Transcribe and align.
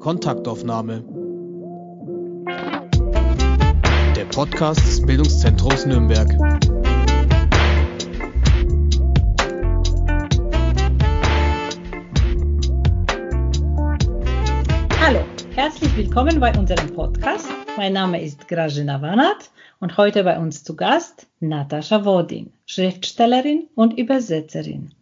Kontaktaufnahme. 0.00 1.04
Der 4.16 4.24
Podcast 4.34 4.80
des 4.80 5.02
Bildungszentrums 5.04 5.84
Nürnberg. 5.84 6.26
Hallo, 15.00 15.20
herzlich 15.54 15.94
willkommen 15.98 16.40
bei 16.40 16.58
unserem 16.58 16.94
Podcast. 16.94 17.46
Mein 17.76 17.92
Name 17.92 18.22
ist 18.22 18.48
Grażyna 18.48 19.02
Wanat 19.02 19.50
und 19.80 19.98
heute 19.98 20.24
bei 20.24 20.38
uns 20.38 20.64
zu 20.64 20.76
Gast 20.76 21.26
Natascha 21.40 22.06
Wodin, 22.06 22.54
Schriftstellerin 22.64 23.68
und 23.74 23.98
Übersetzerin. 23.98 24.94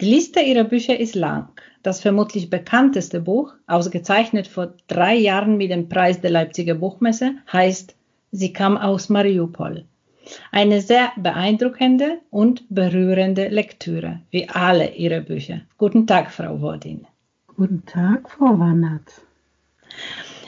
Die 0.00 0.06
Liste 0.06 0.38
ihrer 0.40 0.62
Bücher 0.62 1.00
ist 1.00 1.16
lang. 1.16 1.48
Das 1.82 2.00
vermutlich 2.00 2.50
bekannteste 2.50 3.20
Buch, 3.20 3.54
ausgezeichnet 3.66 4.46
vor 4.46 4.74
drei 4.86 5.16
Jahren 5.16 5.56
mit 5.56 5.72
dem 5.72 5.88
Preis 5.88 6.20
der 6.20 6.30
Leipziger 6.30 6.74
Buchmesse, 6.74 7.34
heißt 7.52 7.96
Sie 8.30 8.52
kam 8.52 8.76
aus 8.76 9.08
Mariupol. 9.08 9.86
Eine 10.52 10.82
sehr 10.82 11.10
beeindruckende 11.16 12.18
und 12.30 12.62
berührende 12.68 13.48
Lektüre, 13.48 14.20
wie 14.30 14.48
alle 14.48 14.94
ihre 14.94 15.20
Bücher. 15.20 15.62
Guten 15.78 16.06
Tag, 16.06 16.30
Frau 16.30 16.60
Wodin. 16.60 17.06
Guten 17.56 17.84
Tag, 17.84 18.30
Frau 18.30 18.56
Wannert. 18.58 19.22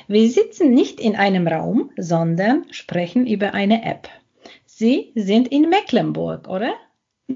Wir 0.07 0.29
sitzen 0.30 0.75
nicht 0.75 1.01
in 1.01 1.17
einem 1.17 1.49
Raum, 1.49 1.91
sondern 1.97 2.67
sprechen 2.71 3.27
über 3.27 3.53
eine 3.55 3.85
App. 3.85 4.09
Sie 4.67 5.11
sind 5.17 5.49
in 5.49 5.69
Mecklenburg, 5.69 6.49
oder? 6.49 6.73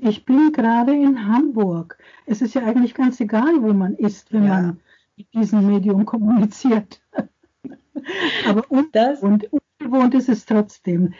Ich 0.02 0.24
bin 0.24 0.52
gerade 0.52 0.92
in 0.92 1.26
Hamburg. 1.28 1.98
Es 2.26 2.42
ist 2.42 2.54
ja 2.54 2.62
eigentlich 2.62 2.94
ganz 2.94 3.20
egal, 3.20 3.62
wo 3.62 3.72
man 3.72 3.94
ist, 3.94 4.32
wenn 4.32 4.44
ja. 4.44 4.48
man 4.50 4.80
mit 5.16 5.32
diesem 5.32 5.66
Medium 5.66 6.04
kommuniziert. 6.04 7.00
Aber 8.46 8.64
und, 8.70 8.94
ungewohnt 9.80 10.14
ist 10.14 10.28
es 10.28 10.46
trotzdem. 10.46 11.14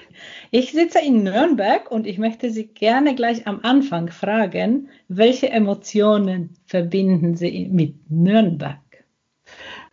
Ich 0.50 0.72
sitze 0.72 0.98
in 1.00 1.22
Nürnberg 1.22 1.90
und 1.90 2.06
ich 2.06 2.18
möchte 2.18 2.50
Sie 2.50 2.66
gerne 2.66 3.14
gleich 3.14 3.46
am 3.46 3.60
Anfang 3.62 4.08
fragen, 4.08 4.88
welche 5.08 5.50
Emotionen 5.50 6.56
verbinden 6.64 7.36
Sie 7.36 7.68
mit 7.70 8.10
Nürnberg? 8.10 8.80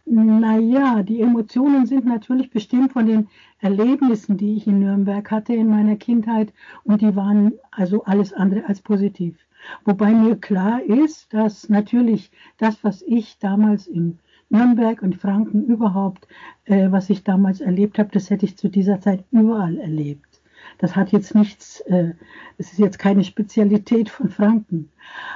Naja, 0.06 1.04
die 1.04 1.22
Emotionen 1.22 1.86
sind 1.86 2.06
natürlich 2.06 2.50
bestimmt 2.50 2.94
von 2.94 3.06
den 3.06 3.30
Erlebnissen, 3.62 4.38
die 4.38 4.56
ich 4.56 4.66
in 4.68 4.80
Nürnberg 4.80 5.30
hatte 5.30 5.54
in 5.54 5.70
meiner 5.70 5.96
Kindheit 5.96 6.52
und 6.84 7.02
die 7.02 7.16
waren 7.16 7.54
also 7.70 8.04
alles 8.04 8.34
andere 8.34 8.66
als 8.68 8.82
positiv. 8.82 9.38
Wobei 9.86 10.12
mir 10.12 10.36
klar 10.36 10.82
ist, 10.82 11.32
dass 11.34 11.70
natürlich 11.70 12.32
das, 12.58 12.84
was 12.84 13.04
ich 13.04 13.38
damals 13.38 13.86
in 13.86 14.18
Nürnberg 14.50 15.02
und 15.04 15.16
Franken 15.16 15.66
überhaupt, 15.66 16.28
äh, 16.66 16.92
was 16.92 17.10
ich 17.10 17.24
damals 17.24 17.62
erlebt 17.62 18.00
habe, 18.00 18.10
das 18.12 18.30
hätte 18.32 18.46
ich 18.46 18.58
zu 18.58 18.68
dieser 18.68 19.00
Zeit 19.00 19.24
überall 19.32 19.78
erlebt. 19.78 20.42
Das 20.80 20.96
hat 20.96 21.12
jetzt 21.12 21.36
nichts, 21.36 21.80
äh, 21.82 22.14
es 22.58 22.72
ist 22.72 22.80
jetzt 22.80 22.98
keine 22.98 23.24
Spezialität 23.24 24.10
von 24.10 24.30
Franken. 24.30 24.90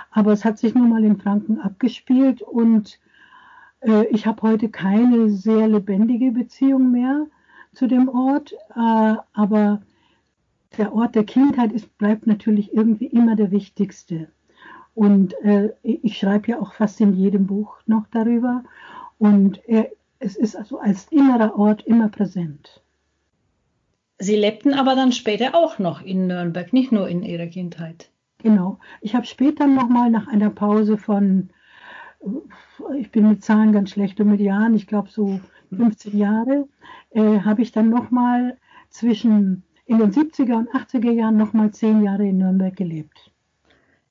Aber 0.10 0.34
es 0.34 0.44
hat 0.44 0.58
sich 0.58 0.74
nun 0.74 0.90
mal 0.90 1.06
in 1.06 1.18
Franken 1.18 1.60
abgespielt 1.60 2.42
und 2.42 3.00
äh, 3.82 4.06
ich 4.08 4.26
habe 4.26 4.42
heute 4.42 4.70
keine 4.70 5.30
sehr 5.30 5.68
lebendige 5.68 6.32
Beziehung 6.32 6.92
mehr 6.92 7.28
zu 7.76 7.88
dem 7.88 8.10
Ort, 8.10 8.54
äh, 8.76 9.16
aber 9.34 9.82
der 10.78 10.94
Ort 10.94 11.16
der 11.16 11.24
Kindheit 11.24 11.72
ist, 11.72 11.98
bleibt 11.98 12.28
natürlich 12.28 12.74
irgendwie 12.74 13.08
immer 13.08 13.36
der 13.36 13.52
wichtigste. 13.52 14.30
Und 14.94 15.34
äh, 15.44 15.74
ich 15.84 16.18
schreibe 16.18 16.52
ja 16.52 16.60
auch 16.60 16.74
fast 16.74 17.00
in 17.02 17.14
jedem 17.14 17.48
Buch 17.48 17.78
noch 17.86 18.08
darüber. 18.12 18.64
Und 19.18 19.62
er, 19.68 19.90
es 20.20 20.36
ist 20.36 20.56
also 20.56 20.80
als 20.80 21.08
innerer 21.12 21.58
Ort 21.58 21.86
immer 21.86 22.10
präsent. 22.10 22.82
Sie 24.18 24.36
lebten 24.36 24.74
aber 24.74 24.96
dann 24.96 25.12
später 25.12 25.56
auch 25.56 25.78
noch 25.78 26.02
in 26.02 26.28
Nürnberg, 26.28 26.72
nicht 26.72 26.94
nur 26.94 27.10
in 27.10 27.24
Ihrer 27.24 27.48
Kindheit. 27.48 28.10
Genau. 28.38 28.80
Ich 29.02 29.16
habe 29.16 29.26
später 29.26 29.68
nochmal 29.68 30.10
nach 30.10 30.28
einer 30.28 30.50
Pause 30.50 30.98
von 30.98 31.50
ich 32.98 33.12
bin 33.12 33.30
mit 33.30 33.44
Zahlen 33.44 33.72
ganz 33.72 33.92
schlecht 33.92 34.20
und 34.20 34.30
mit 34.30 34.40
Jahren, 34.40 34.76
ich 34.76 34.88
glaube 34.88 35.10
so 35.10 35.40
15 35.76 36.18
Jahre, 36.18 36.68
äh, 37.12 37.40
habe 37.40 37.62
ich 37.62 37.72
dann 37.72 37.90
nochmal 37.90 38.58
zwischen 38.90 39.64
in 39.86 40.00
den 40.00 40.12
70er 40.12 40.58
und 40.58 40.70
80er 40.70 41.12
Jahren 41.12 41.38
nochmal 41.38 41.72
10 41.72 42.04
Jahre 42.04 42.28
in 42.28 42.40
Nürnberg 42.40 42.76
gelebt. 42.76 43.32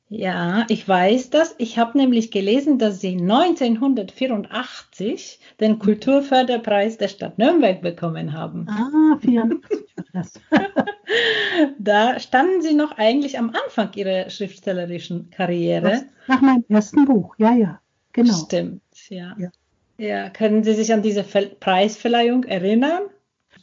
Ja, 0.09 0.65
ich 0.69 0.87
weiß 0.87 1.31
das. 1.31 1.57
Ich 1.59 1.77
habe 1.79 1.99
nämlich 1.99 2.31
gelesen, 2.31 2.79
dass 2.79 3.01
Sie 3.01 3.21
1984 3.21 5.41
den 5.61 5.81
Kulturförderpreis 5.81 6.99
der 6.99 7.09
Stadt 7.09 7.39
Nürnberg 7.39 7.83
bekommen 7.83 8.33
haben. 8.33 8.69
Ah, 8.69 9.19
84 9.21 9.85
war 9.97 10.05
das. 10.13 10.41
da 11.79 12.21
standen 12.21 12.63
Sie 12.63 12.75
noch 12.75 12.99
eigentlich 12.99 13.39
am 13.39 13.51
Anfang 13.51 13.93
Ihrer 13.95 14.31
schriftstellerischen 14.31 15.31
Karriere. 15.31 15.91
Das, 15.91 16.05
nach 16.29 16.43
meinem 16.43 16.65
ersten 16.69 17.07
Buch, 17.07 17.35
ja, 17.39 17.55
ja. 17.55 17.81
Genau. 18.15 18.33
Stimmt, 18.33 18.83
ja. 19.11 19.37
ja. 19.39 19.51
Ja, 19.97 20.31
können 20.31 20.65
Sie 20.65 20.75
sich 20.75 20.93
an 20.93 21.03
diese 21.03 21.23
Preisverleihung 21.23 22.45
erinnern? 22.45 23.03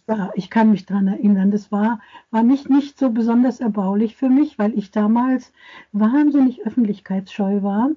Ja, 0.07 0.31
ich 0.35 0.49
kann 0.49 0.71
mich 0.71 0.85
daran 0.85 1.07
erinnern. 1.07 1.51
Das 1.51 1.71
war, 1.71 2.01
war 2.31 2.43
nicht, 2.43 2.69
nicht 2.69 2.97
so 2.97 3.11
besonders 3.11 3.59
erbaulich 3.59 4.15
für 4.15 4.29
mich, 4.29 4.57
weil 4.57 4.77
ich 4.77 4.91
damals 4.91 5.53
wahnsinnig 5.91 6.65
öffentlichkeitsscheu 6.65 7.61
war 7.63 7.91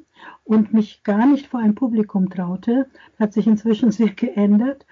und 0.45 0.73
mich 0.73 1.03
gar 1.03 1.27
nicht 1.27 1.47
vor 1.47 1.61
ein 1.61 1.75
Publikum 1.75 2.31
traute. 2.31 2.89
Das 3.13 3.21
hat 3.21 3.33
sich 3.33 3.47
inzwischen 3.47 3.91
sehr 3.91 4.11
geändert. 4.11 4.87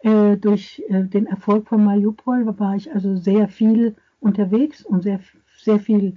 Äh, 0.00 0.36
durch 0.36 0.82
äh, 0.88 1.04
den 1.04 1.26
Erfolg 1.26 1.68
von 1.68 1.84
Mariupol 1.84 2.46
war 2.58 2.76
ich 2.76 2.92
also 2.92 3.16
sehr 3.16 3.48
viel 3.48 3.96
unterwegs 4.20 4.84
und 4.84 5.02
sehr, 5.02 5.20
sehr 5.58 5.78
viel 5.78 6.16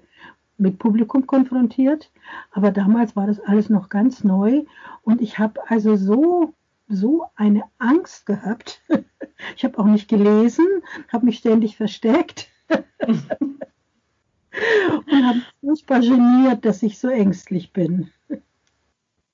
mit 0.58 0.80
Publikum 0.80 1.28
konfrontiert. 1.28 2.12
Aber 2.52 2.72
damals 2.72 3.16
war 3.16 3.28
das 3.28 3.40
alles 3.40 3.70
noch 3.70 3.90
ganz 3.90 4.24
neu 4.24 4.64
und 5.04 5.22
ich 5.22 5.40
habe 5.40 5.60
also 5.70 5.96
so 5.96 6.54
so 6.90 7.26
eine 7.36 7.64
Angst 7.78 8.26
gehabt. 8.26 8.82
Ich 9.56 9.64
habe 9.64 9.78
auch 9.78 9.86
nicht 9.86 10.08
gelesen, 10.08 10.66
habe 11.10 11.28
mich 11.28 11.38
ständig 11.38 11.78
versteckt 11.78 12.50
und 12.70 13.30
habe 15.12 15.42
furchtbar 15.62 16.00
geniert, 16.00 16.66
dass 16.66 16.82
ich 16.82 16.98
so 16.98 17.08
ängstlich 17.08 17.72
bin. 17.72 18.10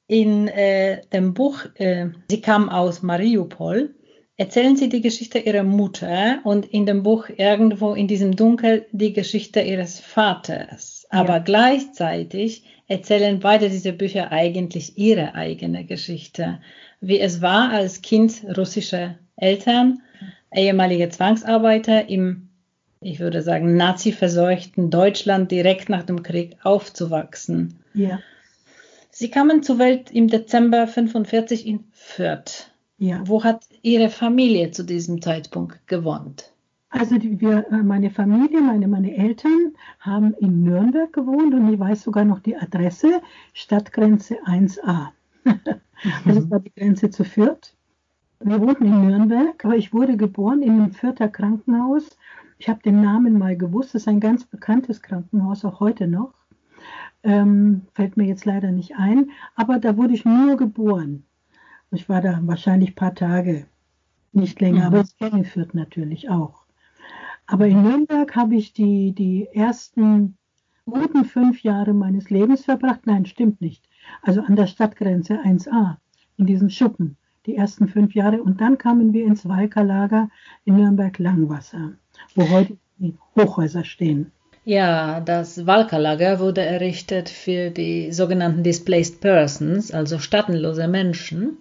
In 0.07 0.49
äh, 0.49 1.05
dem 1.13 1.33
Buch 1.33 1.63
äh, 1.75 2.09
Sie 2.29 2.41
kam 2.41 2.67
aus 2.67 3.01
Mariupol 3.01 3.95
erzählen 4.37 4.75
Sie 4.75 4.89
die 4.89 5.01
Geschichte 5.01 5.39
Ihrer 5.39 5.63
Mutter 5.63 6.39
und 6.43 6.65
in 6.65 6.85
dem 6.85 7.03
Buch 7.03 7.29
irgendwo 7.29 7.93
in 7.93 8.07
diesem 8.07 8.35
Dunkel 8.35 8.87
die 8.91 9.13
Geschichte 9.13 9.61
Ihres 9.61 9.99
Vaters. 9.99 10.92
Aber 11.13 11.33
ja. 11.33 11.39
gleichzeitig 11.39 12.63
erzählen 12.87 13.39
beide 13.39 13.69
diese 13.69 13.93
Bücher 13.93 14.31
eigentlich 14.31 14.97
ihre 14.97 15.35
eigene 15.35 15.85
Geschichte, 15.85 16.59
wie 17.01 17.19
es 17.19 17.39
war, 17.39 17.69
als 17.69 18.01
Kind 18.01 18.43
russischer 18.57 19.19
Eltern, 19.35 20.01
ehemalige 20.51 21.09
Zwangsarbeiter 21.09 22.09
im, 22.09 22.49
ich 22.99 23.19
würde 23.19 23.43
sagen, 23.43 23.77
nazi-verseuchten 23.77 24.89
Deutschland 24.89 25.51
direkt 25.51 25.87
nach 25.87 26.01
dem 26.01 26.23
Krieg 26.23 26.57
aufzuwachsen. 26.63 27.79
Ja. 27.93 28.19
Sie 29.11 29.29
kamen 29.29 29.61
zur 29.61 29.77
Welt 29.77 30.09
im 30.09 30.29
Dezember 30.29 30.87
45 30.87 31.67
in 31.67 31.83
Fürth. 31.91 32.71
Ja. 32.97 33.21
Wo 33.25 33.43
hat 33.43 33.65
Ihre 33.83 34.09
Familie 34.09 34.71
zu 34.71 34.81
diesem 34.81 35.21
Zeitpunkt 35.21 35.85
gewohnt? 35.85 36.52
Also 36.93 37.17
die, 37.17 37.41
wir, 37.41 37.65
äh, 37.71 37.81
meine 37.81 38.11
Familie, 38.11 38.61
meine, 38.61 38.87
meine 38.87 39.17
Eltern 39.17 39.73
haben 39.99 40.35
in 40.35 40.61
Nürnberg 40.61 41.11
gewohnt 41.11 41.53
und 41.55 41.73
ich 41.73 41.79
weiß 41.79 42.03
sogar 42.03 42.23
noch 42.23 42.39
die 42.39 42.55
Adresse, 42.55 43.19
Stadtgrenze 43.53 44.37
1a. 44.45 45.07
also 45.43 45.59
das 46.25 46.51
war 46.51 46.59
die 46.59 46.71
Grenze 46.71 47.09
zu 47.09 47.23
Fürth. 47.23 47.75
Wir 48.39 48.61
wohnten 48.61 48.85
in 48.85 49.07
Nürnberg, 49.07 49.65
aber 49.65 49.75
ich 49.75 49.91
wurde 49.91 50.17
geboren 50.17 50.61
in 50.61 50.73
einem 50.73 50.91
Fürther 50.91 51.29
Krankenhaus. 51.29 52.15
Ich 52.59 52.69
habe 52.69 52.83
den 52.83 53.01
Namen 53.01 53.39
mal 53.39 53.57
gewusst, 53.57 53.95
das 53.95 54.03
ist 54.03 54.07
ein 54.07 54.19
ganz 54.19 54.45
bekanntes 54.45 55.01
Krankenhaus, 55.01 55.65
auch 55.65 55.79
heute 55.79 56.07
noch. 56.07 56.33
Ähm, 57.23 57.87
fällt 57.95 58.17
mir 58.17 58.25
jetzt 58.25 58.45
leider 58.45 58.71
nicht 58.71 58.95
ein, 58.97 59.31
aber 59.55 59.79
da 59.79 59.97
wurde 59.97 60.13
ich 60.13 60.25
nur 60.25 60.57
geboren. 60.57 61.23
Ich 61.89 62.07
war 62.07 62.21
da 62.21 62.39
wahrscheinlich 62.43 62.91
ein 62.91 62.95
paar 62.95 63.15
Tage, 63.15 63.65
nicht 64.31 64.61
länger, 64.61 64.81
mhm. 64.81 64.95
aber 64.95 65.01
ich 65.01 65.17
kenne 65.17 65.43
Fürth 65.43 65.73
natürlich 65.73 66.29
auch. 66.29 66.62
Aber 67.45 67.67
in 67.67 67.83
Nürnberg 67.83 68.35
habe 68.35 68.55
ich 68.55 68.73
die, 68.73 69.13
die 69.13 69.47
ersten 69.53 70.37
guten 70.85 71.25
fünf 71.25 71.63
Jahre 71.63 71.93
meines 71.93 72.29
Lebens 72.29 72.65
verbracht. 72.65 73.01
Nein, 73.05 73.25
stimmt 73.25 73.61
nicht. 73.61 73.83
Also 74.21 74.41
an 74.41 74.55
der 74.55 74.67
Stadtgrenze 74.67 75.39
1a, 75.39 75.97
in 76.37 76.45
diesem 76.45 76.69
Schuppen, 76.69 77.17
die 77.45 77.55
ersten 77.55 77.87
fünf 77.87 78.13
Jahre. 78.15 78.41
Und 78.41 78.61
dann 78.61 78.77
kamen 78.77 79.13
wir 79.13 79.25
ins 79.25 79.47
Walkerlager 79.47 80.29
in 80.65 80.75
Nürnberg-Langwasser, 80.75 81.93
wo 82.35 82.49
heute 82.49 82.77
die 82.97 83.15
Hochhäuser 83.35 83.83
stehen. 83.83 84.31
Ja, 84.65 85.19
das 85.19 85.65
Walkerlager 85.65 86.39
wurde 86.39 86.61
errichtet 86.61 87.27
für 87.27 87.69
die 87.69 88.13
sogenannten 88.13 88.63
Displaced 88.63 89.19
Persons, 89.19 89.91
also 89.91 90.19
staatenlose 90.19 90.87
Menschen. 90.87 91.57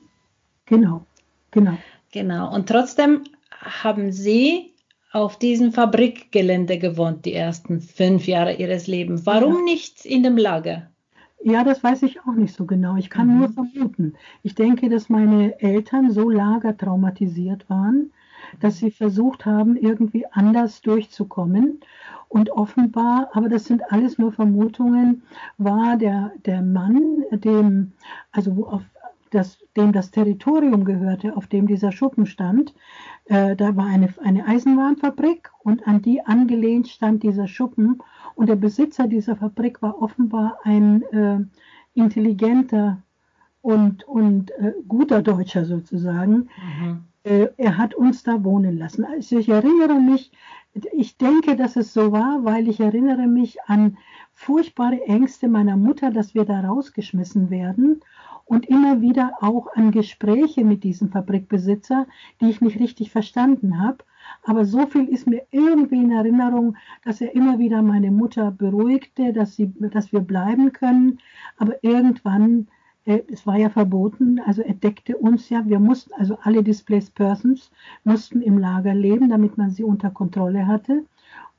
Genau. 0.66 1.04
Genau. 1.50 1.76
Genau. 2.12 2.54
Und 2.54 2.68
trotzdem 2.68 3.24
haben 3.50 4.12
Sie 4.12 4.71
auf 5.12 5.38
diesem 5.38 5.72
Fabrikgelände 5.72 6.78
gewohnt, 6.78 7.24
die 7.26 7.34
ersten 7.34 7.80
fünf 7.80 8.26
Jahre 8.26 8.54
Ihres 8.54 8.86
Lebens. 8.86 9.26
Warum 9.26 9.58
ja. 9.58 9.62
nicht 9.64 10.06
in 10.06 10.22
dem 10.22 10.38
Lager? 10.38 10.88
Ja, 11.44 11.64
das 11.64 11.82
weiß 11.82 12.02
ich 12.04 12.20
auch 12.20 12.34
nicht 12.34 12.54
so 12.54 12.64
genau. 12.66 12.96
Ich 12.96 13.10
kann 13.10 13.28
mhm. 13.28 13.38
nur 13.38 13.48
vermuten. 13.50 14.14
Ich 14.42 14.54
denke, 14.54 14.88
dass 14.88 15.08
meine 15.08 15.60
Eltern 15.60 16.10
so 16.12 16.30
lagertraumatisiert 16.30 17.68
waren, 17.68 18.12
dass 18.60 18.78
sie 18.78 18.90
versucht 18.90 19.44
haben, 19.44 19.76
irgendwie 19.76 20.24
anders 20.30 20.80
durchzukommen. 20.80 21.80
Und 22.28 22.50
offenbar, 22.50 23.28
aber 23.34 23.50
das 23.50 23.66
sind 23.66 23.82
alles 23.92 24.16
nur 24.16 24.32
Vermutungen, 24.32 25.22
war 25.58 25.98
der, 25.98 26.32
der 26.46 26.62
Mann, 26.62 27.24
dem, 27.30 27.92
also 28.30 28.66
auf 28.68 28.82
das, 29.32 29.58
dem 29.76 29.92
das 29.92 30.10
Territorium 30.10 30.84
gehörte, 30.84 31.36
auf 31.36 31.46
dem 31.46 31.66
dieser 31.66 31.92
Schuppen 31.92 32.24
stand, 32.24 32.72
äh, 33.26 33.54
da 33.56 33.76
war 33.76 33.86
eine, 33.86 34.12
eine 34.22 34.46
Eisenbahnfabrik 34.46 35.50
und 35.60 35.86
an 35.86 36.02
die 36.02 36.24
angelehnt 36.24 36.88
stand 36.88 37.22
dieser 37.22 37.46
Schuppen. 37.46 38.02
Und 38.34 38.48
der 38.48 38.56
Besitzer 38.56 39.06
dieser 39.06 39.36
Fabrik 39.36 39.82
war 39.82 40.00
offenbar 40.02 40.58
ein 40.64 41.02
äh, 41.12 41.38
intelligenter 41.94 43.02
und, 43.60 44.04
und 44.04 44.50
äh, 44.52 44.72
guter 44.88 45.22
Deutscher 45.22 45.64
sozusagen. 45.64 46.48
Mhm. 46.80 47.04
Äh, 47.24 47.48
er 47.56 47.78
hat 47.78 47.94
uns 47.94 48.24
da 48.24 48.42
wohnen 48.42 48.76
lassen. 48.78 49.04
Also 49.04 49.38
ich 49.38 49.48
erinnere 49.48 50.00
mich, 50.00 50.32
ich 50.92 51.16
denke, 51.16 51.54
dass 51.54 51.76
es 51.76 51.92
so 51.92 52.10
war, 52.10 52.44
weil 52.44 52.66
ich 52.68 52.80
erinnere 52.80 53.26
mich 53.28 53.62
an 53.66 53.98
furchtbare 54.32 55.00
Ängste 55.02 55.46
meiner 55.46 55.76
Mutter, 55.76 56.10
dass 56.10 56.34
wir 56.34 56.44
da 56.44 56.60
rausgeschmissen 56.60 57.50
werden 57.50 58.00
und 58.52 58.68
immer 58.68 59.00
wieder 59.00 59.32
auch 59.40 59.68
an 59.76 59.92
Gespräche 59.92 60.62
mit 60.62 60.84
diesem 60.84 61.08
Fabrikbesitzer, 61.08 62.06
die 62.38 62.50
ich 62.50 62.60
nicht 62.60 62.78
richtig 62.78 63.10
verstanden 63.10 63.80
habe. 63.80 64.04
Aber 64.42 64.66
so 64.66 64.86
viel 64.86 65.08
ist 65.08 65.26
mir 65.26 65.46
irgendwie 65.52 66.02
in 66.02 66.10
Erinnerung, 66.10 66.76
dass 67.02 67.22
er 67.22 67.34
immer 67.34 67.58
wieder 67.58 67.80
meine 67.80 68.10
Mutter 68.10 68.50
beruhigte, 68.50 69.32
dass, 69.32 69.56
sie, 69.56 69.72
dass 69.78 70.12
wir 70.12 70.20
bleiben 70.20 70.70
können. 70.74 71.18
Aber 71.56 71.82
irgendwann, 71.82 72.68
äh, 73.06 73.22
es 73.32 73.46
war 73.46 73.56
ja 73.56 73.70
verboten, 73.70 74.38
also 74.40 74.60
er 74.60 74.74
deckte 74.74 75.16
uns 75.16 75.48
ja, 75.48 75.66
wir 75.66 75.80
mussten, 75.80 76.12
also 76.12 76.36
alle 76.42 76.62
Displaced 76.62 77.14
Persons 77.14 77.70
mussten 78.04 78.42
im 78.42 78.58
Lager 78.58 78.92
leben, 78.92 79.30
damit 79.30 79.56
man 79.56 79.70
sie 79.70 79.82
unter 79.82 80.10
Kontrolle 80.10 80.66
hatte. 80.66 81.06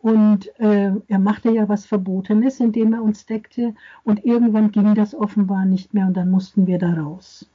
Und 0.03 0.47
äh, 0.59 0.91
er 1.07 1.17
machte 1.17 1.49
ja 1.49 1.69
was 1.69 1.85
Verbotenes, 1.85 2.59
indem 2.59 2.91
er 2.93 3.01
uns 3.01 3.25
deckte. 3.25 3.73
Und 4.03 4.25
irgendwann 4.25 4.73
ging 4.73 4.95
das 4.95 5.15
offenbar 5.15 5.63
nicht 5.63 5.93
mehr 5.93 6.07
und 6.07 6.17
dann 6.17 6.29
mussten 6.29 6.67
wir 6.67 6.77
da 6.77 6.91
raus. 6.93 7.49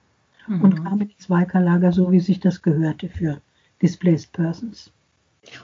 Mhm. 0.46 0.62
Und 0.62 0.82
kamen 0.82 1.10
ins 1.10 1.28
Walkerlager, 1.28 1.92
so 1.92 2.10
wie 2.10 2.20
sich 2.20 2.40
das 2.40 2.62
gehörte 2.62 3.10
für 3.10 3.42
Displaced 3.82 4.32
Persons. 4.32 4.90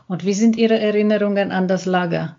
Und 0.08 0.26
wie 0.26 0.34
sind 0.34 0.56
Ihre 0.56 0.78
Erinnerungen 0.78 1.52
an 1.52 1.68
das 1.68 1.86
Lager? 1.86 2.36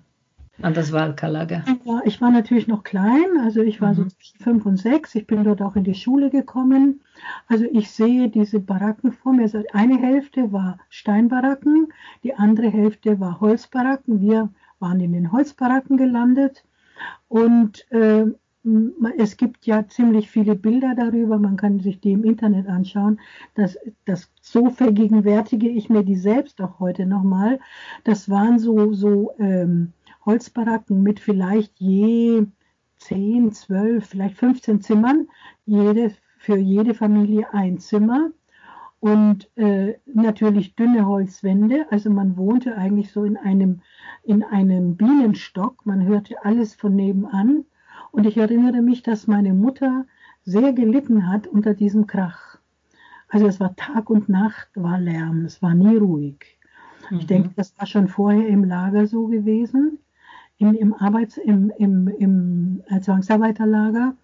An 0.61 0.73
das 0.73 0.91
Walkerlager? 0.91 1.63
Ja, 1.83 2.01
ich 2.05 2.21
war 2.21 2.31
natürlich 2.31 2.67
noch 2.67 2.83
klein, 2.83 3.25
also 3.41 3.61
ich 3.61 3.81
war 3.81 3.89
mhm. 3.91 3.95
so 3.95 4.05
zwischen 4.05 4.39
fünf 4.39 4.65
und 4.65 4.77
sechs. 4.77 5.15
Ich 5.15 5.27
bin 5.27 5.43
dort 5.43 5.61
auch 5.61 5.75
in 5.75 5.83
die 5.83 5.95
Schule 5.95 6.29
gekommen. 6.29 7.01
Also 7.47 7.65
ich 7.71 7.91
sehe 7.91 8.29
diese 8.29 8.59
Baracken 8.59 9.11
vor 9.11 9.33
mir. 9.33 9.43
Also 9.43 9.63
eine 9.73 9.97
Hälfte 9.97 10.51
war 10.51 10.79
Steinbaracken, 10.89 11.87
die 12.23 12.35
andere 12.35 12.69
Hälfte 12.69 13.19
war 13.19 13.39
Holzbaracken. 13.39 14.21
Wir 14.21 14.49
waren 14.79 14.99
in 14.99 15.13
den 15.13 15.31
Holzbaracken 15.31 15.97
gelandet 15.97 16.65
und 17.27 17.89
äh, 17.91 18.25
es 19.17 19.37
gibt 19.37 19.67
ja 19.67 19.87
ziemlich 19.87 20.29
viele 20.31 20.55
Bilder 20.55 20.95
darüber, 20.95 21.37
man 21.37 21.55
kann 21.55 21.79
sich 21.81 21.99
die 21.99 22.13
im 22.13 22.23
Internet 22.23 22.67
anschauen. 22.67 23.19
Das, 23.53 23.77
das 24.05 24.31
so 24.41 24.69
vergegenwärtige 24.71 25.69
ich 25.69 25.89
mir 25.89 26.03
die 26.03 26.15
selbst 26.15 26.59
auch 26.61 26.79
heute 26.79 27.05
nochmal. 27.05 27.59
Das 28.05 28.27
waren 28.27 28.57
so, 28.57 28.93
so 28.93 29.33
ähm, 29.37 29.93
Holzbaracken 30.25 31.03
mit 31.03 31.19
vielleicht 31.19 31.79
je 31.79 32.47
10, 32.97 33.51
12, 33.51 34.05
vielleicht 34.05 34.37
15 34.37 34.81
Zimmern, 34.81 35.27
jede, 35.65 36.11
für 36.37 36.57
jede 36.57 36.93
Familie 36.93 37.53
ein 37.53 37.77
Zimmer 37.77 38.31
und 38.99 39.49
äh, 39.55 39.95
natürlich 40.05 40.75
dünne 40.75 41.05
Holzwände. 41.05 41.85
Also 41.91 42.09
man 42.09 42.37
wohnte 42.37 42.75
eigentlich 42.75 43.11
so 43.11 43.23
in 43.23 43.37
einem, 43.37 43.81
in 44.23 44.43
einem 44.43 44.95
Bienenstock. 44.95 45.85
Man 45.85 46.03
hörte 46.05 46.43
alles 46.43 46.73
von 46.73 46.95
nebenan. 46.95 47.65
Und 48.11 48.25
ich 48.25 48.37
erinnere 48.37 48.81
mich, 48.81 49.03
dass 49.03 49.27
meine 49.27 49.53
Mutter 49.53 50.05
sehr 50.43 50.73
gelitten 50.73 51.29
hat 51.29 51.45
unter 51.47 51.73
diesem 51.73 52.07
Krach. 52.07 52.57
Also 53.27 53.47
es 53.47 53.59
war 53.59 53.75
Tag 53.75 54.09
und 54.09 54.29
Nacht, 54.29 54.69
war 54.75 54.99
Lärm, 54.99 55.45
es 55.45 55.61
war 55.61 55.75
nie 55.75 55.97
ruhig. 55.97 56.57
Mhm. 57.09 57.17
Ich 57.17 57.27
denke, 57.27 57.49
das 57.55 57.77
war 57.77 57.85
schon 57.85 58.07
vorher 58.07 58.47
im 58.47 58.63
Lager 58.63 59.05
so 59.05 59.27
gewesen 59.27 59.99
im, 60.57 60.73
im 60.73 60.93
Arbeits-, 60.93 61.37
im, 61.37 61.71
im, 61.77 62.07
im 62.07 62.83
Zwangsarbeiterlager. 63.01 64.15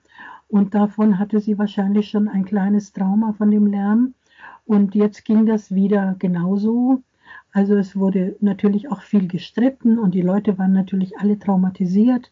Und 0.47 0.75
davon 0.75 1.17
hatte 1.17 1.39
sie 1.39 1.57
wahrscheinlich 1.57 2.09
schon 2.09 2.27
ein 2.27 2.45
kleines 2.45 2.91
Trauma 2.93 3.33
von 3.33 3.51
dem 3.51 3.67
Lärm. 3.67 4.13
Und 4.65 4.95
jetzt 4.95 5.25
ging 5.25 5.45
das 5.45 5.73
wieder 5.73 6.15
genauso. 6.19 7.03
Also 7.53 7.75
es 7.75 7.97
wurde 7.97 8.37
natürlich 8.39 8.89
auch 8.89 9.01
viel 9.01 9.27
gestritten 9.27 9.99
und 9.99 10.15
die 10.15 10.21
Leute 10.21 10.57
waren 10.57 10.71
natürlich 10.71 11.17
alle 11.17 11.37
traumatisiert, 11.37 12.31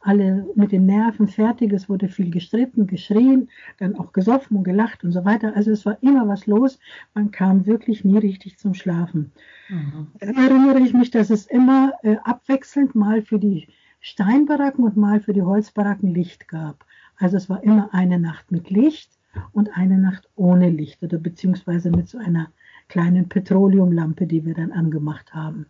alle 0.00 0.46
mit 0.54 0.70
den 0.70 0.86
Nerven 0.86 1.26
fertig. 1.26 1.72
Es 1.72 1.88
wurde 1.88 2.08
viel 2.08 2.30
gestritten, 2.30 2.86
geschrien, 2.86 3.48
dann 3.78 3.96
auch 3.96 4.12
gesoffen 4.12 4.58
und 4.58 4.64
gelacht 4.64 5.02
und 5.02 5.10
so 5.10 5.24
weiter. 5.24 5.56
Also 5.56 5.72
es 5.72 5.84
war 5.86 5.98
immer 6.02 6.28
was 6.28 6.46
los. 6.46 6.78
Man 7.14 7.32
kam 7.32 7.66
wirklich 7.66 8.04
nie 8.04 8.18
richtig 8.18 8.58
zum 8.58 8.74
Schlafen. 8.74 9.32
Mhm. 9.68 10.06
Dann 10.20 10.36
erinnere 10.36 10.78
ich 10.80 10.94
mich, 10.94 11.10
dass 11.10 11.30
es 11.30 11.46
immer 11.46 11.92
äh, 12.02 12.16
abwechselnd 12.22 12.94
mal 12.94 13.22
für 13.22 13.40
die 13.40 13.66
Steinbaracken 14.00 14.84
und 14.84 14.96
mal 14.96 15.20
für 15.20 15.32
die 15.32 15.42
Holzbaracken 15.42 16.14
Licht 16.14 16.46
gab. 16.46 16.86
Also 17.16 17.36
es 17.36 17.50
war 17.50 17.62
immer 17.64 17.92
eine 17.92 18.20
Nacht 18.20 18.52
mit 18.52 18.70
Licht 18.70 19.10
und 19.52 19.76
eine 19.76 19.98
Nacht 19.98 20.28
ohne 20.36 20.70
Licht 20.70 21.02
oder 21.02 21.18
beziehungsweise 21.18 21.90
mit 21.90 22.08
so 22.08 22.18
einer 22.18 22.50
kleinen 22.90 23.28
Petroleumlampe, 23.28 24.26
die 24.26 24.44
wir 24.44 24.54
dann 24.54 24.72
angemacht 24.72 25.32
haben. 25.32 25.66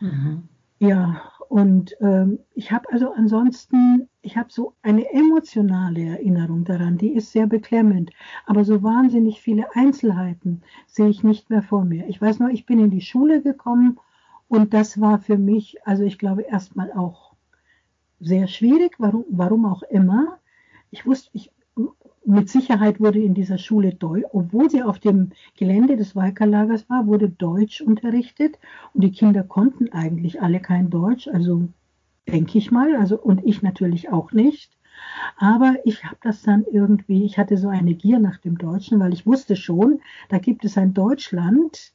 Mhm. 0.00 0.44
Ja, 0.78 1.22
und 1.48 1.96
ähm, 2.00 2.38
ich 2.54 2.72
habe 2.72 2.90
also 2.90 3.12
ansonsten, 3.12 4.08
ich 4.22 4.36
habe 4.36 4.48
so 4.50 4.74
eine 4.82 5.10
emotionale 5.12 6.04
Erinnerung 6.04 6.64
daran, 6.64 6.96
die 6.96 7.12
ist 7.12 7.32
sehr 7.32 7.46
beklemmend. 7.46 8.10
Aber 8.46 8.64
so 8.64 8.82
wahnsinnig 8.82 9.40
viele 9.40 9.66
Einzelheiten 9.74 10.62
sehe 10.86 11.08
ich 11.08 11.22
nicht 11.22 11.50
mehr 11.50 11.62
vor 11.62 11.84
mir. 11.84 12.08
Ich 12.08 12.20
weiß 12.20 12.38
nur, 12.38 12.50
ich 12.50 12.66
bin 12.66 12.78
in 12.78 12.90
die 12.90 13.00
Schule 13.00 13.42
gekommen 13.42 13.98
und 14.48 14.74
das 14.74 15.00
war 15.00 15.18
für 15.18 15.38
mich, 15.38 15.76
also 15.86 16.04
ich 16.04 16.18
glaube, 16.18 16.42
erstmal 16.42 16.92
auch 16.92 17.34
sehr 18.20 18.46
schwierig, 18.46 18.94
warum, 18.98 19.24
warum 19.28 19.66
auch 19.66 19.82
immer. 19.82 20.38
Ich 20.90 21.06
wusste, 21.06 21.30
ich 21.32 21.50
mit 22.24 22.48
Sicherheit 22.48 23.00
wurde 23.00 23.20
in 23.20 23.34
dieser 23.34 23.58
Schule 23.58 23.96
obwohl 24.32 24.70
sie 24.70 24.82
auf 24.82 24.98
dem 24.98 25.30
Gelände 25.56 25.96
des 25.96 26.16
Walkerlagers 26.16 26.88
war, 26.88 27.06
wurde 27.06 27.28
Deutsch 27.28 27.80
unterrichtet 27.80 28.58
und 28.92 29.02
die 29.02 29.12
Kinder 29.12 29.42
konnten 29.42 29.92
eigentlich 29.92 30.40
alle 30.40 30.60
kein 30.60 30.90
Deutsch, 30.90 31.28
also 31.28 31.68
denke 32.26 32.58
ich 32.58 32.70
mal, 32.70 32.96
also 32.96 33.20
und 33.20 33.44
ich 33.44 33.62
natürlich 33.62 34.10
auch 34.10 34.32
nicht. 34.32 34.72
Aber 35.36 35.76
ich 35.84 36.04
habe 36.04 36.16
das 36.22 36.42
dann 36.42 36.64
irgendwie, 36.70 37.24
ich 37.24 37.36
hatte 37.36 37.56
so 37.58 37.68
eine 37.68 37.94
Gier 37.94 38.18
nach 38.18 38.38
dem 38.38 38.58
Deutschen, 38.58 39.00
weil 39.00 39.12
ich 39.12 39.26
wusste 39.26 39.56
schon, 39.56 40.00
da 40.28 40.38
gibt 40.38 40.64
es 40.64 40.78
ein 40.78 40.94
Deutschland 40.94 41.92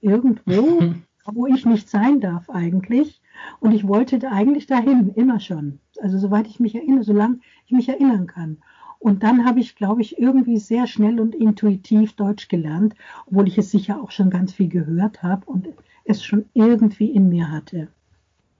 irgendwo, 0.00 0.94
wo 1.24 1.46
ich 1.46 1.64
nicht 1.64 1.88
sein 1.88 2.20
darf 2.20 2.50
eigentlich. 2.50 3.20
Und 3.60 3.72
ich 3.72 3.88
wollte 3.88 4.30
eigentlich 4.30 4.66
dahin, 4.66 5.10
immer 5.14 5.40
schon. 5.40 5.80
Also 6.00 6.18
soweit 6.18 6.46
ich 6.46 6.60
mich 6.60 6.74
erinnere, 6.74 7.04
solange 7.04 7.40
ich 7.66 7.72
mich 7.72 7.88
erinnern 7.88 8.26
kann. 8.26 8.58
Und 9.02 9.24
dann 9.24 9.44
habe 9.44 9.58
ich, 9.58 9.74
glaube 9.74 10.00
ich, 10.00 10.18
irgendwie 10.18 10.58
sehr 10.58 10.86
schnell 10.86 11.18
und 11.18 11.34
intuitiv 11.34 12.14
Deutsch 12.14 12.46
gelernt, 12.46 12.94
obwohl 13.26 13.48
ich 13.48 13.58
es 13.58 13.72
sicher 13.72 14.00
auch 14.00 14.12
schon 14.12 14.30
ganz 14.30 14.52
viel 14.52 14.68
gehört 14.68 15.24
habe 15.24 15.44
und 15.46 15.68
es 16.04 16.24
schon 16.24 16.44
irgendwie 16.54 17.10
in 17.10 17.28
mir 17.28 17.50
hatte. 17.50 17.88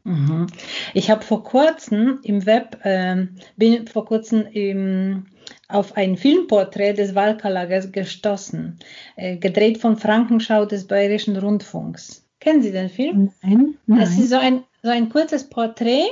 Mhm. 0.02 0.48
Ich 0.94 1.10
habe 1.10 1.22
vor 1.22 1.44
kurzem 1.44 2.18
im 2.24 2.44
Web, 2.44 2.80
äh, 2.82 3.28
bin 3.56 3.86
vor 3.86 4.04
kurzem 4.04 4.44
im, 4.52 5.26
auf 5.68 5.96
ein 5.96 6.16
Filmporträt 6.16 6.94
des 6.94 7.14
Walkerlagers 7.14 7.92
gestoßen, 7.92 8.80
äh, 9.14 9.36
gedreht 9.36 9.78
von 9.78 9.96
Frankenschau 9.96 10.64
des 10.64 10.88
Bayerischen 10.88 11.36
Rundfunks. 11.36 12.26
Kennen 12.40 12.62
Sie 12.62 12.72
den 12.72 12.88
Film? 12.88 13.30
Nein, 13.42 13.74
nein. 13.86 14.00
Das 14.00 14.18
ist 14.18 14.30
so 14.30 14.38
ein, 14.38 14.64
so 14.82 14.90
ein 14.90 15.08
kurzes 15.08 15.48
Porträt 15.48 16.08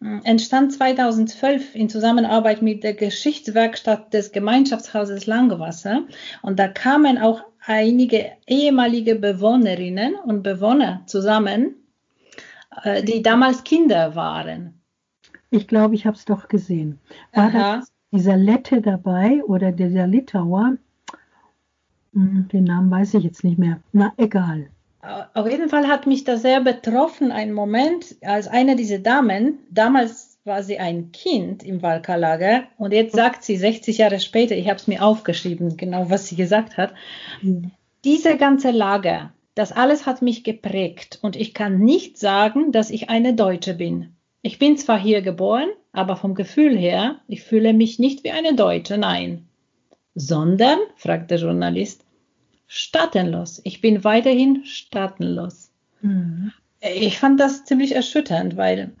entstand 0.00 0.72
2012 0.72 1.74
in 1.74 1.88
Zusammenarbeit 1.90 2.62
mit 2.62 2.82
der 2.84 2.94
Geschichtswerkstatt 2.94 4.14
des 4.14 4.32
Gemeinschaftshauses 4.32 5.26
Langwasser 5.26 6.02
und 6.42 6.58
da 6.58 6.68
kamen 6.68 7.18
auch 7.18 7.42
einige 7.66 8.32
ehemalige 8.46 9.14
Bewohnerinnen 9.16 10.14
und 10.14 10.42
Bewohner 10.42 11.02
zusammen, 11.06 11.74
äh, 12.82 13.02
die 13.02 13.22
damals 13.22 13.62
Kinder 13.64 14.14
waren. 14.14 14.80
Ich 15.50 15.68
glaube, 15.68 15.94
ich 15.94 16.06
habe 16.06 16.16
es 16.16 16.24
doch 16.24 16.48
gesehen. 16.48 16.98
War 17.32 17.48
Aha. 17.48 17.80
da 17.80 17.82
dieser 18.12 18.36
Lette 18.36 18.80
dabei 18.80 19.42
oder 19.44 19.72
dieser 19.72 20.06
Litauer? 20.06 20.76
Hm, 22.14 22.48
den 22.48 22.64
Namen 22.64 22.90
weiß 22.90 23.14
ich 23.14 23.24
jetzt 23.24 23.44
nicht 23.44 23.58
mehr. 23.58 23.80
Na, 23.92 24.12
egal. 24.16 24.70
Auf 25.02 25.48
jeden 25.48 25.70
Fall 25.70 25.88
hat 25.88 26.06
mich 26.06 26.24
das 26.24 26.42
sehr 26.42 26.60
betroffen, 26.60 27.32
ein 27.32 27.52
Moment, 27.52 28.16
als 28.22 28.48
eine 28.48 28.76
dieser 28.76 28.98
Damen, 28.98 29.58
damals 29.70 30.38
war 30.44 30.62
sie 30.62 30.78
ein 30.78 31.10
Kind 31.12 31.62
im 31.62 31.82
Walkerlager 31.82 32.64
und 32.76 32.92
jetzt 32.92 33.14
sagt 33.14 33.42
sie 33.42 33.56
60 33.56 33.98
Jahre 33.98 34.20
später, 34.20 34.56
ich 34.56 34.68
habe 34.68 34.76
es 34.76 34.86
mir 34.86 35.02
aufgeschrieben, 35.02 35.76
genau 35.76 36.10
was 36.10 36.28
sie 36.28 36.36
gesagt 36.36 36.76
hat, 36.76 36.92
diese 38.04 38.36
ganze 38.36 38.70
Lager, 38.70 39.32
das 39.54 39.72
alles 39.72 40.06
hat 40.06 40.22
mich 40.22 40.44
geprägt 40.44 41.18
und 41.22 41.36
ich 41.36 41.54
kann 41.54 41.78
nicht 41.78 42.18
sagen, 42.18 42.72
dass 42.72 42.90
ich 42.90 43.08
eine 43.08 43.34
Deutsche 43.34 43.74
bin. 43.74 44.14
Ich 44.42 44.58
bin 44.58 44.76
zwar 44.76 44.98
hier 44.98 45.22
geboren, 45.22 45.68
aber 45.92 46.16
vom 46.16 46.34
Gefühl 46.34 46.76
her, 46.76 47.16
ich 47.26 47.42
fühle 47.42 47.72
mich 47.72 47.98
nicht 47.98 48.24
wie 48.24 48.30
eine 48.30 48.54
Deutsche, 48.54 48.96
nein. 48.96 49.46
Sondern, 50.14 50.78
fragt 50.96 51.30
der 51.30 51.38
Journalist, 51.38 52.04
staatenlos. 52.72 53.60
Ich 53.64 53.80
bin 53.80 54.04
weiterhin 54.04 54.64
staatenlos. 54.64 55.72
Mhm. 56.02 56.52
Ich 56.80 57.18
fand 57.18 57.40
das 57.40 57.64
ziemlich 57.64 57.96
erschütternd, 57.96 58.56
weil, 58.56 58.92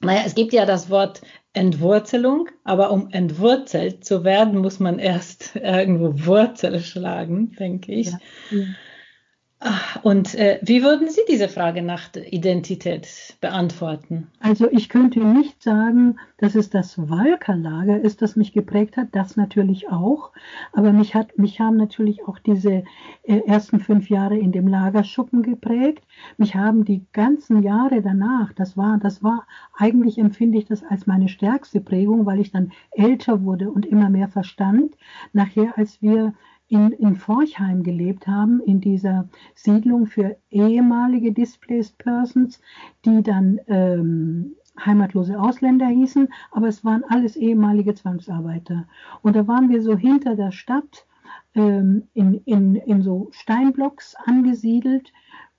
naja, 0.00 0.22
es 0.24 0.34
gibt 0.34 0.54
ja 0.54 0.64
das 0.64 0.88
Wort 0.88 1.20
Entwurzelung, 1.52 2.48
aber 2.64 2.90
um 2.90 3.10
entwurzelt 3.10 4.06
zu 4.06 4.24
werden, 4.24 4.58
muss 4.58 4.80
man 4.80 4.98
erst 4.98 5.54
irgendwo 5.62 6.26
Wurzel 6.26 6.80
schlagen, 6.80 7.52
denke 7.58 7.92
ich. 7.92 8.06
Ja, 8.06 8.18
ja. 8.52 8.64
Und 10.02 10.34
äh, 10.36 10.58
wie 10.62 10.82
würden 10.82 11.10
Sie 11.10 11.20
diese 11.28 11.48
Frage 11.48 11.82
nach 11.82 12.08
Identität 12.14 13.36
beantworten? 13.42 14.28
Also 14.40 14.70
ich 14.70 14.88
könnte 14.88 15.20
nicht 15.20 15.62
sagen, 15.62 16.16
dass 16.38 16.54
es 16.54 16.70
das 16.70 17.10
Walkerlager 17.10 18.00
ist, 18.00 18.22
das 18.22 18.36
mich 18.36 18.54
geprägt 18.54 18.96
hat, 18.96 19.08
das 19.12 19.36
natürlich 19.36 19.90
auch. 19.90 20.30
Aber 20.72 20.92
mich, 20.92 21.14
hat, 21.14 21.36
mich 21.36 21.60
haben 21.60 21.76
natürlich 21.76 22.26
auch 22.26 22.38
diese 22.38 22.84
äh, 23.24 23.40
ersten 23.46 23.80
fünf 23.80 24.08
Jahre 24.08 24.38
in 24.38 24.50
dem 24.50 24.66
Lagerschuppen 24.66 25.42
geprägt. 25.42 26.04
Mich 26.38 26.54
haben 26.54 26.86
die 26.86 27.04
ganzen 27.12 27.62
Jahre 27.62 28.00
danach, 28.00 28.54
das 28.54 28.78
war, 28.78 28.96
das 28.96 29.22
war, 29.22 29.46
eigentlich 29.76 30.16
empfinde 30.16 30.56
ich 30.56 30.64
das 30.64 30.82
als 30.82 31.06
meine 31.06 31.28
stärkste 31.28 31.82
Prägung, 31.82 32.24
weil 32.24 32.40
ich 32.40 32.50
dann 32.50 32.72
älter 32.92 33.44
wurde 33.44 33.70
und 33.70 33.84
immer 33.84 34.08
mehr 34.08 34.28
verstand. 34.28 34.96
Nachher, 35.34 35.76
als 35.76 36.00
wir 36.00 36.32
in, 36.70 36.92
in 36.92 37.16
Forchheim 37.16 37.82
gelebt 37.82 38.26
haben, 38.26 38.60
in 38.60 38.80
dieser 38.80 39.28
Siedlung 39.54 40.06
für 40.06 40.36
ehemalige 40.50 41.32
Displaced 41.32 41.98
Persons, 41.98 42.60
die 43.04 43.22
dann 43.22 43.60
ähm, 43.66 44.54
heimatlose 44.78 45.38
Ausländer 45.38 45.88
hießen, 45.88 46.28
aber 46.52 46.68
es 46.68 46.84
waren 46.84 47.02
alles 47.08 47.36
ehemalige 47.36 47.94
Zwangsarbeiter. 47.94 48.86
Und 49.20 49.34
da 49.34 49.46
waren 49.48 49.68
wir 49.68 49.82
so 49.82 49.96
hinter 49.96 50.36
der 50.36 50.52
Stadt 50.52 51.06
ähm, 51.54 52.04
in, 52.14 52.40
in, 52.44 52.76
in 52.76 53.02
so 53.02 53.28
Steinblocks 53.32 54.14
angesiedelt, 54.24 55.12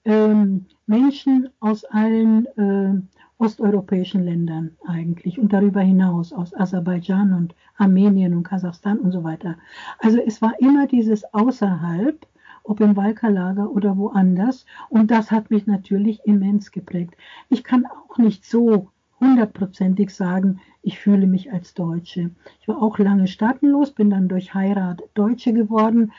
ähm, 0.06 0.66
Menschen 0.88 1.50
aus 1.60 1.84
allen 1.84 2.46
äh, 2.58 3.21
osteuropäischen 3.42 4.24
Ländern 4.24 4.78
eigentlich 4.86 5.40
und 5.40 5.52
darüber 5.52 5.82
hinaus 5.82 6.32
aus 6.32 6.54
Aserbaidschan 6.54 7.34
und 7.34 7.56
Armenien 7.76 8.36
und 8.36 8.44
Kasachstan 8.44 9.00
und 9.00 9.12
so 9.12 9.24
weiter. 9.24 9.56
Also 9.98 10.20
es 10.20 10.42
war 10.42 10.54
immer 10.60 10.86
dieses 10.86 11.24
außerhalb, 11.34 12.28
ob 12.64 12.80
im 12.80 12.96
Walkerlager 12.96 13.72
oder 13.72 13.98
woanders 13.98 14.68
und 14.90 15.10
das 15.10 15.32
hat 15.32 15.50
mich 15.50 15.66
natürlich 15.66 16.22
immens 16.24 16.72
geprägt. 16.72 17.16
Ich 17.50 17.64
kann 17.64 17.88
auch 17.88 18.20
nicht 18.20 18.46
so 18.46 18.90
hundertprozentig 19.20 20.14
sagen, 20.14 20.60
ich 20.84 21.00
fühle 21.00 21.26
mich 21.26 21.52
als 21.52 21.74
Deutsche. 21.74 22.30
Ich 22.60 22.68
war 22.68 22.82
auch 22.82 23.00
lange 23.00 23.28
staatenlos, 23.28 23.92
bin 23.92 24.12
dann 24.12 24.28
durch 24.28 24.54
Heirat 24.54 25.02
Deutsche 25.16 25.54
geworden, 25.54 26.12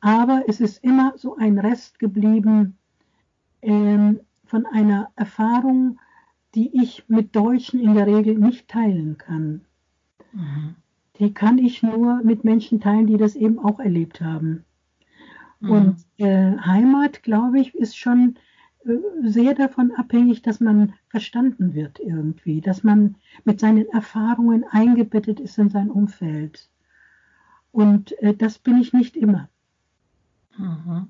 aber 0.00 0.44
es 0.46 0.60
ist 0.60 0.84
immer 0.84 1.12
so 1.16 1.36
ein 1.36 1.58
Rest 1.58 1.98
geblieben 1.98 2.76
ähm, 3.62 4.20
von 4.44 4.64
einer 4.66 5.10
Erfahrung, 5.16 5.98
die 6.54 6.82
ich 6.82 7.04
mit 7.08 7.36
Deutschen 7.36 7.80
in 7.80 7.94
der 7.94 8.06
Regel 8.06 8.36
nicht 8.36 8.68
teilen 8.68 9.18
kann. 9.18 9.62
Mhm. 10.32 10.76
Die 11.18 11.34
kann 11.34 11.58
ich 11.58 11.82
nur 11.82 12.22
mit 12.22 12.44
Menschen 12.44 12.80
teilen, 12.80 13.06
die 13.06 13.16
das 13.16 13.34
eben 13.34 13.58
auch 13.58 13.80
erlebt 13.80 14.20
haben. 14.20 14.64
Mhm. 15.60 15.70
Und 15.70 15.96
äh, 16.18 16.56
Heimat, 16.58 17.22
glaube 17.22 17.60
ich, 17.60 17.74
ist 17.74 17.96
schon 17.96 18.36
äh, 18.84 18.96
sehr 19.22 19.54
davon 19.54 19.92
abhängig, 19.92 20.42
dass 20.42 20.60
man 20.60 20.94
verstanden 21.08 21.74
wird 21.74 21.98
irgendwie, 21.98 22.60
dass 22.60 22.84
man 22.84 23.16
mit 23.44 23.60
seinen 23.60 23.86
Erfahrungen 23.88 24.64
eingebettet 24.70 25.40
ist 25.40 25.58
in 25.58 25.70
sein 25.70 25.90
Umfeld. 25.90 26.70
Und 27.72 28.12
äh, 28.22 28.34
das 28.34 28.58
bin 28.58 28.80
ich 28.80 28.92
nicht 28.92 29.16
immer. 29.16 29.48
Mhm. 30.56 31.08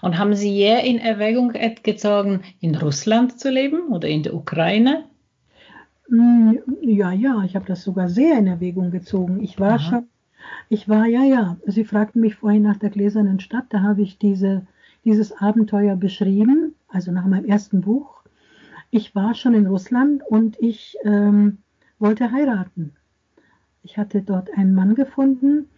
Und 0.00 0.18
haben 0.18 0.34
Sie 0.34 0.50
je 0.50 0.88
in 0.88 0.98
Erwägung 0.98 1.52
gezogen, 1.82 2.42
in 2.60 2.74
Russland 2.74 3.38
zu 3.38 3.50
leben 3.50 3.88
oder 3.88 4.08
in 4.08 4.22
der 4.22 4.34
Ukraine? 4.34 5.04
Mm, 6.08 6.52
ja, 6.82 7.12
ja, 7.12 7.42
ich 7.44 7.56
habe 7.56 7.66
das 7.66 7.82
sogar 7.82 8.08
sehr 8.08 8.38
in 8.38 8.46
Erwägung 8.46 8.90
gezogen. 8.90 9.42
Ich 9.42 9.58
war 9.58 9.74
Aha. 9.74 9.78
schon, 9.78 10.06
ich 10.68 10.88
war, 10.88 11.06
ja, 11.06 11.24
ja, 11.24 11.56
Sie 11.66 11.84
fragten 11.84 12.20
mich 12.20 12.36
vorhin 12.36 12.62
nach 12.62 12.76
der 12.76 12.90
gläsernen 12.90 13.40
Stadt, 13.40 13.66
da 13.70 13.82
habe 13.82 14.02
ich 14.02 14.18
diese, 14.18 14.66
dieses 15.04 15.32
Abenteuer 15.32 15.96
beschrieben, 15.96 16.74
also 16.88 17.12
nach 17.12 17.26
meinem 17.26 17.46
ersten 17.46 17.80
Buch. 17.80 18.22
Ich 18.90 19.14
war 19.14 19.34
schon 19.34 19.54
in 19.54 19.66
Russland 19.66 20.22
und 20.28 20.60
ich 20.60 20.96
ähm, 21.04 21.58
wollte 21.98 22.30
heiraten. 22.30 22.92
Ich 23.84 23.96
hatte 23.96 24.22
dort 24.22 24.50
einen 24.54 24.74
Mann 24.74 24.94
gefunden 24.94 25.68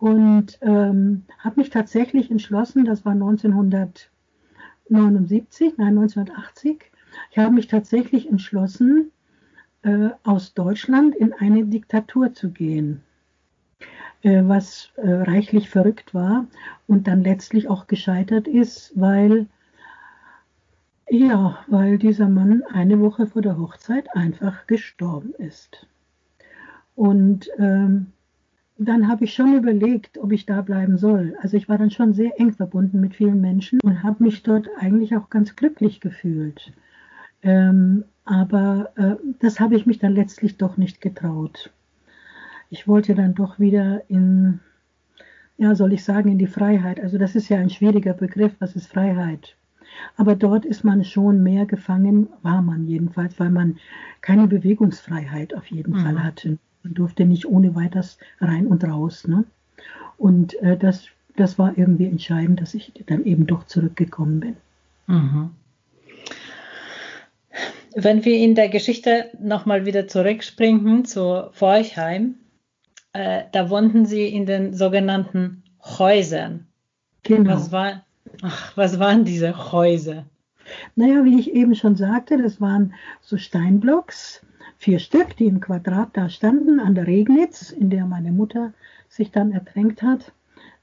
und 0.00 0.58
ähm, 0.62 1.24
habe 1.38 1.60
mich 1.60 1.70
tatsächlich 1.70 2.30
entschlossen, 2.30 2.86
das 2.86 3.04
war 3.04 3.12
1979, 3.12 5.74
nein 5.76 5.98
1980, 5.98 6.90
ich 7.30 7.38
habe 7.38 7.54
mich 7.54 7.68
tatsächlich 7.68 8.28
entschlossen, 8.28 9.12
äh, 9.82 10.08
aus 10.24 10.54
Deutschland 10.54 11.14
in 11.14 11.34
eine 11.34 11.66
Diktatur 11.66 12.32
zu 12.32 12.50
gehen, 12.50 13.02
äh, 14.22 14.42
was 14.44 14.88
äh, 14.96 15.10
reichlich 15.10 15.68
verrückt 15.68 16.14
war 16.14 16.46
und 16.86 17.06
dann 17.06 17.22
letztlich 17.22 17.68
auch 17.68 17.86
gescheitert 17.86 18.48
ist, 18.48 18.92
weil 18.96 19.46
ja, 21.12 21.58
weil 21.66 21.98
dieser 21.98 22.28
Mann 22.28 22.62
eine 22.72 23.00
Woche 23.00 23.26
vor 23.26 23.42
der 23.42 23.58
Hochzeit 23.58 24.14
einfach 24.14 24.68
gestorben 24.68 25.34
ist. 25.38 25.88
Und 26.94 27.50
ähm, 27.58 28.12
dann 28.86 29.08
habe 29.08 29.24
ich 29.24 29.34
schon 29.34 29.54
überlegt, 29.54 30.16
ob 30.16 30.32
ich 30.32 30.46
da 30.46 30.62
bleiben 30.62 30.96
soll. 30.96 31.36
Also 31.42 31.56
ich 31.56 31.68
war 31.68 31.76
dann 31.76 31.90
schon 31.90 32.14
sehr 32.14 32.40
eng 32.40 32.52
verbunden 32.52 33.00
mit 33.00 33.14
vielen 33.14 33.40
Menschen 33.40 33.78
und 33.82 34.02
habe 34.02 34.24
mich 34.24 34.42
dort 34.42 34.68
eigentlich 34.78 35.14
auch 35.14 35.28
ganz 35.28 35.54
glücklich 35.54 36.00
gefühlt. 36.00 36.72
Ähm, 37.42 38.04
aber 38.24 38.90
äh, 38.96 39.16
das 39.38 39.60
habe 39.60 39.76
ich 39.76 39.84
mich 39.84 39.98
dann 39.98 40.14
letztlich 40.14 40.56
doch 40.56 40.78
nicht 40.78 41.02
getraut. 41.02 41.70
Ich 42.70 42.88
wollte 42.88 43.14
dann 43.14 43.34
doch 43.34 43.58
wieder 43.58 44.02
in, 44.08 44.60
ja, 45.58 45.74
soll 45.74 45.92
ich 45.92 46.02
sagen, 46.02 46.30
in 46.30 46.38
die 46.38 46.46
Freiheit. 46.46 47.00
Also 47.00 47.18
das 47.18 47.36
ist 47.36 47.50
ja 47.50 47.58
ein 47.58 47.70
schwieriger 47.70 48.14
Begriff, 48.14 48.54
was 48.60 48.76
ist 48.76 48.86
Freiheit? 48.86 49.56
Aber 50.16 50.36
dort 50.36 50.64
ist 50.64 50.84
man 50.84 51.04
schon 51.04 51.42
mehr 51.42 51.66
gefangen, 51.66 52.28
war 52.40 52.62
man 52.62 52.86
jedenfalls, 52.86 53.38
weil 53.38 53.50
man 53.50 53.78
keine 54.22 54.46
Bewegungsfreiheit 54.46 55.54
auf 55.54 55.66
jeden 55.66 55.92
mhm. 55.92 56.00
Fall 56.00 56.24
hatte. 56.24 56.58
Man 56.82 56.94
durfte 56.94 57.24
nicht 57.24 57.46
ohne 57.46 57.74
weiteres 57.74 58.18
rein 58.40 58.66
und 58.66 58.84
raus. 58.84 59.26
Ne? 59.26 59.44
Und 60.16 60.54
äh, 60.62 60.76
das, 60.76 61.06
das 61.36 61.58
war 61.58 61.76
irgendwie 61.76 62.06
entscheidend, 62.06 62.60
dass 62.60 62.74
ich 62.74 62.92
dann 63.06 63.24
eben 63.24 63.46
doch 63.46 63.64
zurückgekommen 63.64 64.40
bin. 64.40 64.56
Mhm. 65.06 65.50
Wenn 67.94 68.24
wir 68.24 68.36
in 68.36 68.54
der 68.54 68.68
Geschichte 68.68 69.30
nochmal 69.40 69.84
wieder 69.84 70.06
zurückspringen 70.06 71.04
zu 71.04 71.50
Forchheim, 71.52 72.36
äh, 73.12 73.44
da 73.52 73.70
wohnten 73.70 74.06
Sie 74.06 74.28
in 74.28 74.46
den 74.46 74.74
sogenannten 74.74 75.64
Häusern. 75.82 76.66
Genau. 77.24 77.50
Was, 77.50 77.72
war, 77.72 78.04
ach, 78.42 78.76
was 78.76 78.98
waren 78.98 79.24
diese 79.24 79.72
Häuser? 79.72 80.24
Naja, 80.94 81.24
wie 81.24 81.40
ich 81.40 81.52
eben 81.52 81.74
schon 81.74 81.96
sagte, 81.96 82.40
das 82.40 82.60
waren 82.60 82.94
so 83.20 83.36
Steinblocks, 83.36 84.46
vier 84.80 84.98
Stück, 84.98 85.36
die 85.36 85.44
im 85.44 85.60
Quadrat 85.60 86.16
da 86.16 86.30
standen, 86.30 86.80
an 86.80 86.94
der 86.94 87.06
Regnitz, 87.06 87.70
in 87.70 87.90
der 87.90 88.06
meine 88.06 88.32
Mutter 88.32 88.72
sich 89.10 89.30
dann 89.30 89.52
ertränkt 89.52 90.02
hat 90.02 90.32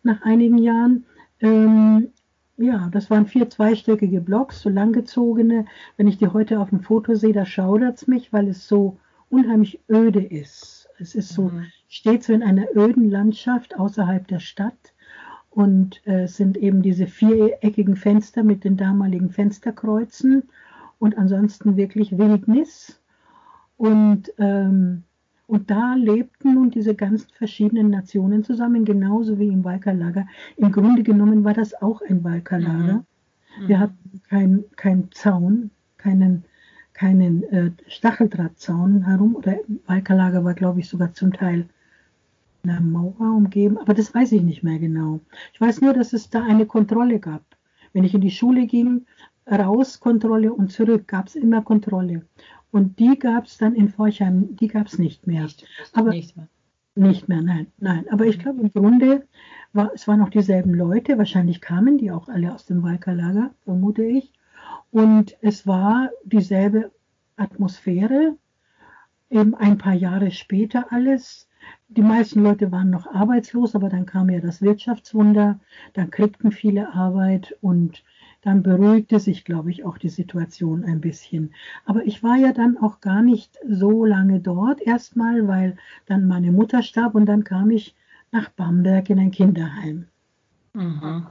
nach 0.04 0.22
einigen 0.22 0.60
Jahren. 0.60 1.06
Ähm, 1.42 2.10
ja, 2.58 2.89
das 2.92 3.10
waren 3.10 3.25
vier 3.25 3.50
zweistöckige 3.50 4.22
Blocks, 4.22 4.62
so 4.62 4.70
langgezogene. 4.70 5.66
Wenn 5.98 6.08
ich 6.08 6.20
die 6.20 6.27
heute 6.27 6.60
auf 6.60 6.70
dem 6.70 6.82
Foto 6.82 7.16
sehe, 7.16 7.34
da 7.34 7.44
schaudert 7.44 7.98
es 7.98 8.08
mich, 8.08 8.32
weil 8.32 8.48
es 8.50 8.68
so 8.68 9.00
unheimlich 9.32 9.80
öde 9.89 10.24
ist. 10.24 10.89
Es 11.00 11.16
ist 11.16 11.30
so, 11.30 11.50
mhm. 11.50 11.66
steht 11.88 12.24
so 12.24 12.34
in 12.34 12.44
einer 12.44 12.68
öden 12.75 13.10
Landschaft 13.10 13.80
außerhalb 13.80 14.27
der 14.27 14.39
Stadt 14.39 14.94
und 15.50 16.06
äh, 16.06 16.25
es 16.25 16.38
sind 16.38 16.56
eben 16.56 16.84
diese 16.84 17.08
viereckigen 17.08 17.96
Fenster 17.96 18.44
mit 18.44 18.63
den 18.63 18.77
damaligen 18.77 19.32
Fensterkreuzen 19.32 20.44
und 21.00 21.18
ansonsten 21.18 21.77
wirklich 21.77 22.20
Wildnis 22.20 23.00
und, 23.78 24.34
ähm, 24.38 25.04
Und 25.50 25.70
da 25.72 25.94
lebten 25.96 26.56
nun 26.56 26.72
diese 26.72 26.94
ganzen 26.94 27.30
verschiedenen 27.32 27.90
Nationen 27.90 28.44
zusammen, 28.44 28.84
genauso 28.84 29.40
wie 29.40 29.48
im 29.48 29.64
Walkerlager. 29.64 30.28
Im 30.58 30.72
Grunde 30.74 31.04
genommen 31.04 31.44
war 31.46 31.54
das 31.54 31.74
auch 31.82 32.02
ein 32.02 32.24
Walkerlager. 32.24 33.06
Mhm. 33.60 33.68
Wir 33.68 33.80
hatten 33.80 34.22
keinen 34.30 34.66
kein 34.76 35.10
Zaun, 35.12 35.72
keinen, 35.98 36.44
keinen 36.94 37.44
äh, 37.44 37.72
Stacheldrahtzaun 37.88 39.06
herum. 39.06 39.36
Oder 39.36 39.58
Walkerlager 39.86 40.44
war, 40.44 40.54
glaube 40.54 40.82
ich, 40.82 40.90
sogar 40.90 41.14
zum 41.14 41.32
Teil 41.32 41.70
einer 42.64 42.82
Mauer 42.82 43.38
umgeben. 43.38 43.78
Aber 43.78 43.94
das 43.94 44.14
weiß 44.14 44.34
ich 44.34 44.42
nicht 44.44 44.64
mehr 44.64 44.80
genau. 44.80 45.22
Ich 45.54 45.62
weiß 45.62 45.80
nur, 45.82 45.94
dass 45.94 46.12
es 46.12 46.30
da 46.30 46.44
eine 46.44 46.66
Kontrolle 46.66 47.20
gab. 47.20 47.44
Wenn 47.94 48.04
ich 48.04 48.14
in 48.14 48.22
die 48.22 48.32
Schule 48.32 48.68
ging, 48.68 49.06
raus 49.50 50.00
Kontrolle 50.00 50.54
und 50.54 50.72
zurück 50.72 51.08
gab 51.08 51.27
es 51.27 51.36
immer 51.36 51.62
Kontrolle. 51.62 52.25
Und 52.72 53.00
die 53.00 53.18
gab 53.18 53.46
es 53.46 53.58
dann 53.58 53.75
in 53.75 53.89
Forchheim, 53.89 54.56
die 54.56 54.68
gab 54.68 54.88
es 54.88 55.00
nicht 55.00 55.25
mehr. 55.25 55.44
Nicht, 55.44 55.66
aber 55.94 56.10
nicht 56.12 56.36
mehr. 56.36 56.48
Nicht 56.96 57.30
mehr, 57.30 57.42
nein, 57.42 57.68
nein. 57.77 58.06
Aber 58.10 58.25
ich 58.25 58.39
glaube 58.39 58.62
im 58.62 58.74
Grunde 58.74 59.27
war 59.72 59.92
es 59.94 60.08
waren 60.08 60.20
noch 60.20 60.30
dieselben 60.30 60.74
Leute. 60.74 61.18
Wahrscheinlich 61.18 61.62
kamen 61.62 61.98
die 61.98 62.12
auch 62.12 62.27
alle 62.27 62.54
aus 62.54 62.66
dem 62.66 62.84
Walkerlager, 62.84 63.51
vermute 63.63 64.04
ich. 64.04 64.34
Und 64.92 65.38
es 65.42 65.68
war 65.68 66.10
dieselbe 66.24 66.92
Atmosphäre. 67.36 68.36
Eben 69.30 69.54
ein 69.56 69.77
paar 69.77 69.94
Jahre 69.94 70.32
später 70.32 70.92
alles. 70.92 71.48
Die 71.89 72.01
meisten 72.01 72.42
Leute 72.42 72.72
waren 72.72 72.89
noch 72.89 73.08
arbeitslos, 73.08 73.75
aber 73.75 73.89
dann 73.89 74.06
kam 74.06 74.30
ja 74.30 74.39
das 74.39 74.62
Wirtschaftswunder, 74.62 75.60
dann 75.94 76.12
kriegten 76.12 76.51
viele 76.51 76.94
Arbeit 76.94 77.58
und 77.62 78.04
dann 78.48 78.63
beruhigte 78.63 79.20
sich, 79.20 79.44
glaube 79.44 79.72
ich, 79.72 79.84
auch 79.84 79.98
die 79.98 80.08
Situation 80.08 80.86
ein 80.86 81.01
bisschen. 81.01 81.54
Aber 81.84 82.06
ich 82.06 82.24
war 82.24 82.38
ja 82.38 82.54
dann 82.54 82.77
auch 82.77 83.01
gar 83.01 83.22
nicht 83.22 83.58
so 83.68 84.06
lange 84.06 84.39
dort 84.39 84.82
erstmal, 84.82 85.50
weil 85.50 85.75
dann 86.06 86.27
meine 86.27 86.54
Mutter 86.54 86.82
starb 86.82 87.13
und 87.16 87.25
dann 87.25 87.44
kam 87.44 87.72
ich 87.72 87.94
nach 88.32 88.48
Bamberg 88.48 89.10
in 89.10 89.20
ein 89.20 89.32
Kinderheim. 89.32 90.08
Mhm. 90.72 91.27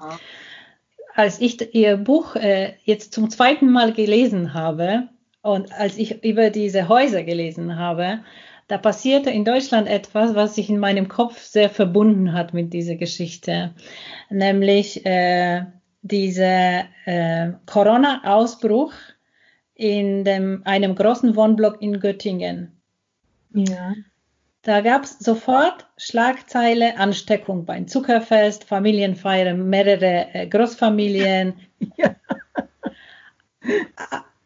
Als 1.14 1.40
ich 1.40 1.75
Ihr 1.75 1.96
Buch 1.96 2.37
äh, 2.37 2.75
jetzt 2.85 3.14
zum 3.14 3.30
zweiten 3.30 3.70
Mal 3.70 3.94
gelesen 3.94 4.52
habe 4.52 5.08
und 5.40 5.73
als 5.73 5.96
ich 5.96 6.23
über 6.23 6.50
diese 6.50 6.87
Häuser 6.87 7.23
gelesen 7.23 7.78
habe, 7.78 8.20
da 8.68 8.76
passierte 8.76 9.30
in 9.30 9.46
Deutschland 9.46 9.88
etwas, 9.88 10.35
was 10.35 10.56
sich 10.56 10.68
in 10.68 10.78
meinem 10.78 11.08
Kopf 11.08 11.40
sehr 11.40 11.70
verbunden 11.70 12.35
hat 12.35 12.52
mit 12.52 12.75
dieser 12.75 12.96
Geschichte. 12.96 13.73
Nämlich 14.28 15.06
äh, 15.06 15.64
dieser 16.08 16.84
äh, 17.04 17.52
Corona-Ausbruch 17.66 18.92
in 19.75 20.25
dem, 20.25 20.62
einem 20.64 20.94
großen 20.94 21.36
Wohnblock 21.36 21.80
in 21.82 22.00
Göttingen. 22.00 22.80
Ja. 23.52 23.94
Da 24.62 24.80
gab 24.80 25.04
es 25.04 25.18
sofort 25.18 25.86
Schlagzeile 25.96 26.96
Ansteckung 26.98 27.64
beim 27.64 27.86
Zuckerfest, 27.86 28.64
Familienfeiern, 28.64 29.68
mehrere 29.68 30.26
äh, 30.32 30.46
Großfamilien. 30.46 31.54
Ja. 31.98 32.14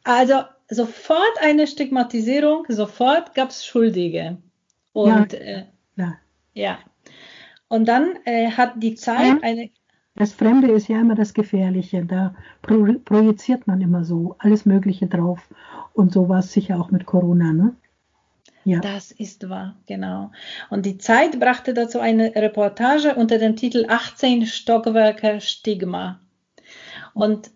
Also 0.02 0.44
sofort 0.68 1.42
eine 1.42 1.66
Stigmatisierung, 1.66 2.64
sofort 2.68 3.34
gab 3.34 3.50
es 3.50 3.66
Schuldige. 3.66 4.38
Und 4.92 5.32
ja. 5.34 5.38
Äh, 5.38 5.64
ja. 5.96 6.18
ja. 6.54 6.78
Und 7.68 7.86
dann 7.86 8.18
äh, 8.24 8.50
hat 8.50 8.74
die 8.76 8.94
Zeit 8.94 9.42
eine 9.42 9.70
das 10.20 10.34
Fremde 10.34 10.70
ist 10.70 10.88
ja 10.88 11.00
immer 11.00 11.14
das 11.14 11.32
Gefährliche. 11.32 12.04
Da 12.04 12.34
projiziert 12.60 13.66
man 13.66 13.80
immer 13.80 14.04
so 14.04 14.36
alles 14.38 14.66
Mögliche 14.66 15.06
drauf. 15.06 15.48
Und 15.94 16.12
so 16.12 16.28
war 16.28 16.40
es 16.40 16.52
sicher 16.52 16.78
auch 16.78 16.90
mit 16.90 17.06
Corona, 17.06 17.54
ne? 17.54 17.74
Ja. 18.64 18.80
Das 18.80 19.12
ist 19.12 19.48
wahr, 19.48 19.76
genau. 19.86 20.30
Und 20.68 20.84
die 20.84 20.98
Zeit 20.98 21.40
brachte 21.40 21.72
dazu 21.72 22.00
eine 22.00 22.34
Reportage 22.34 23.14
unter 23.14 23.38
dem 23.38 23.56
Titel 23.56 23.86
18 23.88 24.44
Stockwerke 24.44 25.40
Stigma. 25.40 26.20
Und, 27.14 27.50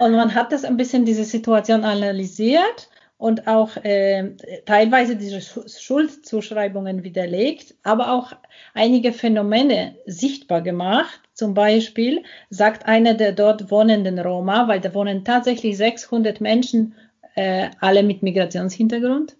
und 0.00 0.10
man 0.10 0.34
hat 0.34 0.50
das 0.50 0.64
ein 0.64 0.76
bisschen 0.76 1.04
diese 1.04 1.22
Situation 1.22 1.84
analysiert 1.84 2.90
und 3.18 3.46
auch 3.46 3.76
äh, 3.84 4.34
teilweise 4.66 5.14
diese 5.14 5.40
Schuldzuschreibungen 5.40 7.04
widerlegt, 7.04 7.76
aber 7.84 8.12
auch 8.12 8.32
einige 8.74 9.12
Phänomene 9.12 9.94
sichtbar 10.06 10.62
gemacht. 10.62 11.20
Zum 11.40 11.54
Beispiel 11.54 12.22
sagt 12.50 12.84
einer 12.84 13.14
der 13.14 13.32
dort 13.32 13.70
wohnenden 13.70 14.18
Roma, 14.18 14.68
weil 14.68 14.78
da 14.78 14.92
wohnen 14.92 15.24
tatsächlich 15.24 15.74
600 15.78 16.38
Menschen, 16.42 16.94
äh, 17.34 17.70
alle 17.80 18.02
mit 18.02 18.22
Migrationshintergrund, 18.22 19.38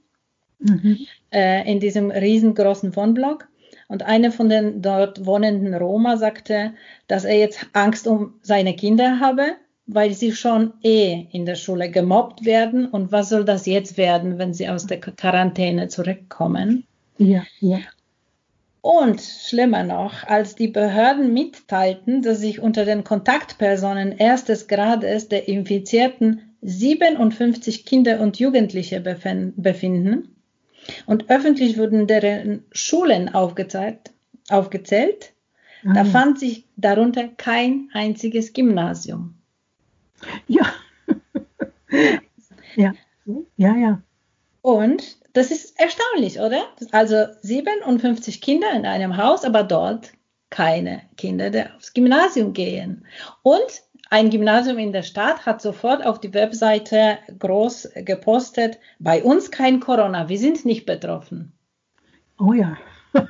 mhm. 0.60 1.00
äh, 1.30 1.70
in 1.70 1.78
diesem 1.78 2.10
riesengroßen 2.10 2.96
Wohnblock. 2.96 3.48
Und 3.88 4.02
einer 4.02 4.32
von 4.32 4.48
den 4.48 4.80
dort 4.80 5.26
wohnenden 5.26 5.74
Roma 5.74 6.16
sagte, 6.16 6.72
dass 7.06 7.26
er 7.26 7.36
jetzt 7.36 7.66
Angst 7.74 8.06
um 8.06 8.32
seine 8.40 8.74
Kinder 8.74 9.20
habe, 9.20 9.56
weil 9.86 10.14
sie 10.14 10.32
schon 10.32 10.72
eh 10.82 11.26
in 11.32 11.44
der 11.44 11.56
Schule 11.56 11.90
gemobbt 11.90 12.46
werden. 12.46 12.86
Und 12.86 13.12
was 13.12 13.28
soll 13.28 13.44
das 13.44 13.66
jetzt 13.66 13.98
werden, 13.98 14.38
wenn 14.38 14.54
sie 14.54 14.70
aus 14.70 14.86
der 14.86 15.00
Quarantäne 15.00 15.88
zurückkommen? 15.88 16.86
Ja, 17.18 17.42
ja. 17.60 17.80
Und 18.82 19.20
schlimmer 19.20 19.82
noch, 19.82 20.24
als 20.24 20.54
die 20.54 20.68
Behörden 20.68 21.34
mitteilten, 21.34 22.22
dass 22.22 22.40
sich 22.40 22.60
unter 22.60 22.86
den 22.86 23.04
Kontaktpersonen 23.04 24.12
erstes 24.12 24.68
Grades 24.68 25.28
der 25.28 25.48
Infizierten 25.48 26.54
57 26.62 27.84
Kinder 27.84 28.20
und 28.20 28.38
Jugendliche 28.38 29.00
befinden 29.00 30.36
und 31.06 31.30
öffentlich 31.30 31.78
wurden 31.78 32.06
deren 32.06 32.64
Schulen 32.72 33.34
aufgezählt, 33.34 34.12
aufgezählt 34.48 35.32
mhm. 35.82 35.94
da 35.94 36.04
fand 36.04 36.38
sich 36.38 36.66
darunter 36.76 37.28
kein 37.28 37.88
einziges 37.92 38.52
Gymnasium. 38.52 39.34
Ja. 40.46 40.72
ja, 42.76 42.92
ja, 43.56 43.76
ja. 43.76 44.02
Und 44.62 45.18
das 45.32 45.50
ist 45.50 45.78
erstaunlich, 45.80 46.40
oder? 46.40 46.64
Also 46.92 47.26
57 47.42 48.40
Kinder 48.40 48.72
in 48.72 48.86
einem 48.86 49.16
Haus, 49.16 49.44
aber 49.44 49.62
dort 49.62 50.12
keine 50.50 51.02
Kinder, 51.16 51.50
die 51.50 51.64
aufs 51.76 51.94
Gymnasium 51.94 52.52
gehen. 52.52 53.06
Und 53.42 53.82
ein 54.10 54.30
Gymnasium 54.30 54.78
in 54.78 54.92
der 54.92 55.04
Stadt 55.04 55.46
hat 55.46 55.62
sofort 55.62 56.04
auf 56.04 56.20
die 56.20 56.34
Webseite 56.34 57.18
groß 57.38 57.90
gepostet, 57.94 58.78
bei 58.98 59.22
uns 59.22 59.52
kein 59.52 59.78
Corona, 59.78 60.28
wir 60.28 60.38
sind 60.38 60.64
nicht 60.64 60.84
betroffen. 60.84 61.52
Oh 62.38 62.52
ja. 62.52 62.76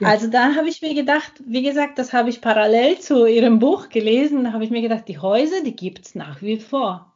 Also 0.00 0.28
da 0.28 0.54
habe 0.54 0.68
ich 0.68 0.82
mir 0.82 0.94
gedacht, 0.94 1.32
wie 1.44 1.62
gesagt, 1.62 1.98
das 1.98 2.12
habe 2.12 2.30
ich 2.30 2.40
parallel 2.40 3.00
zu 3.00 3.26
Ihrem 3.26 3.58
Buch 3.58 3.88
gelesen, 3.88 4.44
da 4.44 4.52
habe 4.52 4.64
ich 4.64 4.70
mir 4.70 4.82
gedacht, 4.82 5.08
die 5.08 5.18
Häuser, 5.18 5.62
die 5.64 5.74
gibt 5.74 6.06
es 6.06 6.14
nach 6.14 6.42
wie 6.42 6.58
vor. 6.58 7.12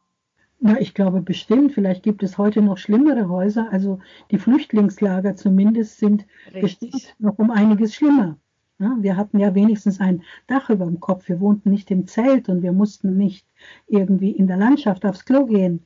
Na, 0.59 0.79
ich 0.79 0.93
glaube 0.93 1.21
bestimmt. 1.21 1.73
Vielleicht 1.73 2.03
gibt 2.03 2.21
es 2.21 2.37
heute 2.37 2.61
noch 2.61 2.77
schlimmere 2.77 3.29
Häuser. 3.29 3.69
Also 3.71 3.99
die 4.31 4.37
Flüchtlingslager 4.37 5.35
zumindest 5.35 5.99
sind 5.99 6.25
Richtig. 6.53 6.91
bestimmt 6.91 7.15
noch 7.19 7.39
um 7.39 7.49
einiges 7.51 7.95
schlimmer. 7.95 8.37
Ja, 8.79 8.95
wir 8.99 9.17
hatten 9.17 9.39
ja 9.39 9.55
wenigstens 9.55 9.99
ein 9.99 10.23
Dach 10.47 10.69
über 10.69 10.85
dem 10.85 10.99
Kopf. 10.99 11.27
Wir 11.27 11.39
wohnten 11.39 11.69
nicht 11.69 11.91
im 11.91 12.07
Zelt 12.07 12.49
und 12.49 12.61
wir 12.61 12.71
mussten 12.71 13.17
nicht 13.17 13.45
irgendwie 13.87 14.31
in 14.31 14.47
der 14.47 14.57
Landschaft 14.57 15.05
aufs 15.05 15.25
Klo 15.25 15.45
gehen. 15.45 15.85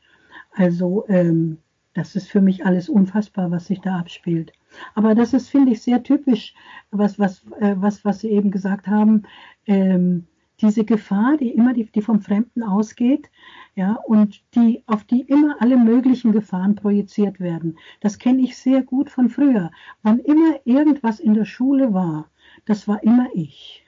Also 0.51 1.05
ähm, 1.07 1.57
das 1.93 2.15
ist 2.15 2.29
für 2.29 2.41
mich 2.41 2.65
alles 2.65 2.89
unfassbar, 2.89 3.51
was 3.51 3.67
sich 3.67 3.81
da 3.81 3.97
abspielt. 3.99 4.53
Aber 4.95 5.13
das 5.13 5.33
ist, 5.33 5.49
finde 5.49 5.71
ich, 5.71 5.81
sehr 5.81 6.01
typisch, 6.01 6.55
was, 6.91 7.19
was, 7.19 7.43
äh, 7.59 7.75
was, 7.77 8.03
was 8.05 8.19
Sie 8.19 8.29
eben 8.29 8.49
gesagt 8.49 8.87
haben. 8.87 9.23
Ähm, 9.67 10.25
diese 10.63 10.85
Gefahr, 10.85 11.37
die 11.37 11.49
immer 11.49 11.73
die, 11.73 11.85
die 11.85 12.01
vom 12.01 12.21
Fremden 12.21 12.63
ausgeht, 12.63 13.29
ja, 13.75 13.99
und 14.07 14.41
die, 14.55 14.83
auf 14.87 15.03
die 15.03 15.21
immer 15.21 15.57
alle 15.59 15.77
möglichen 15.77 16.31
Gefahren 16.31 16.75
projiziert 16.75 17.39
werden. 17.39 17.77
Das 17.99 18.17
kenne 18.17 18.41
ich 18.41 18.57
sehr 18.57 18.81
gut 18.81 19.09
von 19.09 19.29
früher. 19.29 19.71
Wann 20.03 20.19
immer 20.19 20.59
irgendwas 20.63 21.19
in 21.19 21.33
der 21.33 21.45
Schule 21.45 21.93
war, 21.93 22.29
das 22.65 22.87
war 22.87 23.03
immer 23.03 23.27
ich. 23.33 23.85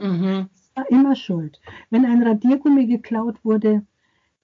Mhm. 0.00 0.48
Das 0.78 0.84
war 0.84 0.90
immer 1.00 1.16
schuld. 1.16 1.60
Wenn 1.90 2.06
ein 2.06 2.22
Radiergummi 2.22 2.86
geklaut 2.86 3.44
wurde, 3.44 3.84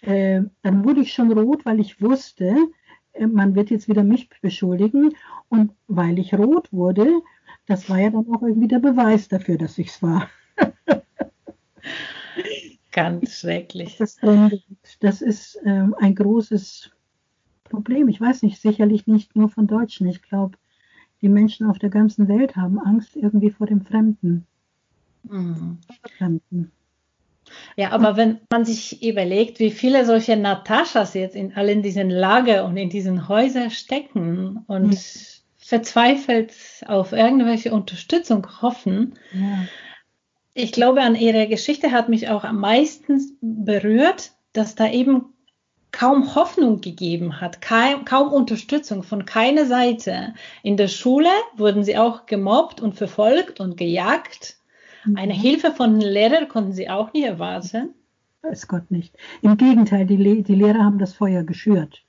äh, 0.01 0.43
dann 0.63 0.85
wurde 0.85 1.03
ich 1.03 1.13
schon 1.13 1.31
rot, 1.31 1.65
weil 1.65 1.79
ich 1.79 2.03
wusste, 2.03 2.57
äh, 3.13 3.29
man 3.29 3.55
wird 3.55 3.71
jetzt 3.71 3.89
wieder 3.89 4.03
mich 4.03 4.29
beschuldigen. 4.41 5.15
Und 5.49 5.71
weil 5.87 6.19
ich 6.19 6.35
rot 6.35 6.73
wurde, 6.73 7.23
das 7.67 7.89
war 7.89 8.01
ja 8.01 8.11
dann 8.11 8.27
auch 8.35 8.43
irgendwie 8.43 8.67
der 8.67 8.81
Beweis 8.81 9.29
dafür, 9.29 9.59
dass 9.59 9.79
ich 9.79 9.89
es 9.91 10.03
war. 10.03 10.29
Ganz 12.93 13.41
schrecklich. 13.41 13.97
Das, 13.97 14.17
das 15.01 15.23
ist 15.23 15.59
ähm, 15.65 15.95
ein 15.99 16.15
großes 16.15 16.91
Problem. 17.65 18.09
Ich 18.09 18.21
weiß 18.21 18.43
nicht, 18.43 18.61
sicherlich 18.61 19.07
nicht 19.07 19.35
nur 19.35 19.49
von 19.49 19.67
Deutschen. 19.67 20.07
Ich 20.07 20.23
glaube, 20.23 20.57
die 21.23 21.29
Menschen 21.29 21.67
auf 21.67 21.79
der 21.79 21.91
ganzen 21.91 22.29
Welt 22.29 22.57
haben 22.57 22.79
Angst 22.79 23.17
irgendwie 23.17 23.51
vor 23.51 23.67
dem 23.67 23.83
Fremden. 23.83 24.47
Mhm. 25.25 25.79
Fremden. 26.19 26.71
Ja, 27.77 27.91
aber 27.91 28.17
wenn 28.17 28.41
man 28.51 28.65
sich 28.65 29.03
überlegt, 29.03 29.59
wie 29.59 29.71
viele 29.71 30.07
solche 30.07 30.37
Nataschas 30.37 31.15
jetzt 31.15 31.37
in 31.37 31.55
allen 31.55 31.83
diesen 31.83 32.11
Lager 32.11 32.65
und 32.65 32.77
in 32.77 32.89
diesen 32.89 33.29
Häusern 33.29 33.71
stecken 33.71 34.65
und 34.67 34.89
mhm 34.89 34.97
verzweifelt 35.65 36.53
auf 36.87 37.13
irgendwelche 37.13 37.73
Unterstützung 37.73 38.47
hoffen. 38.61 39.15
Ja. 39.33 39.67
Ich 40.55 40.71
glaube, 40.71 41.03
an 41.03 41.17
ihrer 41.17 41.47
Geschichte 41.47 41.91
hat 41.91 42.09
mich 42.09 42.29
auch 42.29 42.45
am 42.45 42.61
meisten 42.61 43.37
berührt, 43.41 44.33
dass 44.53 44.77
da 44.77 44.89
eben 44.89 45.35
kaum 45.91 46.35
Hoffnung 46.35 46.81
gegeben 46.81 47.41
hat, 47.41 47.61
kaum, 47.61 48.05
kaum 48.05 48.33
Unterstützung 48.33 49.03
von 49.03 49.25
keiner 49.27 49.67
Seite. 49.67 50.35
In 50.63 50.77
der 50.77 50.89
Schule 50.89 51.29
wurden 51.57 51.85
sie 51.85 51.97
auch 51.97 52.27
gemobbt 52.27 52.81
und 52.81 52.95
verfolgt 52.95 53.61
und 53.61 53.77
gejagt. 53.77 54.57
Mhm. 55.05 55.17
Eine 55.17 55.35
Hilfe 55.35 55.73
von 55.73 56.01
Lehrern 56.01 56.49
konnten 56.49 56.73
sie 56.73 56.89
auch 56.89 57.13
nie 57.13 57.25
erwarten. 57.25 57.95
Weiß 58.43 58.69
Gott 58.69 58.91
nicht. 58.91 59.17
Im 59.43 59.57
Gegenteil, 59.57 60.07
die, 60.07 60.17
Le 60.17 60.43
die 60.43 60.55
Lehrer 60.55 60.85
haben 60.85 60.99
das 60.99 61.15
Feuer 61.15 61.43
geschürt, 61.43 62.05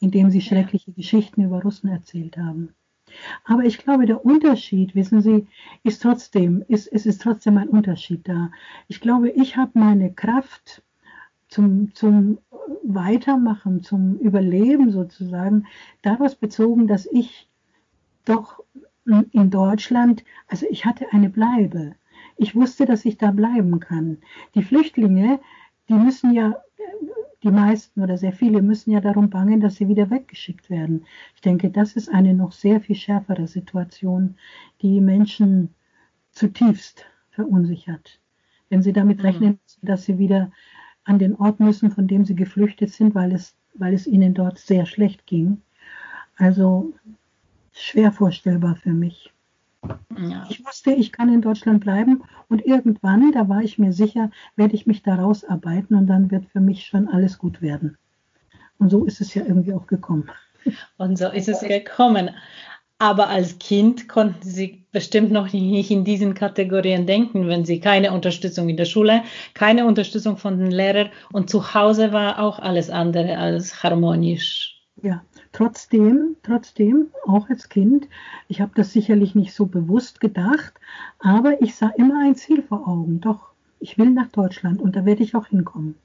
indem 0.00 0.30
sie 0.30 0.40
schreckliche 0.40 0.90
ja. 0.90 0.96
Geschichten 0.96 1.42
über 1.42 1.62
Russen 1.62 1.88
erzählt 1.88 2.36
haben. 2.36 2.74
Aber 3.44 3.64
ich 3.64 3.78
glaube, 3.78 4.06
der 4.06 4.24
Unterschied, 4.24 4.94
wissen 4.94 5.20
Sie, 5.20 5.46
ist 5.82 6.02
trotzdem, 6.02 6.64
ist, 6.68 6.86
es 6.92 7.06
ist 7.06 7.22
trotzdem 7.22 7.58
ein 7.58 7.68
Unterschied 7.68 8.26
da. 8.28 8.50
Ich 8.88 9.00
glaube, 9.00 9.30
ich 9.30 9.56
habe 9.56 9.72
meine 9.74 10.12
Kraft 10.12 10.82
zum, 11.48 11.94
zum 11.94 12.38
Weitermachen, 12.82 13.82
zum 13.82 14.18
Überleben 14.18 14.90
sozusagen, 14.90 15.66
daraus 16.02 16.34
bezogen, 16.34 16.86
dass 16.86 17.06
ich 17.06 17.48
doch 18.24 18.62
in 19.04 19.50
Deutschland, 19.50 20.24
also 20.48 20.66
ich 20.70 20.84
hatte 20.84 21.12
eine 21.12 21.28
Bleibe. 21.28 21.94
Ich 22.36 22.56
wusste, 22.56 22.86
dass 22.86 23.04
ich 23.04 23.18
da 23.18 23.30
bleiben 23.30 23.78
kann. 23.80 24.18
Die 24.54 24.62
Flüchtlinge, 24.62 25.40
die 25.88 25.94
müssen 25.94 26.32
ja, 26.32 26.54
die 27.42 27.50
meisten 27.50 28.02
oder 28.02 28.16
sehr 28.16 28.32
viele 28.32 28.62
müssen 28.62 28.90
ja 28.90 29.00
darum 29.00 29.28
bangen, 29.28 29.60
dass 29.60 29.76
sie 29.76 29.88
wieder 29.88 30.10
weggeschickt 30.10 30.70
werden. 30.70 31.04
Ich 31.34 31.42
denke, 31.42 31.70
das 31.70 31.94
ist 31.94 32.08
eine 32.08 32.34
noch 32.34 32.52
sehr 32.52 32.80
viel 32.80 32.96
schärfere 32.96 33.46
Situation, 33.46 34.36
die 34.80 35.00
Menschen 35.00 35.74
zutiefst 36.30 37.04
verunsichert. 37.30 38.20
Wenn 38.70 38.82
sie 38.82 38.92
damit 38.92 39.18
mhm. 39.18 39.24
rechnen, 39.24 39.58
dass 39.82 40.04
sie 40.04 40.18
wieder 40.18 40.50
an 41.04 41.18
den 41.18 41.36
Ort 41.36 41.60
müssen, 41.60 41.90
von 41.90 42.08
dem 42.08 42.24
sie 42.24 42.34
geflüchtet 42.34 42.90
sind, 42.90 43.14
weil 43.14 43.32
es, 43.32 43.54
weil 43.74 43.92
es 43.92 44.06
ihnen 44.06 44.32
dort 44.34 44.58
sehr 44.58 44.86
schlecht 44.86 45.26
ging. 45.26 45.60
Also 46.36 46.94
schwer 47.72 48.10
vorstellbar 48.10 48.76
für 48.76 48.92
mich. 48.92 49.32
Ja. 50.16 50.46
Ich 50.48 50.64
wusste, 50.64 50.92
ich 50.92 51.12
kann 51.12 51.32
in 51.32 51.42
Deutschland 51.42 51.80
bleiben 51.80 52.22
und 52.48 52.64
irgendwann, 52.64 53.32
da 53.32 53.48
war 53.48 53.62
ich 53.62 53.78
mir 53.78 53.92
sicher, 53.92 54.30
werde 54.56 54.74
ich 54.74 54.86
mich 54.86 55.02
da 55.02 55.16
rausarbeiten 55.16 55.96
und 55.96 56.06
dann 56.06 56.30
wird 56.30 56.46
für 56.46 56.60
mich 56.60 56.86
schon 56.86 57.08
alles 57.08 57.38
gut 57.38 57.62
werden. 57.62 57.98
Und 58.78 58.90
so 58.90 59.04
ist 59.04 59.20
es 59.20 59.34
ja 59.34 59.42
irgendwie 59.42 59.72
auch 59.72 59.86
gekommen. 59.86 60.30
Und 60.96 61.18
so 61.18 61.28
ist 61.28 61.48
es 61.48 61.60
gekommen. 61.60 62.30
Aber 62.98 63.28
als 63.28 63.58
Kind 63.58 64.08
konnten 64.08 64.48
sie 64.48 64.86
bestimmt 64.92 65.32
noch 65.32 65.52
nicht 65.52 65.90
in 65.90 66.04
diesen 66.04 66.34
Kategorien 66.34 67.06
denken, 67.06 67.48
wenn 67.48 67.64
sie 67.64 67.80
keine 67.80 68.12
Unterstützung 68.12 68.68
in 68.68 68.76
der 68.76 68.84
Schule, 68.84 69.24
keine 69.52 69.84
Unterstützung 69.84 70.36
von 70.36 70.58
den 70.58 70.70
Lehrern 70.70 71.10
und 71.32 71.50
zu 71.50 71.74
Hause 71.74 72.12
war 72.12 72.38
auch 72.38 72.60
alles 72.60 72.90
andere 72.90 73.36
als 73.36 73.82
harmonisch. 73.82 74.73
Ja, 75.02 75.24
trotzdem, 75.52 76.36
trotzdem, 76.42 77.08
auch 77.26 77.50
als 77.50 77.68
Kind, 77.68 78.08
ich 78.48 78.60
habe 78.60 78.72
das 78.74 78.92
sicherlich 78.92 79.34
nicht 79.34 79.52
so 79.52 79.66
bewusst 79.66 80.20
gedacht, 80.20 80.74
aber 81.18 81.60
ich 81.60 81.74
sah 81.74 81.88
immer 81.88 82.20
ein 82.22 82.36
Ziel 82.36 82.62
vor 82.62 82.86
Augen. 82.86 83.20
Doch, 83.20 83.52
ich 83.80 83.98
will 83.98 84.10
nach 84.10 84.28
Deutschland 84.28 84.80
und 84.80 84.96
da 84.96 85.04
werde 85.04 85.22
ich 85.22 85.34
auch 85.34 85.48
hinkommen. 85.48 85.96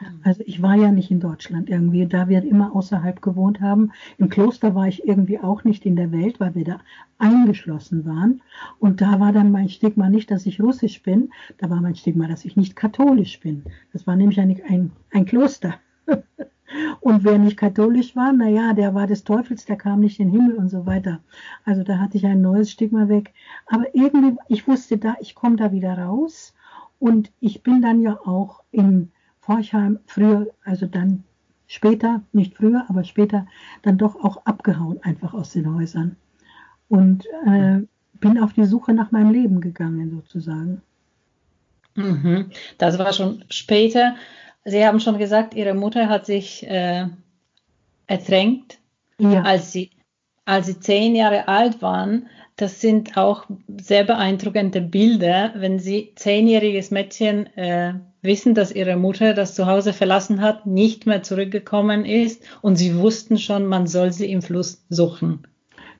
Mhm. 0.00 0.20
Also 0.22 0.42
ich 0.46 0.62
war 0.62 0.76
ja 0.76 0.92
nicht 0.92 1.10
in 1.10 1.20
Deutschland 1.20 1.68
irgendwie, 1.68 2.06
da 2.06 2.28
wir 2.28 2.44
immer 2.44 2.74
außerhalb 2.74 3.20
gewohnt 3.20 3.60
haben. 3.60 3.92
Im 4.18 4.28
Kloster 4.28 4.74
war 4.74 4.86
ich 4.86 5.06
irgendwie 5.06 5.40
auch 5.40 5.64
nicht 5.64 5.84
in 5.84 5.96
der 5.96 6.12
Welt, 6.12 6.38
weil 6.38 6.54
wir 6.54 6.64
da 6.64 6.80
eingeschlossen 7.18 8.04
waren. 8.06 8.40
Und 8.78 9.00
da 9.00 9.18
war 9.20 9.32
dann 9.32 9.50
mein 9.50 9.68
Stigma 9.68 10.08
nicht, 10.08 10.30
dass 10.30 10.46
ich 10.46 10.60
russisch 10.60 11.02
bin, 11.02 11.30
da 11.58 11.70
war 11.70 11.80
mein 11.80 11.96
Stigma, 11.96 12.28
dass 12.28 12.44
ich 12.44 12.56
nicht 12.56 12.76
katholisch 12.76 13.40
bin. 13.40 13.64
Das 13.92 14.06
war 14.06 14.16
nämlich 14.16 14.40
ein, 14.40 14.60
ein, 14.68 14.92
ein 15.10 15.26
Kloster. 15.26 15.74
Und 17.00 17.24
wer 17.24 17.38
nicht 17.38 17.56
katholisch 17.56 18.14
war, 18.14 18.32
naja, 18.32 18.74
der 18.74 18.94
war 18.94 19.06
des 19.06 19.24
Teufels, 19.24 19.64
der 19.64 19.76
kam 19.76 20.00
nicht 20.00 20.20
in 20.20 20.30
den 20.30 20.40
Himmel 20.40 20.56
und 20.56 20.68
so 20.68 20.86
weiter. 20.86 21.20
Also 21.64 21.82
da 21.82 21.98
hatte 21.98 22.16
ich 22.16 22.26
ein 22.26 22.42
neues 22.42 22.70
Stigma 22.70 23.08
weg. 23.08 23.32
Aber 23.66 23.94
irgendwie, 23.94 24.36
ich 24.48 24.68
wusste 24.68 24.98
da, 24.98 25.16
ich 25.20 25.34
komme 25.34 25.56
da 25.56 25.72
wieder 25.72 25.98
raus. 25.98 26.54
Und 26.98 27.30
ich 27.40 27.62
bin 27.62 27.80
dann 27.80 28.02
ja 28.02 28.18
auch 28.24 28.62
in 28.70 29.12
Forchheim 29.40 29.98
früher, 30.06 30.48
also 30.64 30.86
dann 30.86 31.24
später, 31.66 32.22
nicht 32.32 32.56
früher, 32.56 32.84
aber 32.88 33.04
später, 33.04 33.46
dann 33.82 33.96
doch 33.96 34.22
auch 34.22 34.44
abgehauen, 34.44 34.98
einfach 35.02 35.32
aus 35.32 35.52
den 35.52 35.74
Häusern. 35.74 36.16
Und 36.88 37.26
äh, 37.46 37.80
bin 38.14 38.38
auf 38.38 38.52
die 38.52 38.64
Suche 38.64 38.92
nach 38.92 39.10
meinem 39.10 39.30
Leben 39.30 39.60
gegangen, 39.60 40.10
sozusagen. 40.10 40.82
Mhm. 41.94 42.50
Das 42.78 42.98
war 42.98 43.12
schon 43.12 43.44
später. 43.48 44.16
Sie 44.64 44.86
haben 44.86 45.00
schon 45.00 45.18
gesagt, 45.18 45.54
Ihre 45.54 45.74
Mutter 45.74 46.08
hat 46.08 46.26
sich 46.26 46.66
äh, 46.66 47.06
ertränkt, 48.06 48.78
ja. 49.18 49.42
als, 49.42 49.72
sie, 49.72 49.90
als 50.44 50.66
Sie 50.66 50.78
zehn 50.80 51.14
Jahre 51.14 51.48
alt 51.48 51.80
waren. 51.80 52.28
Das 52.56 52.80
sind 52.80 53.16
auch 53.16 53.46
sehr 53.80 54.04
beeindruckende 54.04 54.80
Bilder, 54.80 55.52
wenn 55.56 55.78
Sie 55.78 56.12
zehnjähriges 56.16 56.90
Mädchen 56.90 57.46
äh, 57.56 57.94
wissen, 58.22 58.54
dass 58.54 58.72
ihre 58.72 58.96
Mutter 58.96 59.34
das 59.34 59.54
Zuhause 59.54 59.92
verlassen 59.92 60.40
hat, 60.40 60.66
nicht 60.66 61.06
mehr 61.06 61.22
zurückgekommen 61.22 62.04
ist 62.04 62.42
und 62.62 62.76
sie 62.76 62.96
wussten 62.96 63.38
schon, 63.38 63.66
man 63.66 63.86
soll 63.86 64.12
sie 64.12 64.30
im 64.30 64.42
Fluss 64.42 64.84
suchen. 64.88 65.46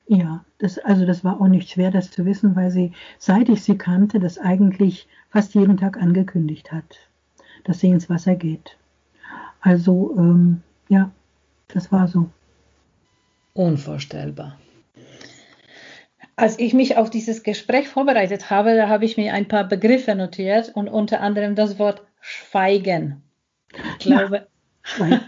Ja, 0.07 0.43
das, 0.57 0.79
also 0.79 1.05
das 1.05 1.23
war 1.23 1.39
auch 1.39 1.47
nicht 1.47 1.69
schwer, 1.69 1.91
das 1.91 2.11
zu 2.11 2.25
wissen, 2.25 2.55
weil 2.55 2.71
sie, 2.71 2.93
seit 3.19 3.47
ich 3.47 3.63
sie 3.63 3.77
kannte, 3.77 4.19
das 4.19 4.37
eigentlich 4.37 5.07
fast 5.29 5.53
jeden 5.53 5.77
Tag 5.77 6.01
angekündigt 6.01 6.71
hat, 6.71 7.08
dass 7.63 7.79
sie 7.79 7.89
ins 7.89 8.09
Wasser 8.09 8.35
geht. 8.35 8.77
Also, 9.61 10.15
ähm, 10.17 10.61
ja, 10.87 11.11
das 11.67 11.91
war 11.91 12.07
so. 12.07 12.29
Unvorstellbar. 13.53 14.57
Als 16.35 16.57
ich 16.57 16.73
mich 16.73 16.95
auf 16.95 17.09
dieses 17.09 17.43
Gespräch 17.43 17.89
vorbereitet 17.89 18.49
habe, 18.49 18.75
da 18.75 18.87
habe 18.87 19.03
ich 19.03 19.17
mir 19.17 19.33
ein 19.33 19.47
paar 19.47 19.65
Begriffe 19.65 20.15
notiert 20.15 20.71
und 20.73 20.87
unter 20.87 21.19
anderem 21.19 21.55
das 21.55 21.77
Wort 21.79 22.01
Schweigen. 22.21 23.21
Ich 23.73 23.99
glaube, 23.99 24.47
ja, 24.97 25.21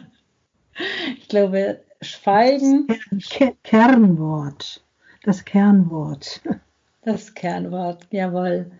ich 1.17 1.27
glaube, 1.27 1.81
Schweigen. 2.01 2.87
Kernwort. 3.63 4.83
Das 5.23 5.45
Kernwort. 5.45 6.41
Das 7.03 7.33
Kernwort, 7.33 8.07
jawohl. 8.11 8.71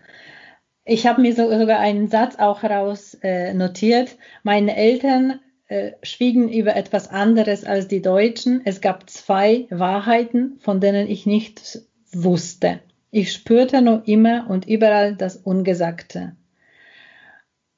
Ich 0.84 1.06
habe 1.06 1.20
mir 1.20 1.34
so, 1.34 1.48
sogar 1.50 1.78
einen 1.78 2.08
Satz 2.08 2.36
auch 2.36 2.62
heraus 2.62 3.16
äh, 3.22 3.54
notiert. 3.54 4.16
Meine 4.42 4.76
Eltern 4.76 5.40
äh, 5.68 5.92
schwiegen 6.02 6.48
über 6.48 6.74
etwas 6.74 7.08
anderes 7.08 7.64
als 7.64 7.88
die 7.88 8.02
Deutschen. 8.02 8.62
Es 8.64 8.80
gab 8.80 9.08
zwei 9.08 9.66
Wahrheiten, 9.70 10.58
von 10.58 10.80
denen 10.80 11.08
ich 11.08 11.24
nichts 11.24 11.88
wusste. 12.12 12.80
Ich 13.10 13.32
spürte 13.32 13.80
nur 13.80 14.02
immer 14.06 14.46
und 14.48 14.66
überall 14.66 15.14
das 15.14 15.36
Ungesagte. 15.36 16.34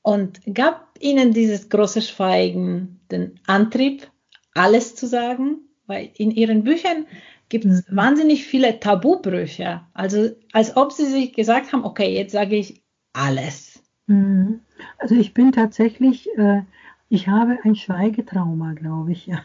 Und 0.01 0.41
gab 0.55 0.99
ihnen 1.01 1.33
dieses 1.33 1.69
große 1.69 2.03
Schweigen 2.03 3.01
den 3.11 3.41
Antrieb, 3.47 4.11
alles 4.55 4.95
zu 4.95 5.07
sagen, 5.07 5.59
weil 5.87 6.11
in 6.17 6.31
ihren 6.31 6.65
Büchern 6.65 7.07
gibt 7.49 7.65
es 7.65 7.89
mhm. 7.89 7.97
wahnsinnig 7.97 8.45
viele 8.45 8.81
Tabubrüche. 8.81 9.83
Also 9.93 10.31
als 10.53 10.77
ob 10.77 10.93
sie 10.93 11.07
sich 11.07 11.33
gesagt 11.33 11.73
haben, 11.73 11.85
okay, 11.85 12.15
jetzt 12.15 12.33
sage 12.33 12.57
ich 12.57 12.84
alles. 13.15 13.83
Mhm. 14.07 14.61
Also 14.99 15.15
ich 15.15 15.33
bin 15.33 15.53
tatsächlich, 15.53 16.29
äh, 16.37 16.63
ich 17.09 17.29
habe 17.29 17.59
ein 17.65 17.77
Schweigetrauma, 17.77 18.75
glaube 18.75 19.13
ich, 19.13 19.27
ja. 19.27 19.43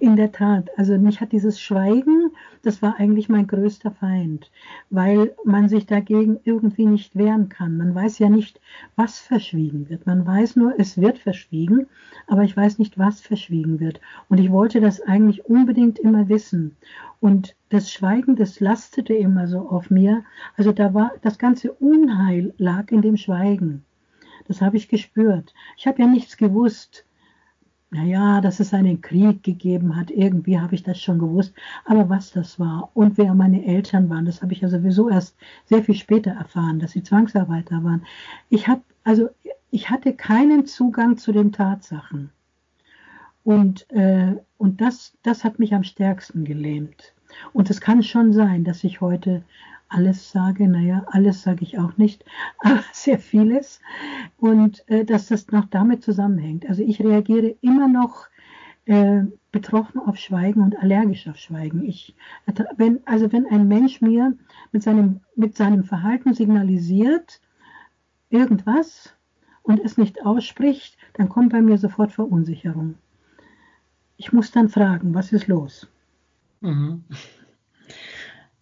In 0.00 0.16
der 0.16 0.32
Tat. 0.32 0.68
Also 0.76 0.98
mich 0.98 1.20
hat 1.20 1.30
dieses 1.30 1.60
Schweigen, 1.60 2.32
das 2.62 2.82
war 2.82 2.98
eigentlich 2.98 3.28
mein 3.28 3.46
größter 3.46 3.92
Feind, 3.92 4.50
weil 4.90 5.34
man 5.44 5.68
sich 5.68 5.86
dagegen 5.86 6.40
irgendwie 6.42 6.86
nicht 6.86 7.14
wehren 7.14 7.48
kann. 7.48 7.76
Man 7.76 7.94
weiß 7.94 8.18
ja 8.18 8.28
nicht, 8.28 8.60
was 8.96 9.20
verschwiegen 9.20 9.88
wird. 9.88 10.06
Man 10.06 10.26
weiß 10.26 10.56
nur, 10.56 10.74
es 10.78 11.00
wird 11.00 11.18
verschwiegen, 11.18 11.86
aber 12.26 12.42
ich 12.42 12.56
weiß 12.56 12.78
nicht, 12.78 12.98
was 12.98 13.20
verschwiegen 13.20 13.78
wird. 13.78 14.00
Und 14.28 14.38
ich 14.38 14.50
wollte 14.50 14.80
das 14.80 15.00
eigentlich 15.00 15.44
unbedingt 15.46 16.00
immer 16.00 16.28
wissen. 16.28 16.76
Und 17.20 17.54
das 17.70 17.90
Schweigen, 17.90 18.36
das 18.36 18.60
lastete 18.60 19.14
immer 19.14 19.46
so 19.48 19.68
auf 19.68 19.90
mir. 19.90 20.24
Also 20.56 20.72
da 20.72 20.92
war 20.92 21.12
das 21.22 21.38
ganze 21.38 21.72
Unheil 21.72 22.54
lag 22.58 22.90
in 22.90 23.02
dem 23.02 23.16
Schweigen. 23.16 23.84
Das 24.46 24.60
habe 24.60 24.76
ich 24.76 24.88
gespürt. 24.88 25.54
Ich 25.76 25.86
habe 25.86 26.02
ja 26.02 26.08
nichts 26.08 26.36
gewusst 26.36 27.04
naja, 27.90 28.40
dass 28.40 28.60
es 28.60 28.72
einen 28.72 29.00
Krieg 29.00 29.42
gegeben 29.42 29.96
hat, 29.96 30.10
irgendwie 30.10 30.60
habe 30.60 30.76
ich 30.76 30.84
das 30.84 31.00
schon 31.00 31.18
gewusst, 31.18 31.52
aber 31.84 32.08
was 32.08 32.30
das 32.30 32.60
war 32.60 32.90
und 32.94 33.18
wer 33.18 33.34
meine 33.34 33.66
Eltern 33.66 34.08
waren, 34.08 34.24
das 34.24 34.42
habe 34.42 34.52
ich 34.52 34.60
ja 34.60 34.68
sowieso 34.68 35.10
erst 35.10 35.36
sehr 35.64 35.82
viel 35.82 35.96
später 35.96 36.30
erfahren, 36.30 36.78
dass 36.78 36.92
sie 36.92 37.02
Zwangsarbeiter 37.02 37.82
waren. 37.82 38.06
Ich 38.48 38.68
habe, 38.68 38.82
also 39.02 39.28
ich 39.72 39.90
hatte 39.90 40.14
keinen 40.14 40.66
Zugang 40.66 41.16
zu 41.16 41.32
den 41.32 41.50
Tatsachen. 41.50 42.30
Und, 43.42 43.90
äh, 43.90 44.36
und 44.58 44.80
das, 44.80 45.16
das 45.22 45.42
hat 45.42 45.58
mich 45.58 45.74
am 45.74 45.82
stärksten 45.82 46.44
gelähmt. 46.44 47.14
Und 47.52 47.70
es 47.70 47.80
kann 47.80 48.02
schon 48.02 48.32
sein, 48.32 48.64
dass 48.64 48.84
ich 48.84 49.00
heute 49.00 49.42
alles 49.88 50.30
sage, 50.30 50.68
naja, 50.68 51.04
alles 51.08 51.42
sage 51.42 51.62
ich 51.62 51.78
auch 51.78 51.96
nicht, 51.96 52.24
aber 52.58 52.82
sehr 52.92 53.18
vieles. 53.18 53.80
Und 54.38 54.88
äh, 54.88 55.04
dass 55.04 55.26
das 55.26 55.48
noch 55.48 55.66
damit 55.66 56.02
zusammenhängt. 56.02 56.68
Also 56.68 56.82
ich 56.82 57.00
reagiere 57.00 57.56
immer 57.60 57.88
noch 57.88 58.28
äh, 58.86 59.22
betroffen 59.52 60.00
auf 60.00 60.16
Schweigen 60.16 60.62
und 60.62 60.76
allergisch 60.76 61.28
auf 61.28 61.36
Schweigen. 61.36 61.84
Ich, 61.84 62.14
wenn, 62.76 63.00
also 63.04 63.32
wenn 63.32 63.46
ein 63.46 63.68
Mensch 63.68 64.00
mir 64.00 64.36
mit 64.72 64.82
seinem, 64.82 65.20
mit 65.34 65.56
seinem 65.56 65.84
Verhalten 65.84 66.34
signalisiert, 66.34 67.40
irgendwas 68.30 69.14
und 69.62 69.80
es 69.80 69.98
nicht 69.98 70.24
ausspricht, 70.24 70.96
dann 71.14 71.28
kommt 71.28 71.52
bei 71.52 71.60
mir 71.60 71.78
sofort 71.78 72.12
Verunsicherung. 72.12 72.94
Ich 74.16 74.32
muss 74.32 74.50
dann 74.52 74.68
fragen, 74.68 75.14
was 75.14 75.32
ist 75.32 75.48
los? 75.48 75.88
Mhm. 76.60 77.04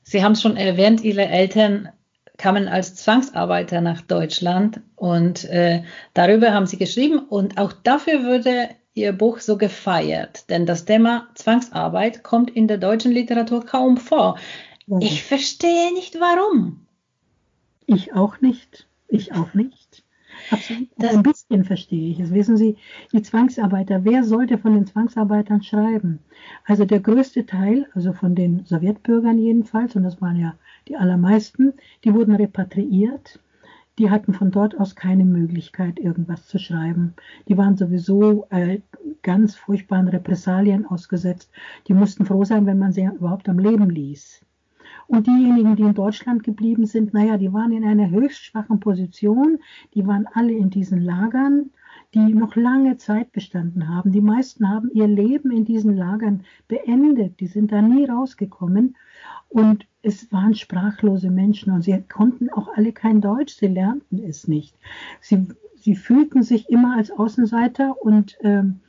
Sie 0.02 0.24
haben 0.24 0.32
es 0.32 0.42
schon 0.42 0.56
erwähnt, 0.56 1.02
Ihre 1.02 1.26
Eltern 1.26 1.90
kamen 2.38 2.68
als 2.68 2.94
Zwangsarbeiter 2.94 3.80
nach 3.80 4.00
Deutschland 4.00 4.80
und 4.94 5.44
äh, 5.44 5.82
darüber 6.14 6.52
haben 6.52 6.66
Sie 6.66 6.78
geschrieben 6.78 7.18
und 7.18 7.58
auch 7.58 7.72
dafür 7.72 8.24
wurde 8.24 8.70
Ihr 8.94 9.12
Buch 9.12 9.38
so 9.40 9.56
gefeiert, 9.56 10.48
denn 10.50 10.66
das 10.66 10.84
Thema 10.84 11.28
Zwangsarbeit 11.34 12.24
kommt 12.24 12.50
in 12.50 12.66
der 12.66 12.78
deutschen 12.78 13.12
Literatur 13.12 13.64
kaum 13.64 13.96
vor. 13.96 14.38
Ich 15.00 15.22
verstehe 15.22 15.92
nicht 15.92 16.18
warum. 16.18 16.86
Ich 17.86 18.14
auch 18.14 18.40
nicht. 18.40 18.86
Ich 19.08 19.32
auch 19.34 19.54
nicht. 19.54 20.04
Absolut. 20.50 20.88
Das 20.96 21.14
ein 21.14 21.22
bisschen 21.22 21.64
verstehe 21.64 22.10
ich 22.10 22.20
es. 22.20 22.32
Wissen 22.32 22.56
Sie, 22.56 22.76
die 23.12 23.22
Zwangsarbeiter, 23.22 24.04
wer 24.04 24.24
sollte 24.24 24.58
von 24.58 24.74
den 24.74 24.86
Zwangsarbeitern 24.86 25.62
schreiben? 25.62 26.20
Also 26.64 26.84
der 26.84 27.00
größte 27.00 27.46
Teil, 27.46 27.86
also 27.94 28.12
von 28.12 28.34
den 28.34 28.64
Sowjetbürgern 28.64 29.38
jedenfalls, 29.38 29.96
und 29.96 30.02
das 30.04 30.20
waren 30.20 30.36
ja 30.36 30.54
die 30.88 30.96
allermeisten, 30.96 31.74
die 32.04 32.14
wurden 32.14 32.34
repatriiert. 32.34 33.40
Die 33.98 34.10
hatten 34.10 34.32
von 34.32 34.52
dort 34.52 34.78
aus 34.78 34.94
keine 34.94 35.24
Möglichkeit, 35.24 35.98
irgendwas 35.98 36.46
zu 36.46 36.58
schreiben. 36.58 37.14
Die 37.48 37.56
waren 37.58 37.76
sowieso 37.76 38.46
äh, 38.50 38.80
ganz 39.22 39.56
furchtbaren 39.56 40.08
Repressalien 40.08 40.86
ausgesetzt. 40.86 41.50
Die 41.88 41.94
mussten 41.94 42.24
froh 42.24 42.44
sein, 42.44 42.64
wenn 42.66 42.78
man 42.78 42.92
sie 42.92 43.02
überhaupt 43.02 43.48
am 43.48 43.58
Leben 43.58 43.90
ließ. 43.90 44.40
Und 45.08 45.26
diejenigen, 45.26 45.74
die 45.74 45.84
in 45.84 45.94
Deutschland 45.94 46.44
geblieben 46.44 46.84
sind, 46.84 47.14
naja, 47.14 47.38
die 47.38 47.52
waren 47.52 47.72
in 47.72 47.84
einer 47.84 48.10
höchst 48.10 48.44
schwachen 48.44 48.78
Position. 48.78 49.58
Die 49.94 50.06
waren 50.06 50.26
alle 50.34 50.52
in 50.52 50.68
diesen 50.68 51.00
Lagern, 51.00 51.70
die 52.14 52.34
noch 52.34 52.56
lange 52.56 52.98
Zeit 52.98 53.32
bestanden 53.32 53.88
haben. 53.88 54.12
Die 54.12 54.20
meisten 54.20 54.68
haben 54.68 54.90
ihr 54.92 55.06
Leben 55.06 55.50
in 55.50 55.64
diesen 55.64 55.96
Lagern 55.96 56.44
beendet. 56.68 57.40
Die 57.40 57.46
sind 57.46 57.72
da 57.72 57.80
nie 57.80 58.04
rausgekommen. 58.04 58.96
Und 59.48 59.86
es 60.02 60.30
waren 60.30 60.54
sprachlose 60.54 61.30
Menschen 61.30 61.72
und 61.72 61.82
sie 61.82 62.04
konnten 62.06 62.50
auch 62.50 62.68
alle 62.76 62.92
kein 62.92 63.22
Deutsch. 63.22 63.54
Sie 63.54 63.66
lernten 63.66 64.18
es 64.18 64.46
nicht. 64.46 64.76
Sie, 65.22 65.46
sie 65.76 65.96
fühlten 65.96 66.42
sich 66.42 66.68
immer 66.68 66.98
als 66.98 67.10
Außenseiter 67.10 67.96
und 68.02 68.36
ähm, 68.42 68.80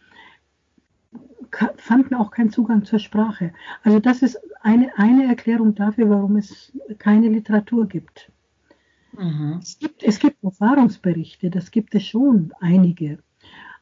fanden 1.77 2.15
auch 2.15 2.31
keinen 2.31 2.51
Zugang 2.51 2.85
zur 2.85 2.99
Sprache. 2.99 3.53
Also 3.83 3.99
das 3.99 4.21
ist 4.21 4.39
eine, 4.61 4.91
eine 4.97 5.25
Erklärung 5.25 5.75
dafür, 5.75 6.09
warum 6.09 6.37
es 6.37 6.71
keine 6.97 7.29
Literatur 7.29 7.87
gibt. 7.87 8.31
Mhm. 9.17 9.59
Es, 9.61 9.79
gibt 9.79 10.03
es 10.03 10.19
gibt 10.19 10.43
Erfahrungsberichte, 10.43 11.49
das 11.49 11.71
gibt 11.71 11.95
es 11.95 12.05
schon 12.05 12.53
einige. 12.59 13.19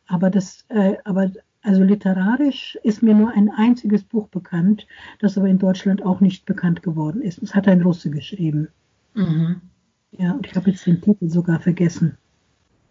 Aber 0.08 0.30
das, 0.30 0.66
äh, 0.70 0.96
aber 1.04 1.32
also 1.62 1.84
literarisch 1.84 2.78
ist 2.84 3.04
mir 3.04 3.14
nur 3.14 3.32
ein 3.34 3.50
einziges 3.50 4.04
Buch 4.04 4.30
bekannt, 4.30 4.88
das 5.20 5.38
aber 5.38 5.48
in 5.48 5.60
Deutschland 5.60 6.04
auch 6.04 6.22
nicht 6.22 6.46
bekannt 6.46 6.82
geworden 6.82 7.22
ist. 7.22 7.44
Es 7.44 7.54
hat 7.54 7.68
ein 7.68 7.82
Russe 7.82 8.10
geschrieben. 8.10 8.70
Mhm. 9.16 9.62
Ja, 10.12 10.32
und 10.32 10.48
ich 10.48 10.56
habe 10.56 10.70
jetzt 10.70 10.86
den 10.86 11.02
Titel 11.02 11.30
sogar 11.30 11.60
vergessen. 11.60 12.18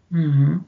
Mhm. 0.09 0.63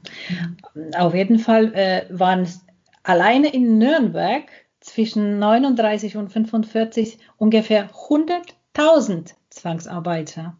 Auf 0.98 1.14
jeden 1.14 1.38
Fall 1.38 1.72
äh, 1.74 2.06
waren 2.10 2.40
es 2.40 2.64
alleine 3.02 3.52
in 3.52 3.78
Nürnberg 3.78 4.44
zwischen 4.80 5.38
39 5.38 6.16
und 6.16 6.30
45 6.30 7.18
ungefähr 7.36 7.90
100.000 7.90 9.34
Zwangsarbeiter. 9.50 10.56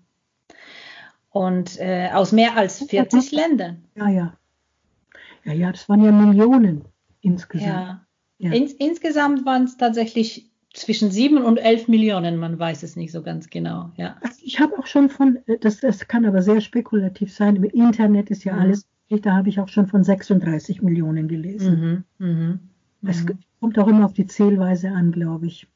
Und 1.31 1.79
äh, 1.79 2.11
aus 2.13 2.33
mehr 2.33 2.57
als 2.57 2.85
40 2.85 3.31
Ländern. 3.33 3.85
Ja, 3.95 4.09
ja. 4.09 4.37
Ja, 5.45 5.53
ja, 5.53 5.73
das 5.73 5.89
waren 5.89 6.03
ja 6.03 6.13
Millionen 6.13 6.85
insgesamt. 7.21 7.71
Ja. 7.71 8.07
ja. 8.39 8.53
Ins, 8.53 8.73
insgesamt 8.73 9.47
waren 9.47 9.65
es 9.65 9.77
tatsächlich 9.77 10.51
zwischen 10.75 11.11
7 11.11 11.43
und 11.43 11.57
11 11.59 11.89
Millionen, 11.89 12.37
man 12.37 12.59
weiß 12.59 12.83
es 12.83 12.97
nicht 12.97 13.13
so 13.13 13.23
ganz 13.23 13.49
genau. 13.51 13.91
Ja. 13.97 14.17
Also 14.23 14.37
ich 14.43 14.61
habe 14.61 14.79
auch 14.79 14.87
schon 14.87 15.09
von, 15.09 15.39
äh, 15.47 15.59
das, 15.59 15.81
das 15.81 16.07
kann 16.07 16.25
aber 16.27 16.43
sehr 16.43 16.61
spekulativ 16.61 17.35
sein, 17.35 17.57
im 17.57 17.65
Internet 17.65 18.31
ist 18.31 18.45
ja 18.45 18.55
mhm. 18.55 18.61
alles, 18.61 18.87
da 19.19 19.35
habe 19.35 19.49
ich 19.49 19.59
auch 19.59 19.69
schon 19.69 19.89
von 19.89 20.05
36 20.05 20.83
Millionen 20.83 21.27
gelesen. 21.27 22.05
Mhm. 22.19 22.27
Mhm. 22.27 22.61
Es 23.03 23.25
mhm. 23.25 23.39
kommt 23.61 23.79
auch 23.79 23.89
immer 23.89 24.05
auf 24.05 24.13
die 24.13 24.27
Zählweise 24.27 24.91
an, 24.91 25.11
glaube 25.11 25.47
ich. 25.47 25.67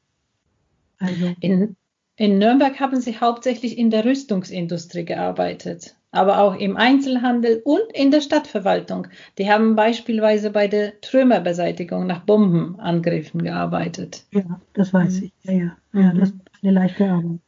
Also. 0.99 1.33
In, 1.41 1.75
in 2.15 2.37
Nürnberg 2.37 2.79
haben 2.79 3.01
Sie 3.01 3.19
hauptsächlich 3.19 3.77
in 3.77 3.89
der 3.89 4.05
Rüstungsindustrie 4.05 5.03
gearbeitet, 5.03 5.97
aber 6.11 6.39
auch 6.39 6.55
im 6.55 6.77
Einzelhandel 6.77 7.61
und 7.65 7.83
in 7.93 8.11
der 8.11 8.21
Stadtverwaltung. 8.21 9.07
Die 9.37 9.51
haben 9.51 9.75
beispielsweise 9.75 10.51
bei 10.51 10.69
der 10.69 11.01
Trümmerbeseitigung 11.01 12.07
nach 12.07 12.21
Bombenangriffen 12.21 13.43
gearbeitet. 13.43 14.25
Ja, 14.31 14.61
das 14.73 14.93
weiß 14.93 15.19
mhm. 15.19 15.25
ich. 15.25 15.33
Ja, 15.43 15.53
ja. 15.53 15.77
ja 15.93 16.13
mhm. 16.13 16.19
das 16.19 16.29
ist 16.29 16.35
eine 16.63 16.71
leichte 16.71 17.09
Arbeit. 17.09 17.39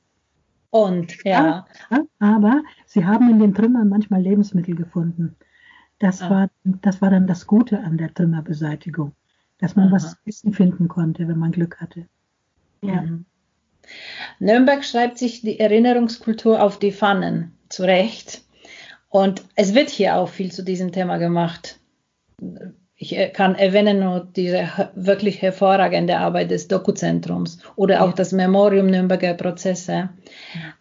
Und 0.69 1.23
ja. 1.23 1.65
ja. 1.89 2.03
Aber 2.19 2.61
sie 2.85 3.05
haben 3.05 3.29
in 3.29 3.39
den 3.39 3.53
Trümmern 3.53 3.87
manchmal 3.87 4.21
Lebensmittel 4.21 4.75
gefunden. 4.75 5.37
Das, 5.99 6.21
ah. 6.21 6.29
war, 6.29 6.49
das 6.63 7.01
war 7.01 7.09
dann 7.09 7.27
das 7.27 7.47
Gute 7.47 7.79
an 7.79 7.97
der 7.97 8.13
Trümmerbeseitigung 8.13 9.13
dass 9.59 9.75
man 9.75 9.87
Aha. 9.87 9.95
was 9.95 10.11
zu 10.11 10.17
essen 10.25 10.53
finden 10.53 10.87
konnte, 10.87 11.27
wenn 11.27 11.39
man 11.39 11.51
Glück 11.51 11.79
hatte. 11.81 12.05
Ja. 12.81 13.01
Mhm. 13.01 13.25
Nürnberg 14.39 14.83
schreibt 14.83 15.17
sich 15.17 15.41
die 15.41 15.59
Erinnerungskultur 15.59 16.61
auf 16.61 16.77
die 16.77 16.91
Pfannen 16.91 17.57
zurecht. 17.69 18.43
Und 19.09 19.43
es 19.55 19.73
wird 19.73 19.89
hier 19.89 20.15
auch 20.15 20.29
viel 20.29 20.51
zu 20.51 20.63
diesem 20.63 20.91
Thema 20.91 21.17
gemacht. 21.17 21.79
Ich 22.97 23.15
äh, 23.15 23.29
kann 23.29 23.55
erwähnen 23.55 23.99
nur 23.99 24.27
diese 24.35 24.91
wirklich 24.95 25.41
hervorragende 25.41 26.17
Arbeit 26.17 26.51
des 26.51 26.67
Dokuzentrums 26.67 27.59
oder 27.75 28.03
auch 28.03 28.09
ja. 28.09 28.15
das 28.15 28.33
Memorium 28.33 28.87
Nürnberger 28.87 29.33
Prozesse. 29.33 30.09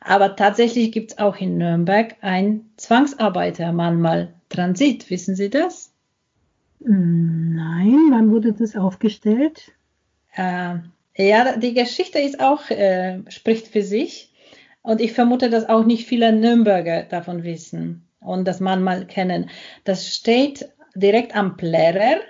Aber 0.00 0.34
tatsächlich 0.34 0.90
gibt 0.90 1.12
es 1.12 1.18
auch 1.18 1.36
in 1.36 1.58
Nürnberg 1.58 2.16
ein 2.20 2.62
Zwangsarbeitermahnmal 2.76 4.34
Transit. 4.48 5.08
Wissen 5.10 5.34
Sie 5.34 5.50
das? 5.50 5.92
Nein, 6.80 8.08
wann 8.10 8.30
wurde 8.30 8.52
das 8.52 8.76
aufgestellt? 8.76 9.72
Äh, 10.34 10.76
ja, 11.16 11.56
die 11.56 11.74
Geschichte 11.74 12.18
ist 12.18 12.40
auch, 12.40 12.70
äh, 12.70 13.22
spricht 13.28 13.68
für 13.68 13.82
sich. 13.82 14.32
Und 14.82 15.00
ich 15.00 15.12
vermute, 15.12 15.50
dass 15.50 15.68
auch 15.68 15.84
nicht 15.84 16.06
viele 16.06 16.32
Nürnberger 16.32 17.02
davon 17.04 17.42
wissen 17.42 18.06
und 18.20 18.46
das 18.46 18.60
man 18.60 18.84
mal 18.84 19.06
kennen. 19.06 19.50
Das 19.84 20.14
steht 20.14 20.68
direkt 20.94 21.34
am 21.34 21.56
Plärrer. 21.56 22.20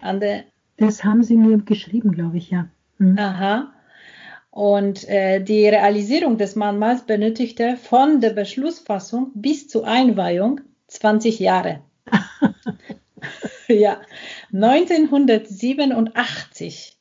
An 0.00 0.20
der 0.20 0.44
das 0.76 1.04
haben 1.04 1.22
Sie 1.22 1.36
mir 1.36 1.58
geschrieben, 1.58 2.12
glaube 2.12 2.38
ich, 2.38 2.50
ja. 2.50 2.68
Mhm. 2.98 3.18
Aha. 3.18 3.72
Und 4.50 5.08
äh, 5.08 5.42
die 5.42 5.68
Realisierung 5.68 6.38
des 6.38 6.56
Mahnmals 6.56 7.02
benötigte 7.02 7.76
von 7.76 8.20
der 8.20 8.30
Beschlussfassung 8.30 9.32
bis 9.34 9.68
zur 9.68 9.86
Einweihung 9.86 10.60
20 10.88 11.38
Jahre. 11.38 11.82
ja, 13.68 14.00
1987 14.52 16.98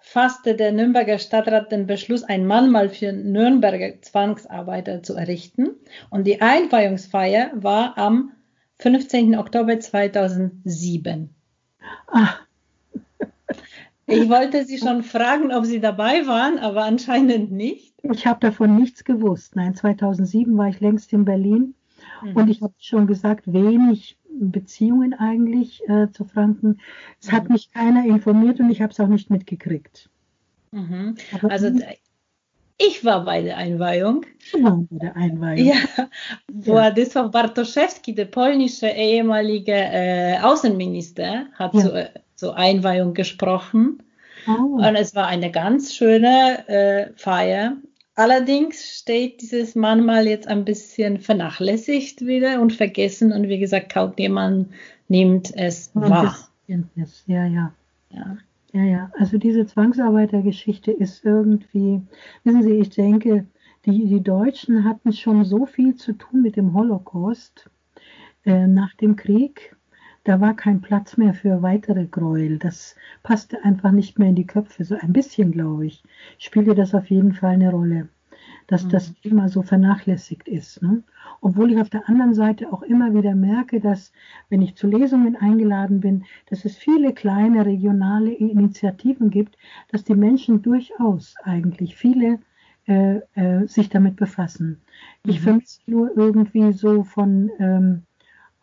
fasste 0.00 0.54
der 0.54 0.72
Nürnberger 0.72 1.18
Stadtrat 1.18 1.72
den 1.72 1.86
Beschluss, 1.86 2.22
ein 2.22 2.46
Mahnmal 2.46 2.88
für 2.88 3.12
Nürnberger 3.12 4.00
Zwangsarbeiter 4.00 5.02
zu 5.02 5.14
errichten. 5.14 5.74
Und 6.10 6.26
die 6.26 6.40
Einweihungsfeier 6.40 7.50
war 7.54 7.98
am 7.98 8.32
15. 8.78 9.36
Oktober 9.36 9.80
2007. 9.80 11.34
Ah. 12.06 12.34
Ich 14.06 14.28
wollte 14.28 14.64
Sie 14.64 14.78
schon 14.78 15.02
fragen, 15.02 15.52
ob 15.52 15.64
Sie 15.64 15.80
dabei 15.80 16.26
waren, 16.26 16.60
aber 16.60 16.84
anscheinend 16.84 17.50
nicht. 17.50 17.94
Ich 18.04 18.26
habe 18.26 18.38
davon 18.38 18.76
nichts 18.76 19.02
gewusst. 19.02 19.56
Nein, 19.56 19.74
2007 19.74 20.56
war 20.56 20.68
ich 20.68 20.78
längst 20.78 21.12
in 21.12 21.24
Berlin 21.24 21.74
mhm. 22.22 22.36
und 22.36 22.48
ich 22.48 22.62
habe 22.62 22.74
schon 22.78 23.06
gesagt, 23.06 23.52
wenig 23.52 24.18
Beziehungen 24.38 25.14
eigentlich 25.14 25.82
äh, 25.88 26.10
zu 26.10 26.24
Franken. 26.24 26.80
Es 27.20 27.28
mhm. 27.28 27.32
hat 27.32 27.48
mich 27.48 27.72
keiner 27.72 28.04
informiert 28.04 28.60
und 28.60 28.70
ich 28.70 28.82
habe 28.82 28.92
es 28.92 29.00
auch 29.00 29.08
nicht 29.08 29.30
mitgekriegt. 29.30 30.10
Mhm. 30.72 31.16
Also 31.42 31.70
ich 32.78 33.04
war 33.04 33.24
bei 33.24 33.42
der 33.42 33.56
Einweihung. 33.56 34.26
Ich 34.38 34.62
war 34.62 34.76
bei 34.90 34.98
der 34.98 35.16
Einweihung. 35.16 35.66
Ja, 35.66 35.76
Władysław 36.52 37.30
Bartoszewski, 37.30 38.14
der 38.14 38.26
polnische 38.26 38.88
ehemalige 38.88 39.72
äh, 39.72 40.38
Außenminister, 40.40 41.46
hat 41.54 41.74
ja. 41.74 41.80
zur, 41.80 42.08
zur 42.34 42.56
Einweihung 42.56 43.14
gesprochen. 43.14 44.02
Oh. 44.46 44.76
Und 44.76 44.94
es 44.96 45.14
war 45.14 45.26
eine 45.26 45.50
ganz 45.50 45.94
schöne 45.94 46.68
äh, 46.68 47.12
Feier. 47.16 47.76
Allerdings 48.16 48.98
steht 48.98 49.42
dieses 49.42 49.74
manchmal 49.74 50.26
jetzt 50.26 50.48
ein 50.48 50.64
bisschen 50.64 51.20
vernachlässigt 51.20 52.22
wieder 52.26 52.62
und 52.62 52.72
vergessen 52.72 53.30
und 53.30 53.48
wie 53.48 53.58
gesagt, 53.58 53.92
kaum 53.92 54.14
jemand 54.16 54.70
nimmt 55.08 55.54
es 55.54 55.90
wahr. 55.94 56.34
Ja, 56.66 57.46
ja. 57.46 57.72
Ja. 58.10 58.38
Ja, 58.72 58.82
ja. 58.82 59.10
Also 59.18 59.38
diese 59.38 59.66
Zwangsarbeitergeschichte 59.66 60.92
ist 60.92 61.24
irgendwie, 61.24 62.02
wissen 62.44 62.62
Sie, 62.62 62.78
ich 62.78 62.90
denke, 62.90 63.46
die, 63.84 64.06
die 64.06 64.22
Deutschen 64.22 64.84
hatten 64.84 65.12
schon 65.12 65.44
so 65.44 65.66
viel 65.66 65.94
zu 65.94 66.12
tun 66.14 66.42
mit 66.42 66.56
dem 66.56 66.74
Holocaust 66.74 67.70
äh, 68.44 68.66
nach 68.66 68.94
dem 68.94 69.16
Krieg. 69.16 69.76
Da 70.26 70.40
war 70.40 70.54
kein 70.54 70.80
Platz 70.80 71.16
mehr 71.16 71.34
für 71.34 71.62
weitere 71.62 72.04
Gräuel. 72.04 72.58
Das 72.58 72.96
passte 73.22 73.62
einfach 73.64 73.92
nicht 73.92 74.18
mehr 74.18 74.30
in 74.30 74.34
die 74.34 74.46
Köpfe. 74.46 74.84
So 74.84 74.96
ein 74.96 75.12
bisschen, 75.12 75.52
glaube 75.52 75.86
ich, 75.86 76.02
spielte 76.38 76.74
das 76.74 76.96
auf 76.96 77.10
jeden 77.10 77.32
Fall 77.32 77.52
eine 77.52 77.70
Rolle, 77.70 78.08
dass 78.66 78.82
mhm. 78.82 78.88
das 78.88 79.14
Thema 79.22 79.48
so 79.48 79.62
vernachlässigt 79.62 80.48
ist. 80.48 80.82
Ne? 80.82 81.04
Obwohl 81.40 81.70
ich 81.70 81.80
auf 81.80 81.90
der 81.90 82.08
anderen 82.08 82.34
Seite 82.34 82.72
auch 82.72 82.82
immer 82.82 83.14
wieder 83.14 83.36
merke, 83.36 83.78
dass, 83.78 84.12
wenn 84.48 84.62
ich 84.62 84.74
zu 84.74 84.88
Lesungen 84.88 85.36
eingeladen 85.36 86.00
bin, 86.00 86.24
dass 86.50 86.64
es 86.64 86.76
viele 86.76 87.14
kleine 87.14 87.64
regionale 87.64 88.32
Initiativen 88.32 89.30
gibt, 89.30 89.56
dass 89.92 90.02
die 90.02 90.16
Menschen 90.16 90.60
durchaus 90.60 91.36
eigentlich 91.44 91.94
viele 91.94 92.40
äh, 92.88 93.20
äh, 93.34 93.68
sich 93.68 93.90
damit 93.90 94.16
befassen. 94.16 94.80
Ich 95.24 95.38
mhm. 95.38 95.44
vermisse 95.44 95.80
nur 95.86 96.16
irgendwie 96.16 96.72
so 96.72 97.04
von 97.04 97.48
ähm, 97.60 98.05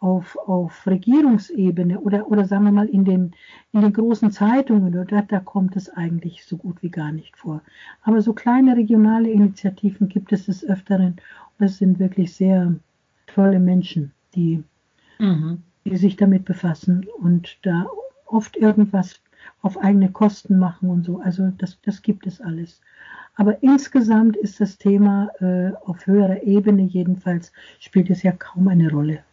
auf, 0.04 0.38
auf 0.38 0.86
Regierungsebene 0.86 1.98
oder, 2.02 2.28
oder 2.28 2.44
sagen 2.44 2.66
wir 2.66 2.74
mal 2.74 2.90
in 2.90 3.06
den, 3.06 3.32
in 3.72 3.82
den 3.82 3.94
großen 3.94 4.32
Zeitungen, 4.32 5.00
oder, 5.00 5.22
da 5.22 5.40
kommt 5.40 5.78
es 5.78 5.90
eigentlich 5.90 6.44
so 6.44 6.58
gut 6.58 6.84
wie 6.84 6.90
gar 6.90 7.14
nicht 7.14 7.38
vor. 7.38 7.62
Aber 8.02 8.22
so 8.22 8.34
kleine 8.34 8.76
regionale 8.76 9.30
Initiativen 9.30 10.10
gibt 10.10 10.34
es 10.34 10.48
des 10.48 10.66
Öfteren 10.66 11.16
und 11.58 11.66
es 11.66 11.78
sind 11.78 12.00
wirklich 12.00 12.36
sehr 12.36 12.76
tolle 13.28 13.60
Menschen, 13.60 14.12
die, 14.36 14.62
mhm. 15.20 15.64
die 15.86 15.96
sich 15.96 16.18
damit 16.18 16.44
befassen 16.44 17.08
und 17.22 17.58
da 17.62 17.88
oft 18.26 18.58
irgendwas 18.58 19.22
auf 19.62 19.78
eigene 19.78 20.12
Kosten 20.12 20.60
machen 20.60 20.90
und 20.90 21.06
so. 21.06 21.22
Also 21.22 21.54
das, 21.58 21.80
das 21.82 22.02
gibt 22.02 22.28
es 22.28 22.42
alles. 22.42 22.82
Aber 23.36 23.64
insgesamt 23.64 24.36
ist 24.36 24.60
das 24.60 24.78
Thema 24.78 25.30
äh, 25.40 25.72
auf 25.86 26.06
höherer 26.06 26.44
Ebene 26.44 26.82
jedenfalls, 26.82 27.54
spielt 27.80 28.10
es 28.10 28.22
ja 28.22 28.34
kaum 28.34 28.68
eine 28.68 28.92
Rolle 28.92 29.24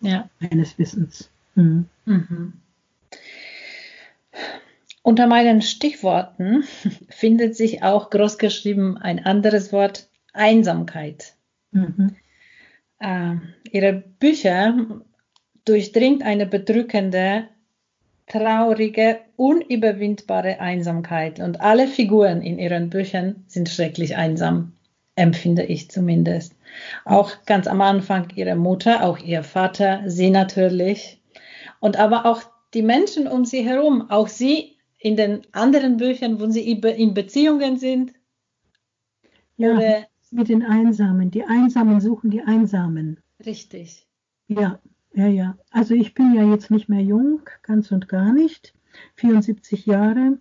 ja. 0.00 0.28
meines 0.38 0.78
Wissens. 0.78 1.30
Mhm. 1.54 1.86
Mhm. 2.04 2.52
Unter 5.02 5.26
meinen 5.26 5.62
Stichworten 5.62 6.64
findet 7.08 7.56
sich 7.56 7.82
auch 7.82 8.10
großgeschrieben 8.10 8.98
ein 8.98 9.24
anderes 9.24 9.72
Wort, 9.72 10.08
Einsamkeit. 10.32 11.34
Mhm. 11.72 12.16
Äh, 13.00 13.36
ihre 13.72 13.92
Bücher 13.92 15.02
durchdringt 15.64 16.22
eine 16.22 16.46
bedrückende, 16.46 17.48
traurige, 18.26 19.20
unüberwindbare 19.36 20.60
Einsamkeit 20.60 21.40
und 21.40 21.60
alle 21.60 21.88
Figuren 21.88 22.42
in 22.42 22.58
ihren 22.58 22.90
Büchern 22.90 23.44
sind 23.48 23.68
schrecklich 23.68 24.16
einsam, 24.16 24.72
empfinde 25.20 25.64
ich 25.64 25.90
zumindest. 25.90 26.54
Auch 27.04 27.32
ganz 27.46 27.66
am 27.66 27.80
Anfang 27.80 28.28
ihre 28.34 28.56
Mutter, 28.56 29.04
auch 29.04 29.18
ihr 29.18 29.42
Vater, 29.42 30.02
sie 30.06 30.30
natürlich. 30.30 31.20
Und 31.80 31.98
aber 31.98 32.26
auch 32.26 32.42
die 32.74 32.82
Menschen 32.82 33.26
um 33.26 33.44
sie 33.44 33.62
herum, 33.62 34.10
auch 34.10 34.28
sie 34.28 34.76
in 34.98 35.16
den 35.16 35.42
anderen 35.52 35.96
Büchern, 35.96 36.40
wo 36.40 36.48
sie 36.48 36.70
in 36.70 37.14
Beziehungen 37.14 37.76
sind. 37.78 38.12
Ja, 39.56 39.76
Oder, 39.76 40.06
mit 40.30 40.48
den 40.48 40.62
Einsamen. 40.62 41.30
Die 41.30 41.44
Einsamen 41.44 42.00
suchen 42.00 42.30
die 42.30 42.42
Einsamen. 42.42 43.18
Richtig. 43.44 44.06
Ja, 44.48 44.78
ja, 45.12 45.26
ja. 45.26 45.58
Also 45.70 45.94
ich 45.94 46.14
bin 46.14 46.34
ja 46.34 46.44
jetzt 46.44 46.70
nicht 46.70 46.88
mehr 46.88 47.02
jung, 47.02 47.42
ganz 47.62 47.90
und 47.92 48.08
gar 48.08 48.32
nicht. 48.32 48.74
74 49.16 49.86
Jahre. 49.86 50.38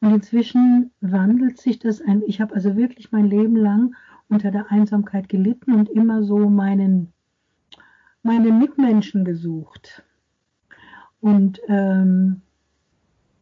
Und 0.00 0.14
inzwischen 0.14 0.92
wandelt 1.00 1.58
sich 1.58 1.78
das 1.78 2.00
ein. 2.00 2.22
Ich 2.26 2.40
habe 2.40 2.54
also 2.54 2.76
wirklich 2.76 3.12
mein 3.12 3.26
Leben 3.26 3.56
lang 3.56 3.94
unter 4.30 4.50
der 4.50 4.70
Einsamkeit 4.70 5.28
gelitten 5.28 5.74
und 5.74 5.88
immer 5.88 6.22
so 6.22 6.48
meinen, 6.48 7.12
meine 8.22 8.52
Mitmenschen 8.52 9.24
gesucht. 9.24 10.02
Und 11.20 11.60
ähm, 11.68 12.40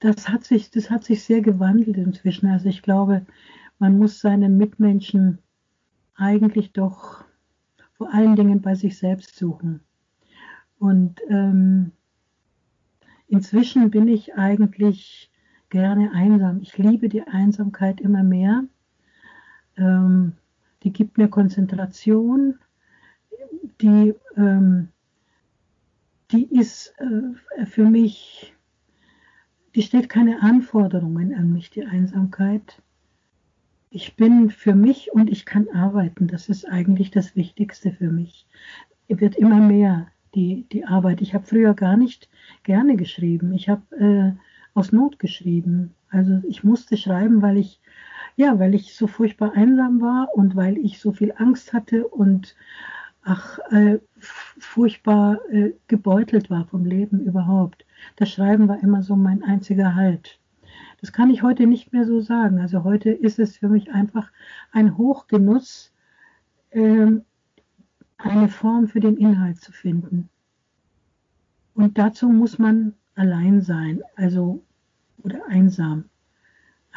das, 0.01 0.29
hat 0.29 0.45
sich, 0.45 0.71
das 0.71 0.91
hat 0.91 1.05
sich 1.05 1.23
sehr 1.23 1.43
gewandelt 1.43 1.97
inzwischen. 1.97 2.49
Also 2.49 2.69
ich 2.69 2.83
glaube, 2.83 3.27
man 3.79 3.99
muss 3.99 4.21
seine 4.21 4.49
Mitmenschen 4.49 5.39
eigentlich 6.17 6.73
doch 6.73 7.25
vor 7.93 8.13
allen 8.13 8.35
Dingen 8.35 8.63
bei 8.63 8.75
sich 8.75 8.99
selbst 8.99 9.37
suchen. 9.37 9.81
Und 10.79 11.21
ähm, 11.29 11.93
inzwischen 13.27 13.91
bin 13.91 14.09
ich 14.09 14.35
eigentlich 14.35 15.31
gerne 15.69 16.13
einsam. 16.13 16.61
Ich 16.63 16.79
liebe 16.79 17.09
die 17.09 17.23
Einsamkeit 17.23 18.01
immer 18.01 18.23
mehr. 18.23 18.65
Ähm, 19.77 20.33
die 20.83 20.93
gibt 20.93 21.19
mir 21.19 21.29
Konzentration, 21.29 22.59
die, 23.81 24.15
ähm, 24.37 24.89
die 26.31 26.45
ist 26.55 26.95
äh, 26.99 27.67
für 27.67 27.85
mich, 27.85 28.55
die 29.75 29.83
stellt 29.83 30.09
keine 30.09 30.43
Anforderungen 30.43 31.35
an 31.35 31.53
mich, 31.53 31.71
die 31.71 31.85
Einsamkeit. 31.85 32.83
Ich 33.91 34.17
bin 34.17 34.51
für 34.51 34.75
mich 34.75 35.13
und 35.13 35.31
ich 35.31 35.47
kann 35.47 35.69
arbeiten. 35.69 36.29
Das 36.29 36.49
ist 36.49 36.67
eigentlich 36.67 37.11
das 37.11 37.37
Wichtigste 37.37 37.93
für 37.93 38.11
mich. 38.11 38.47
Es 39.09 39.21
wird 39.21 39.37
immer 39.37 39.61
mehr 39.61 40.09
die, 40.35 40.67
die 40.73 40.85
Arbeit. 40.85 41.23
Ich 41.23 41.35
habe 41.35 41.47
früher 41.47 41.75
gar 41.75 41.97
nicht 41.97 42.29
gerne 42.63 42.97
geschrieben. 42.97 43.53
Ich 43.55 43.69
habe 43.69 43.97
äh, 43.97 44.33
aus 44.75 44.93
Not 44.93 45.19
geschrieben. 45.19 45.95
Also 46.11 46.41
ich 46.47 46.65
musste 46.65 46.97
schreiben, 46.97 47.43
weil 47.43 47.57
ich 47.57 47.81
ja, 48.39 48.61
weil 48.61 48.77
ich 48.77 48.95
so 48.95 49.09
furchtbar 49.09 49.55
einsam 49.55 50.01
war 50.01 50.29
und 50.33 50.55
weil 50.55 50.79
ich 50.79 51.01
so 51.01 51.11
viel 51.13 51.35
Angst 51.37 51.73
hatte 51.73 52.07
und 52.07 52.55
ach, 53.23 53.59
äh, 53.73 53.99
furchtbar 54.21 55.41
äh, 55.51 55.73
gebeutelt 55.89 56.49
war 56.49 56.65
vom 56.67 56.85
Leben 56.85 57.19
überhaupt. 57.19 57.85
Das 58.15 58.31
Schreiben 58.31 58.69
war 58.69 58.81
immer 58.81 59.03
so 59.03 59.17
mein 59.17 59.43
einziger 59.43 59.97
Halt. 59.97 60.39
Das 61.01 61.13
kann 61.13 61.31
ich 61.31 61.43
heute 61.43 61.67
nicht 61.67 61.93
mehr 61.93 62.07
so 62.07 62.21
sagen. 62.21 62.61
Also 62.61 62.85
heute 62.85 63.11
ist 63.11 63.41
es 63.41 63.57
für 63.57 63.69
mich 63.69 63.91
einfach 63.91 64.31
ein 64.71 64.97
Hochgenuss, 64.97 65.93
äh, 66.71 67.11
eine 68.19 68.49
Form 68.49 68.87
für 68.87 69.01
den 69.01 69.17
Inhalt 69.17 69.61
zu 69.61 69.73
finden. 69.73 70.29
Und 71.75 71.99
dazu 71.99 72.29
muss 72.29 72.61
man 72.61 72.95
allein 73.17 73.63
sein, 73.63 74.01
also 74.15 74.63
oder 75.25 75.45
einsam 75.49 76.05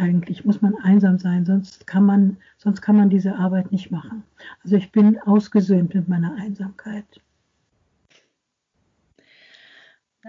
eigentlich 0.01 0.43
muss 0.43 0.61
man 0.61 0.75
einsam 0.83 1.19
sein, 1.19 1.45
sonst 1.45 1.85
kann 1.85 2.05
man, 2.05 2.37
sonst 2.57 2.81
kann 2.81 2.97
man 2.97 3.09
diese 3.09 3.35
Arbeit 3.35 3.71
nicht 3.71 3.91
machen. 3.91 4.23
Also 4.63 4.75
ich 4.75 4.91
bin 4.91 5.19
ausgesöhnt 5.19 5.93
mit 5.93 6.07
meiner 6.07 6.35
Einsamkeit. 6.35 7.05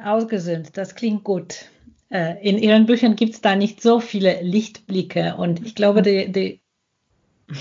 Ausgesöhnt, 0.05 0.77
das 0.77 0.95
klingt 0.95 1.25
gut. 1.25 1.71
Äh, 2.11 2.47
in 2.47 2.59
Ihren 2.59 2.87
Büchern 2.87 3.17
gibt 3.17 3.35
es 3.35 3.41
da 3.41 3.57
nicht 3.57 3.83
so 3.83 4.01
viele 4.01 4.43
Lichtblicke 4.43 5.37
und 5.37 5.65
ich 5.65 5.75
glaube, 5.75 6.03
die, 6.03 6.31
die, 6.31 6.61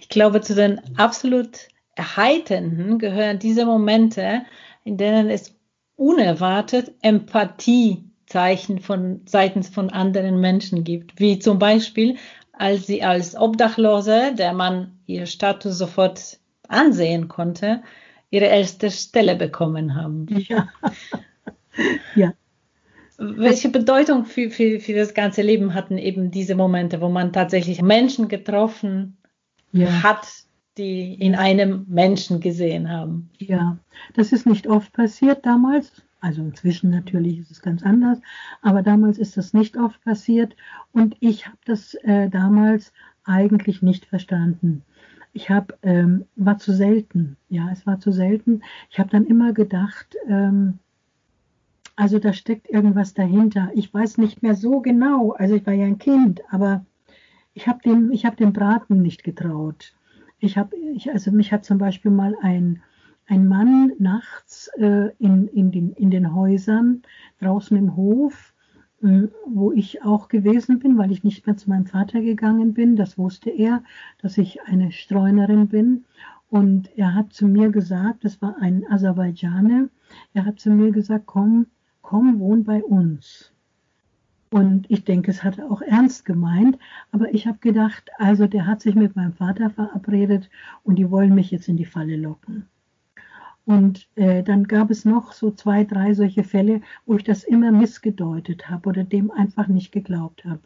ich 0.00 0.08
glaube, 0.08 0.40
zu 0.40 0.54
den 0.54 0.80
absolut 0.96 1.68
erheiternden 1.94 2.98
gehören 2.98 3.38
diese 3.38 3.66
Momente, 3.66 4.42
in 4.84 4.96
denen 4.96 5.28
es 5.28 5.54
unerwartet 5.96 6.92
Empathie 7.02 8.09
Zeichen 8.30 8.78
von 8.78 9.22
seitens 9.26 9.68
von 9.68 9.90
anderen 9.90 10.40
Menschen 10.40 10.84
gibt, 10.84 11.18
wie 11.18 11.40
zum 11.40 11.58
Beispiel, 11.58 12.16
als 12.52 12.86
sie 12.86 13.02
als 13.02 13.36
Obdachlose, 13.36 14.34
der 14.36 14.52
man 14.52 14.98
ihr 15.06 15.26
Status 15.26 15.76
sofort 15.76 16.38
ansehen 16.68 17.26
konnte, 17.26 17.82
ihre 18.30 18.46
erste 18.46 18.90
Stelle 18.90 19.34
bekommen 19.34 19.96
haben. 19.96 20.26
Ja. 20.48 20.68
ja. 22.14 22.32
Welche 23.18 23.68
Bedeutung 23.68 24.24
für, 24.24 24.50
für, 24.50 24.78
für 24.78 24.94
das 24.94 25.12
ganze 25.12 25.42
Leben 25.42 25.74
hatten 25.74 25.98
eben 25.98 26.30
diese 26.30 26.54
Momente, 26.54 27.00
wo 27.00 27.08
man 27.08 27.32
tatsächlich 27.32 27.82
Menschen 27.82 28.28
getroffen 28.28 29.18
ja. 29.72 30.02
hat, 30.04 30.26
die 30.78 31.14
in 31.14 31.34
einem 31.34 31.84
Menschen 31.88 32.40
gesehen 32.40 32.88
haben? 32.90 33.30
Ja, 33.38 33.76
das 34.14 34.30
ist 34.32 34.46
nicht 34.46 34.68
oft 34.68 34.92
passiert 34.92 35.44
damals. 35.44 35.90
Also 36.20 36.42
inzwischen 36.42 36.90
natürlich 36.90 37.38
ist 37.38 37.50
es 37.50 37.62
ganz 37.62 37.82
anders, 37.82 38.20
aber 38.62 38.82
damals 38.82 39.18
ist 39.18 39.36
das 39.36 39.52
nicht 39.54 39.76
oft 39.76 40.02
passiert 40.04 40.54
und 40.92 41.16
ich 41.20 41.46
habe 41.46 41.58
das 41.64 41.94
äh, 41.94 42.28
damals 42.28 42.92
eigentlich 43.24 43.82
nicht 43.82 44.06
verstanden. 44.06 44.82
Ich 45.32 45.50
habe 45.50 45.78
ähm, 45.82 46.26
war 46.36 46.58
zu 46.58 46.72
selten, 46.72 47.36
ja, 47.48 47.70
es 47.72 47.86
war 47.86 48.00
zu 48.00 48.12
selten. 48.12 48.62
Ich 48.90 48.98
habe 48.98 49.10
dann 49.10 49.26
immer 49.26 49.52
gedacht, 49.52 50.16
ähm, 50.28 50.78
Also 51.96 52.18
da 52.18 52.32
steckt 52.32 52.68
irgendwas 52.68 53.14
dahinter. 53.14 53.70
Ich 53.74 53.92
weiß 53.92 54.18
nicht 54.18 54.42
mehr 54.42 54.54
so 54.54 54.80
genau. 54.80 55.32
Also 55.32 55.54
ich 55.54 55.66
war 55.66 55.74
ja 55.74 55.86
ein 55.86 55.98
Kind, 55.98 56.40
aber 56.50 56.84
ich 57.54 57.68
habe 57.68 57.80
dem, 57.84 58.10
ich 58.10 58.24
hab 58.24 58.36
dem 58.36 58.52
Braten 58.52 59.02
nicht 59.02 59.22
getraut. 59.24 59.94
Ich 60.38 60.56
habe, 60.58 60.76
ich, 60.76 61.10
also 61.10 61.30
mich 61.32 61.52
hat 61.52 61.64
zum 61.64 61.78
Beispiel 61.78 62.10
mal 62.10 62.36
ein, 62.42 62.82
ein 63.30 63.46
Mann 63.46 63.92
nachts 64.00 64.68
äh, 64.76 65.10
in, 65.18 65.46
in, 65.46 65.70
den, 65.70 65.92
in 65.92 66.10
den 66.10 66.34
Häusern 66.34 67.02
draußen 67.40 67.76
im 67.76 67.94
Hof, 67.94 68.52
äh, 69.04 69.28
wo 69.46 69.70
ich 69.70 70.02
auch 70.02 70.26
gewesen 70.26 70.80
bin, 70.80 70.98
weil 70.98 71.12
ich 71.12 71.22
nicht 71.22 71.46
mehr 71.46 71.56
zu 71.56 71.70
meinem 71.70 71.86
Vater 71.86 72.22
gegangen 72.22 72.74
bin. 72.74 72.96
Das 72.96 73.16
wusste 73.18 73.50
er, 73.50 73.84
dass 74.20 74.36
ich 74.36 74.62
eine 74.62 74.90
Streunerin 74.90 75.68
bin. 75.68 76.06
Und 76.48 76.90
er 76.98 77.14
hat 77.14 77.32
zu 77.32 77.46
mir 77.46 77.70
gesagt, 77.70 78.24
das 78.24 78.42
war 78.42 78.56
ein 78.60 78.84
Aserbaidschaner, 78.90 79.88
er 80.34 80.44
hat 80.44 80.58
zu 80.58 80.70
mir 80.70 80.90
gesagt, 80.90 81.26
komm, 81.26 81.66
komm, 82.02 82.40
wohn 82.40 82.64
bei 82.64 82.82
uns. 82.82 83.52
Und 84.50 84.90
ich 84.90 85.04
denke, 85.04 85.30
es 85.30 85.44
hat 85.44 85.58
er 85.58 85.70
auch 85.70 85.82
ernst 85.82 86.24
gemeint. 86.24 86.80
Aber 87.12 87.32
ich 87.32 87.46
habe 87.46 87.58
gedacht, 87.58 88.10
also 88.18 88.48
der 88.48 88.66
hat 88.66 88.80
sich 88.80 88.96
mit 88.96 89.14
meinem 89.14 89.34
Vater 89.34 89.70
verabredet 89.70 90.50
und 90.82 90.96
die 90.96 91.08
wollen 91.12 91.36
mich 91.36 91.52
jetzt 91.52 91.68
in 91.68 91.76
die 91.76 91.84
Falle 91.84 92.16
locken. 92.16 92.66
Und 93.64 94.08
äh, 94.16 94.42
dann 94.42 94.64
gab 94.64 94.90
es 94.90 95.04
noch 95.04 95.32
so 95.32 95.50
zwei, 95.50 95.84
drei 95.84 96.14
solche 96.14 96.44
Fälle, 96.44 96.80
wo 97.06 97.16
ich 97.16 97.24
das 97.24 97.44
immer 97.44 97.70
missgedeutet 97.72 98.68
habe 98.68 98.88
oder 98.88 99.04
dem 99.04 99.30
einfach 99.30 99.68
nicht 99.68 99.92
geglaubt 99.92 100.44
habe. 100.44 100.60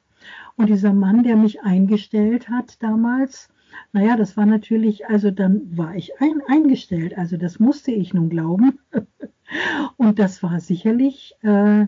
Und 0.57 0.68
dieser 0.70 0.95
Mann, 0.95 1.22
der 1.22 1.36
mich 1.36 1.62
eingestellt 1.62 2.49
hat 2.49 2.82
damals, 2.82 3.49
naja, 3.92 4.16
das 4.16 4.36
war 4.36 4.47
natürlich, 4.47 5.07
also 5.07 5.30
dann 5.30 5.76
war 5.76 5.95
ich 5.97 6.20
ein, 6.20 6.40
eingestellt, 6.47 7.18
also 7.18 7.36
das 7.36 7.59
musste 7.59 7.90
ich 7.90 8.14
nun 8.14 8.30
glauben. 8.30 8.78
Und 9.97 10.18
das 10.18 10.42
war 10.42 10.61
sicherlich, 10.61 11.34
äh, 11.42 11.86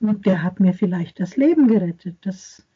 der 0.00 0.42
hat 0.42 0.60
mir 0.60 0.74
vielleicht 0.74 1.20
das 1.20 1.36
Leben 1.36 1.68
gerettet. 1.68 2.16
Das, 2.22 2.66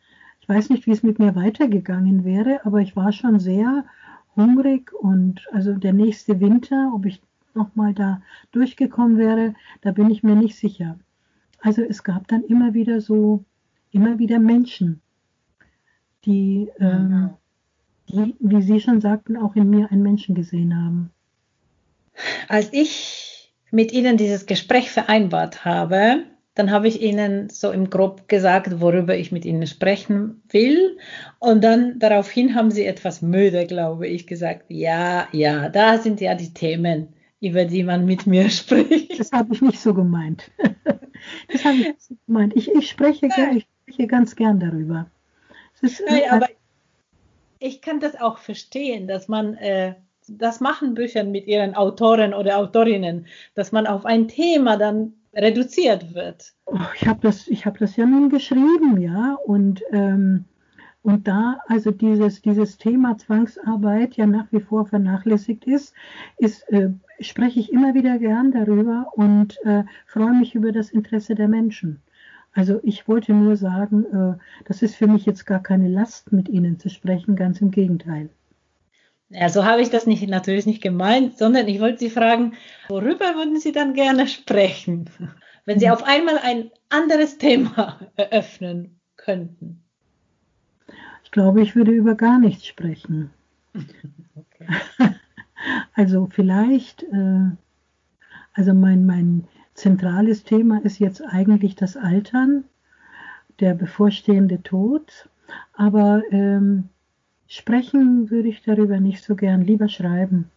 ich 0.40 0.48
weiß 0.48 0.70
nicht, 0.70 0.86
wie 0.86 0.92
es 0.92 1.02
mit 1.02 1.18
mir 1.18 1.34
weitergegangen 1.34 2.24
wäre, 2.24 2.64
aber 2.64 2.80
ich 2.80 2.96
war 2.96 3.12
schon 3.12 3.38
sehr 3.38 3.84
hungrig 4.34 4.92
und 4.92 5.46
also 5.52 5.74
der 5.74 5.92
nächste 5.92 6.40
Winter, 6.40 6.92
ob 6.94 7.04
ich 7.06 7.20
nochmal 7.54 7.94
da 7.94 8.22
durchgekommen 8.52 9.18
wäre, 9.18 9.54
da 9.80 9.92
bin 9.92 10.10
ich 10.10 10.22
mir 10.22 10.34
nicht 10.34 10.56
sicher. 10.56 10.98
Also 11.60 11.82
es 11.82 12.02
gab 12.02 12.28
dann 12.28 12.42
immer 12.44 12.74
wieder 12.74 13.00
so, 13.00 13.44
immer 13.90 14.18
wieder 14.18 14.38
Menschen, 14.38 15.00
die, 16.24 16.68
ähm, 16.78 17.30
die, 18.08 18.34
wie 18.40 18.62
Sie 18.62 18.80
schon 18.80 19.00
sagten, 19.00 19.36
auch 19.36 19.54
in 19.54 19.70
mir 19.70 19.90
einen 19.90 20.02
Menschen 20.02 20.34
gesehen 20.34 20.76
haben. 20.76 21.10
Als 22.48 22.68
ich 22.72 23.52
mit 23.70 23.92
Ihnen 23.92 24.16
dieses 24.16 24.46
Gespräch 24.46 24.90
vereinbart 24.90 25.64
habe, 25.64 26.24
dann 26.54 26.70
habe 26.70 26.86
ich 26.86 27.00
Ihnen 27.00 27.48
so 27.48 27.70
im 27.70 27.88
Grob 27.88 28.28
gesagt, 28.28 28.80
worüber 28.80 29.16
ich 29.16 29.32
mit 29.32 29.44
Ihnen 29.44 29.66
sprechen 29.66 30.42
will. 30.50 30.98
Und 31.38 31.64
dann 31.64 31.98
daraufhin 31.98 32.54
haben 32.54 32.70
Sie 32.70 32.84
etwas 32.84 33.22
müde, 33.22 33.66
glaube 33.66 34.06
ich, 34.06 34.26
gesagt, 34.26 34.66
ja, 34.68 35.28
ja, 35.32 35.70
da 35.70 35.98
sind 35.98 36.20
ja 36.20 36.34
die 36.34 36.52
Themen, 36.52 37.08
über 37.42 37.64
die 37.64 37.82
man 37.82 38.06
mit 38.06 38.26
mir 38.26 38.48
spricht. 38.48 39.18
Das 39.18 39.32
habe 39.32 39.52
ich 39.52 39.60
nicht 39.60 39.80
so 39.80 39.92
gemeint. 39.92 40.50
Das 41.46 41.64
habe 41.64 41.76
ich 41.76 41.86
nicht 41.86 42.02
so 42.02 42.16
gemeint. 42.26 42.56
Ich, 42.56 42.68
ich, 42.68 42.90
spreche, 42.90 43.28
ich 43.54 43.68
spreche 43.82 44.08
ganz 44.08 44.34
gern 44.34 44.58
darüber. 44.58 45.06
Ist, 45.80 46.02
Nein, 46.04 46.22
aber 46.28 46.48
ich 47.60 47.80
kann 47.80 48.00
das 48.00 48.20
auch 48.20 48.38
verstehen, 48.38 49.06
dass 49.06 49.28
man 49.28 49.54
äh, 49.54 49.94
das 50.26 50.58
machen 50.58 50.94
Büchern 50.94 51.30
mit 51.30 51.46
ihren 51.46 51.76
Autoren 51.76 52.34
oder 52.34 52.58
Autorinnen, 52.58 53.26
dass 53.54 53.70
man 53.70 53.86
auf 53.86 54.04
ein 54.04 54.26
Thema 54.26 54.76
dann 54.76 55.12
reduziert 55.32 56.12
wird. 56.12 56.54
Oh, 56.66 56.78
ich 56.96 57.06
habe 57.06 57.20
das, 57.22 57.46
hab 57.46 57.78
das 57.78 57.94
ja 57.94 58.04
nun 58.04 58.28
geschrieben, 58.28 59.00
ja, 59.00 59.38
und, 59.46 59.80
ähm, 59.92 60.46
und 61.02 61.26
da 61.26 61.58
also 61.66 61.90
dieses, 61.90 62.42
dieses 62.42 62.78
Thema 62.78 63.18
Zwangsarbeit 63.18 64.16
ja 64.16 64.26
nach 64.26 64.46
wie 64.52 64.60
vor 64.60 64.86
vernachlässigt 64.86 65.64
ist, 65.64 65.94
ist 66.38 66.62
äh, 66.70 66.90
spreche 67.20 67.60
ich 67.60 67.72
immer 67.72 67.94
wieder 67.94 68.18
gern 68.18 68.52
darüber 68.52 69.06
und 69.14 69.58
äh, 69.64 69.84
freue 70.06 70.32
mich 70.32 70.54
über 70.54 70.72
das 70.72 70.90
Interesse 70.90 71.34
der 71.34 71.48
Menschen. 71.48 72.02
Also 72.54 72.80
ich 72.82 73.08
wollte 73.08 73.32
nur 73.32 73.56
sagen, 73.56 74.04
äh, 74.04 74.38
das 74.66 74.82
ist 74.82 74.94
für 74.94 75.06
mich 75.06 75.26
jetzt 75.26 75.46
gar 75.46 75.62
keine 75.62 75.88
Last, 75.88 76.32
mit 76.32 76.48
Ihnen 76.48 76.78
zu 76.78 76.88
sprechen, 76.88 77.34
ganz 77.34 77.60
im 77.60 77.70
Gegenteil. 77.70 78.28
Ja, 79.30 79.48
so 79.48 79.64
habe 79.64 79.80
ich 79.80 79.88
das 79.88 80.06
nicht, 80.06 80.28
natürlich 80.28 80.66
nicht 80.66 80.82
gemeint, 80.82 81.38
sondern 81.38 81.66
ich 81.66 81.80
wollte 81.80 81.98
Sie 81.98 82.10
fragen, 82.10 82.52
worüber 82.88 83.34
würden 83.34 83.58
Sie 83.58 83.72
dann 83.72 83.94
gerne 83.94 84.28
sprechen, 84.28 85.08
wenn 85.64 85.78
Sie 85.78 85.88
auf 85.88 86.04
einmal 86.04 86.38
ein 86.38 86.70
anderes 86.90 87.38
Thema 87.38 87.98
eröffnen 88.16 89.00
könnten? 89.16 89.81
Ich 91.32 91.34
glaube, 91.34 91.62
ich 91.62 91.74
würde 91.74 91.92
über 91.92 92.14
gar 92.14 92.38
nichts 92.38 92.66
sprechen. 92.66 93.30
Okay. 93.74 94.66
Also 95.94 96.26
vielleicht, 96.28 97.04
äh, 97.04 97.50
also 98.52 98.74
mein, 98.74 99.06
mein 99.06 99.44
zentrales 99.74 100.44
Thema 100.44 100.82
ist 100.84 100.98
jetzt 100.98 101.22
eigentlich 101.22 101.74
das 101.74 101.96
Altern, 101.96 102.64
der 103.60 103.74
bevorstehende 103.74 104.62
Tod, 104.62 105.30
aber 105.72 106.22
ähm, 106.32 106.88
Sprechen 107.46 108.28
würde 108.28 108.48
ich 108.48 108.62
darüber 108.62 109.00
nicht 109.00 109.22
so 109.22 109.34
gern, 109.34 109.62
lieber 109.62 109.88
schreiben. 109.88 110.50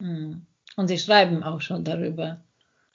Hm. 0.00 0.42
Und 0.76 0.88
Sie 0.88 0.98
schreiben 0.98 1.42
auch 1.42 1.62
schon 1.62 1.84
darüber. 1.84 2.40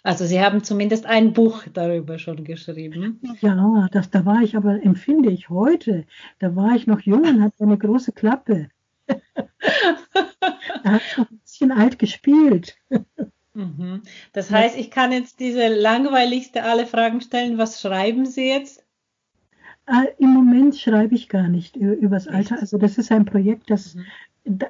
Also 0.03 0.25
Sie 0.25 0.41
haben 0.41 0.63
zumindest 0.63 1.05
ein 1.05 1.31
Buch 1.31 1.63
darüber 1.71 2.19
schon 2.19 2.43
geschrieben. 2.43 3.21
Ja, 3.39 3.87
das, 3.91 4.09
da 4.09 4.25
war 4.25 4.41
ich 4.41 4.57
aber, 4.57 4.83
empfinde 4.83 5.31
ich 5.31 5.49
heute, 5.49 6.05
da 6.39 6.55
war 6.57 6.75
ich 6.75 6.87
noch 6.87 6.99
jung 6.99 7.21
und 7.21 7.41
hatte 7.41 7.63
eine 7.63 7.77
große 7.77 8.11
Klappe. 8.11 8.69
da 9.07 9.15
habe 10.83 11.01
ich 11.07 11.17
noch 11.17 11.31
ein 11.31 11.39
bisschen 11.39 11.71
alt 11.71 11.99
gespielt. 11.99 12.77
Mhm. 13.53 14.01
Das 14.33 14.51
heißt, 14.51 14.77
ich 14.77 14.91
kann 14.91 15.11
jetzt 15.11 15.39
diese 15.39 15.67
langweiligste 15.67 16.63
alle 16.63 16.85
Fragen 16.85 17.21
stellen. 17.21 17.57
Was 17.57 17.79
schreiben 17.79 18.25
Sie 18.25 18.47
jetzt? 18.49 18.83
Äh, 19.85 20.07
Im 20.17 20.33
Moment 20.33 20.75
schreibe 20.75 21.15
ich 21.15 21.29
gar 21.29 21.47
nicht 21.47 21.75
übers 21.75 22.27
Alter. 22.27 22.59
Also 22.59 22.77
das 22.77 22.97
ist 22.97 23.11
ein 23.11 23.25
Projekt, 23.25 23.69
das 23.69 23.95
mhm. 23.95 24.05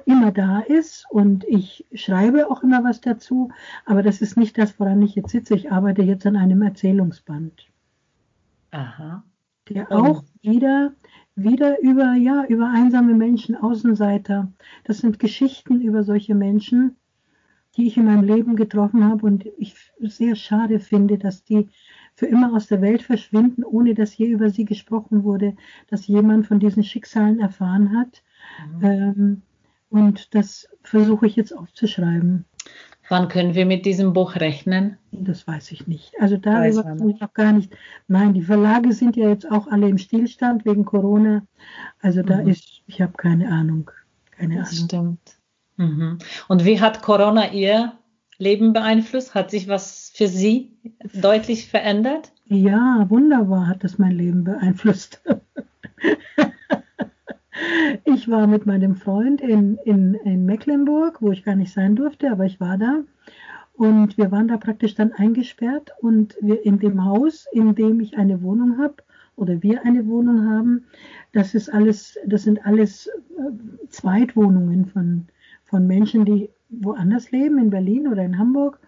Immer 0.04 0.30
da 0.30 0.60
ist 0.60 1.04
und 1.10 1.44
ich 1.44 1.84
schreibe 1.92 2.50
auch 2.50 2.62
immer 2.62 2.84
was 2.84 3.00
dazu, 3.00 3.50
aber 3.84 4.02
das 4.02 4.20
ist 4.20 4.36
nicht 4.36 4.56
das, 4.56 4.78
woran 4.78 5.02
ich 5.02 5.14
jetzt 5.16 5.30
sitze. 5.30 5.54
Ich 5.54 5.72
arbeite 5.72 6.02
jetzt 6.02 6.26
an 6.26 6.36
einem 6.36 6.62
Erzählungsband. 6.62 7.66
Aha. 8.70 9.24
Der 9.68 9.90
auch 9.90 10.22
wieder, 10.42 10.92
wieder 11.34 11.80
über, 11.80 12.14
ja, 12.14 12.44
über 12.46 12.68
einsame 12.68 13.14
Menschen, 13.14 13.56
Außenseiter. 13.56 14.52
Das 14.84 14.98
sind 14.98 15.18
Geschichten 15.18 15.80
über 15.80 16.04
solche 16.04 16.34
Menschen, 16.34 16.96
die 17.76 17.86
ich 17.86 17.96
in 17.96 18.04
meinem 18.04 18.24
Leben 18.24 18.56
getroffen 18.56 19.04
habe 19.04 19.26
und 19.26 19.46
ich 19.58 19.74
sehr 20.00 20.36
schade 20.36 20.78
finde, 20.78 21.18
dass 21.18 21.44
die 21.44 21.68
für 22.14 22.26
immer 22.26 22.54
aus 22.54 22.68
der 22.68 22.80
Welt 22.80 23.02
verschwinden, 23.02 23.64
ohne 23.64 23.94
dass 23.94 24.16
je 24.16 24.26
über 24.26 24.50
sie 24.50 24.64
gesprochen 24.64 25.24
wurde, 25.24 25.56
dass 25.88 26.06
jemand 26.06 26.46
von 26.46 26.60
diesen 26.60 26.84
Schicksalen 26.84 27.40
erfahren 27.40 27.96
hat. 27.96 28.22
Mhm. 28.76 28.84
Ähm, 28.84 29.42
und 29.94 30.34
das 30.34 30.68
versuche 30.82 31.28
ich 31.28 31.36
jetzt 31.36 31.56
aufzuschreiben. 31.56 32.46
Wann 33.08 33.28
können 33.28 33.54
wir 33.54 33.64
mit 33.64 33.86
diesem 33.86 34.12
Buch 34.12 34.34
rechnen? 34.34 34.98
Das 35.12 35.46
weiß 35.46 35.70
ich 35.70 35.86
nicht. 35.86 36.14
Also 36.18 36.36
darüber 36.36 36.82
kann 36.82 37.08
ich 37.08 37.20
noch 37.20 37.32
gar 37.32 37.52
nicht. 37.52 37.72
Nein, 38.08 38.34
die 38.34 38.42
Verlage 38.42 38.92
sind 38.92 39.14
ja 39.14 39.28
jetzt 39.28 39.48
auch 39.48 39.68
alle 39.68 39.88
im 39.88 39.98
Stillstand 39.98 40.64
wegen 40.64 40.84
Corona. 40.84 41.46
Also 42.00 42.22
da 42.22 42.42
mhm. 42.42 42.48
ist, 42.48 42.82
ich 42.88 43.00
habe 43.02 43.12
keine 43.12 43.52
Ahnung. 43.52 43.92
Keine 44.32 44.56
das 44.56 44.72
Ahnung. 44.72 44.84
Stimmt. 44.84 45.36
Mhm. 45.76 46.18
Und 46.48 46.64
wie 46.64 46.80
hat 46.80 47.02
Corona 47.02 47.52
Ihr 47.52 47.92
Leben 48.38 48.72
beeinflusst? 48.72 49.36
Hat 49.36 49.52
sich 49.52 49.68
was 49.68 50.10
für 50.12 50.26
Sie 50.26 50.72
deutlich 51.12 51.68
verändert? 51.68 52.32
Ja, 52.46 53.06
wunderbar 53.10 53.68
hat 53.68 53.84
das 53.84 53.98
mein 53.98 54.12
Leben 54.12 54.42
beeinflusst. 54.42 55.22
ich 58.04 58.28
war 58.28 58.46
mit 58.46 58.66
meinem 58.66 58.96
Freund 58.96 59.40
in, 59.40 59.78
in, 59.84 60.14
in 60.14 60.44
Mecklenburg, 60.44 61.20
wo 61.20 61.30
ich 61.32 61.44
gar 61.44 61.56
nicht 61.56 61.72
sein 61.72 61.96
durfte, 61.96 62.30
aber 62.30 62.44
ich 62.44 62.60
war 62.60 62.78
da. 62.78 63.02
Und 63.74 64.16
wir 64.16 64.30
waren 64.30 64.48
da 64.48 64.56
praktisch 64.56 64.94
dann 64.94 65.12
eingesperrt 65.12 65.90
und 66.00 66.36
wir 66.40 66.64
in 66.64 66.78
dem 66.78 67.04
Haus, 67.04 67.46
in 67.52 67.74
dem 67.74 68.00
ich 68.00 68.16
eine 68.16 68.40
Wohnung 68.42 68.78
habe 68.78 68.96
oder 69.36 69.62
wir 69.62 69.84
eine 69.84 70.06
Wohnung 70.06 70.48
haben, 70.48 70.84
das 71.32 71.54
ist 71.54 71.68
alles, 71.68 72.16
das 72.24 72.44
sind 72.44 72.64
alles 72.64 73.08
äh, 73.08 73.88
Zweitwohnungen 73.88 74.86
von, 74.86 75.26
von 75.64 75.86
Menschen, 75.88 76.24
die 76.24 76.50
woanders 76.70 77.32
leben, 77.32 77.58
in 77.58 77.70
Berlin 77.70 78.06
oder 78.06 78.22
in 78.22 78.38
Hamburg. 78.38 78.78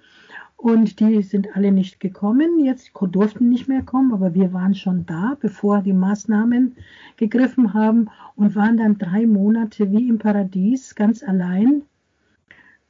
Und 0.57 1.01
die 1.01 1.23
sind 1.23 1.55
alle 1.55 1.71
nicht 1.71 2.01
gekommen. 2.01 2.65
Jetzt 2.65 2.93
durften 2.95 3.49
nicht 3.51 3.69
mehr 3.69 3.83
kommen, 3.83 4.13
aber 4.13 4.35
wir 4.35 4.53
waren 4.53 4.75
schon 4.75 5.05
da, 5.05 5.37
bevor 5.39 5.83
die 5.83 5.93
Maßnahmen 5.93 6.77
gegriffen 7.17 7.75
haben 7.75 8.09
und 8.37 8.57
waren 8.57 8.79
dann 8.79 8.99
drei 8.99 9.27
Monate 9.27 9.93
wie 9.93 10.09
im 10.09 10.19
Paradies 10.19 10.95
ganz 10.95 11.23
allein. 11.23 11.83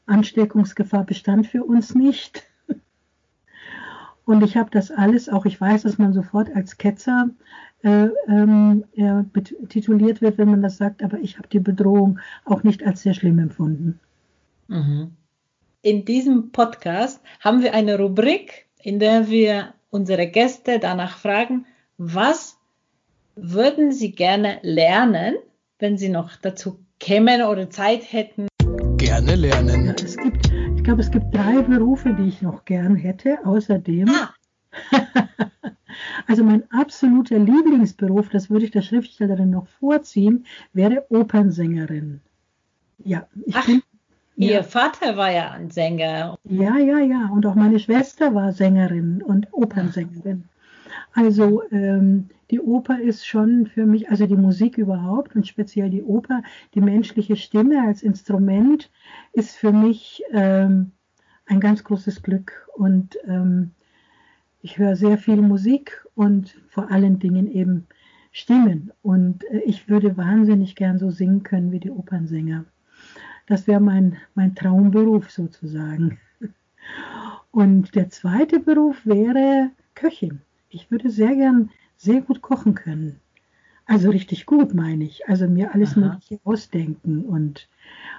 Ansteckungsgefahr 0.07 1.05
bestand 1.05 1.49
für 1.49 1.65
uns 1.65 1.95
nicht. 1.95 2.45
Und 4.25 4.43
ich 4.43 4.57
habe 4.57 4.71
das 4.71 4.91
alles, 4.91 5.29
auch 5.29 5.47
ich 5.47 5.61
weiß, 5.61 5.83
dass 5.83 5.99
man 5.99 6.13
sofort 6.13 6.55
als 6.55 6.79
Ketzer 6.79 7.31
äh, 7.83 8.09
ähm, 8.27 8.85
äh, 8.95 9.23
tituliert 9.69 10.21
wird, 10.21 10.39
wenn 10.39 10.51
man 10.51 10.63
das 10.63 10.77
sagt, 10.77 11.03
aber 11.03 11.19
ich 11.21 11.39
habe 11.39 11.49
die 11.49 11.61
Bedrohung 11.61 12.19
auch 12.45 12.65
nicht 12.65 12.85
als 12.85 13.03
sehr 13.03 13.15
schlimm 13.15 13.39
empfunden. 13.39 14.01
Mhm. 14.67 15.13
In 15.87 16.05
diesem 16.05 16.51
Podcast 16.51 17.21
haben 17.39 17.63
wir 17.63 17.73
eine 17.73 17.97
Rubrik, 17.97 18.67
in 18.83 18.99
der 18.99 19.29
wir 19.29 19.73
unsere 19.91 20.27
Gäste 20.27 20.81
danach 20.81 21.17
fragen, 21.17 21.65
was 21.97 22.59
würden 23.37 23.93
sie 23.93 24.11
gerne 24.11 24.59
lernen, 24.63 25.37
wenn 25.79 25.97
sie 25.97 26.09
noch 26.09 26.35
dazu 26.43 26.81
kämen 26.99 27.43
oder 27.43 27.71
Zeit 27.71 28.13
hätten? 28.13 28.49
Gerne 28.97 29.37
lernen. 29.37 29.95
Es 30.03 30.17
gibt, 30.17 30.51
ich 30.75 30.83
glaube, 30.83 31.03
es 31.03 31.11
gibt 31.13 31.33
drei 31.33 31.63
Berufe, 31.63 32.17
die 32.19 32.31
ich 32.31 32.43
noch 32.43 32.65
gern 32.65 32.97
hätte. 32.97 33.39
Außerdem, 33.45 34.09
ah. 34.09 34.35
also 36.27 36.43
mein 36.43 36.69
absoluter 36.73 37.39
Lieblingsberuf, 37.39 38.29
das 38.31 38.51
würde 38.51 38.65
ich 38.65 38.73
der 38.73 38.83
Schriftstellerin 38.83 39.51
noch 39.51 39.69
vorziehen, 39.69 40.47
wäre 40.73 41.07
Opernsängerin. 41.11 42.23
Ja, 43.05 43.29
ich 43.45 43.55
Ach. 43.55 43.67
bin 43.67 43.83
Ihr 44.37 44.53
ja. 44.53 44.63
Vater 44.63 45.17
war 45.17 45.33
ja 45.33 45.51
ein 45.53 45.71
Sänger. 45.71 46.39
Ja, 46.45 46.77
ja, 46.77 46.99
ja. 46.99 47.31
Und 47.33 47.47
auch 47.47 47.55
meine 47.55 47.79
Schwester 47.79 48.35
war 48.35 48.53
Sängerin 48.53 49.23
und 49.23 49.49
Opernsängerin. 49.53 50.45
Also 51.15 51.63
ähm, 51.71 52.29
die 52.51 52.61
Oper 52.61 53.01
ist 53.01 53.27
schon 53.27 53.67
für 53.67 53.87
mich, 53.87 54.11
also 54.11 54.27
die 54.27 54.37
Musik 54.37 54.77
überhaupt 54.77 55.35
und 55.35 55.47
speziell 55.47 55.89
die 55.89 56.03
Oper, 56.03 56.43
die 56.75 56.83
menschliche 56.83 57.37
Stimme 57.37 57.83
als 57.83 58.03
Instrument 58.03 58.91
ist 59.33 59.57
für 59.57 59.73
mich 59.73 60.23
ähm, 60.33 60.93
ein 61.47 61.61
ganz 61.61 61.83
großes 61.83 62.23
Glück. 62.23 62.69
Und 62.75 63.17
ähm, 63.27 63.71
ich 64.61 64.77
höre 64.77 64.97
sehr 64.97 65.17
viel 65.17 65.41
Musik 65.41 66.05
und 66.15 66.61
vor 66.69 66.91
allen 66.91 67.19
Dingen 67.19 67.51
eben 67.51 67.87
Stimmen. 68.33 68.93
Und 69.01 69.45
äh, 69.51 69.61
ich 69.61 69.89
würde 69.89 70.19
wahnsinnig 70.19 70.77
gern 70.77 70.99
so 70.99 71.11
singen 71.11 71.43
können 71.43 71.73
wie 71.73 71.81
die 71.81 71.91
Opernsänger. 71.91 72.67
Das 73.47 73.67
wäre 73.67 73.81
mein, 73.81 74.17
mein 74.35 74.55
Traumberuf 74.55 75.31
sozusagen. 75.31 76.19
Und 77.51 77.95
der 77.95 78.11
zweite 78.11 78.61
Beruf 78.61 79.07
wäre 79.07 79.71
Köchin. 79.95 80.41
Ich 80.69 80.91
würde 80.91 81.11
sehr 81.11 81.35
gern 81.35 81.71
sehr 81.97 82.21
gut 82.21 82.43
kochen 82.43 82.75
können. 82.75 83.21
Also 83.87 84.11
richtig 84.11 84.47
gut, 84.47 84.75
meine 84.75 85.05
ich. 85.05 85.29
Also 85.29 85.47
mir 85.47 85.73
alles 85.73 85.93
Aha. 85.93 86.01
Mögliche 86.01 86.41
ausdenken 86.45 87.25
und, 87.25 87.69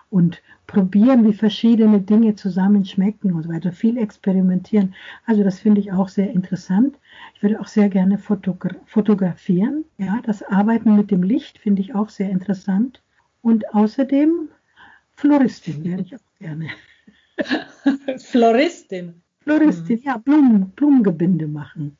und 0.09 0.41
probieren, 0.65 1.25
wie 1.25 1.33
verschiedene 1.33 1.99
Dinge 1.99 2.35
zusammen 2.35 2.85
schmecken 2.85 3.33
und 3.33 3.43
so 3.43 3.49
weiter. 3.49 3.73
Viel 3.73 3.97
experimentieren. 3.97 4.95
Also 5.25 5.43
das 5.43 5.59
finde 5.59 5.81
ich 5.81 5.91
auch 5.91 6.07
sehr 6.07 6.31
interessant. 6.31 6.97
Ich 7.35 7.43
würde 7.43 7.59
auch 7.59 7.67
sehr 7.67 7.89
gerne 7.89 8.17
fotogra 8.17 8.69
fotografieren. 8.85 9.83
Ja, 9.97 10.21
das 10.23 10.41
Arbeiten 10.41 10.95
mit 10.95 11.11
dem 11.11 11.23
Licht 11.23 11.57
finde 11.59 11.81
ich 11.81 11.93
auch 11.93 12.09
sehr 12.09 12.29
interessant. 12.29 13.03
Und 13.41 13.73
außerdem 13.73 14.49
Floristin 15.17 15.83
wäre 15.83 16.01
ich 16.01 16.15
auch 16.15 16.39
gerne. 16.39 16.69
Floristin? 18.19 19.21
Floristin, 19.39 19.97
mhm. 19.97 20.03
ja, 20.03 20.17
Blumen, 20.17 20.69
Blumengebinde 20.71 21.47
machen. 21.47 21.97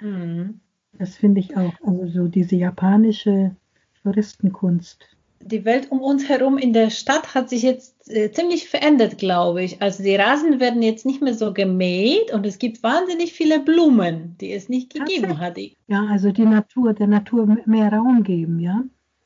Mhm. 0.00 0.60
Das 0.92 1.16
finde 1.16 1.40
ich 1.40 1.56
auch. 1.56 1.72
Also 1.82 2.06
so 2.08 2.28
diese 2.28 2.56
japanische 2.56 3.54
Floristenkunst. 4.02 5.04
Die 5.40 5.64
Welt 5.64 5.90
um 5.90 6.00
uns 6.00 6.28
herum 6.28 6.58
in 6.58 6.72
der 6.72 6.90
Stadt 6.90 7.34
hat 7.34 7.48
sich 7.48 7.62
jetzt 7.62 8.10
äh, 8.10 8.32
ziemlich 8.32 8.68
verändert, 8.68 9.18
glaube 9.18 9.62
ich. 9.62 9.80
Also 9.80 10.02
die 10.02 10.16
Rasen 10.16 10.60
werden 10.60 10.82
jetzt 10.82 11.06
nicht 11.06 11.22
mehr 11.22 11.34
so 11.34 11.54
gemäht 11.54 12.32
und 12.32 12.44
es 12.44 12.58
gibt 12.58 12.82
wahnsinnig 12.82 13.32
viele 13.32 13.60
Blumen, 13.60 14.36
die 14.40 14.52
es 14.52 14.68
nicht 14.68 14.92
gegeben 14.92 15.38
hat. 15.38 15.56
Ja, 15.86 16.06
also 16.10 16.32
die 16.32 16.44
Natur, 16.44 16.92
der 16.92 17.06
Natur 17.06 17.56
mehr 17.64 17.92
Raum 17.92 18.24
geben, 18.24 18.58
ja? 18.58 18.82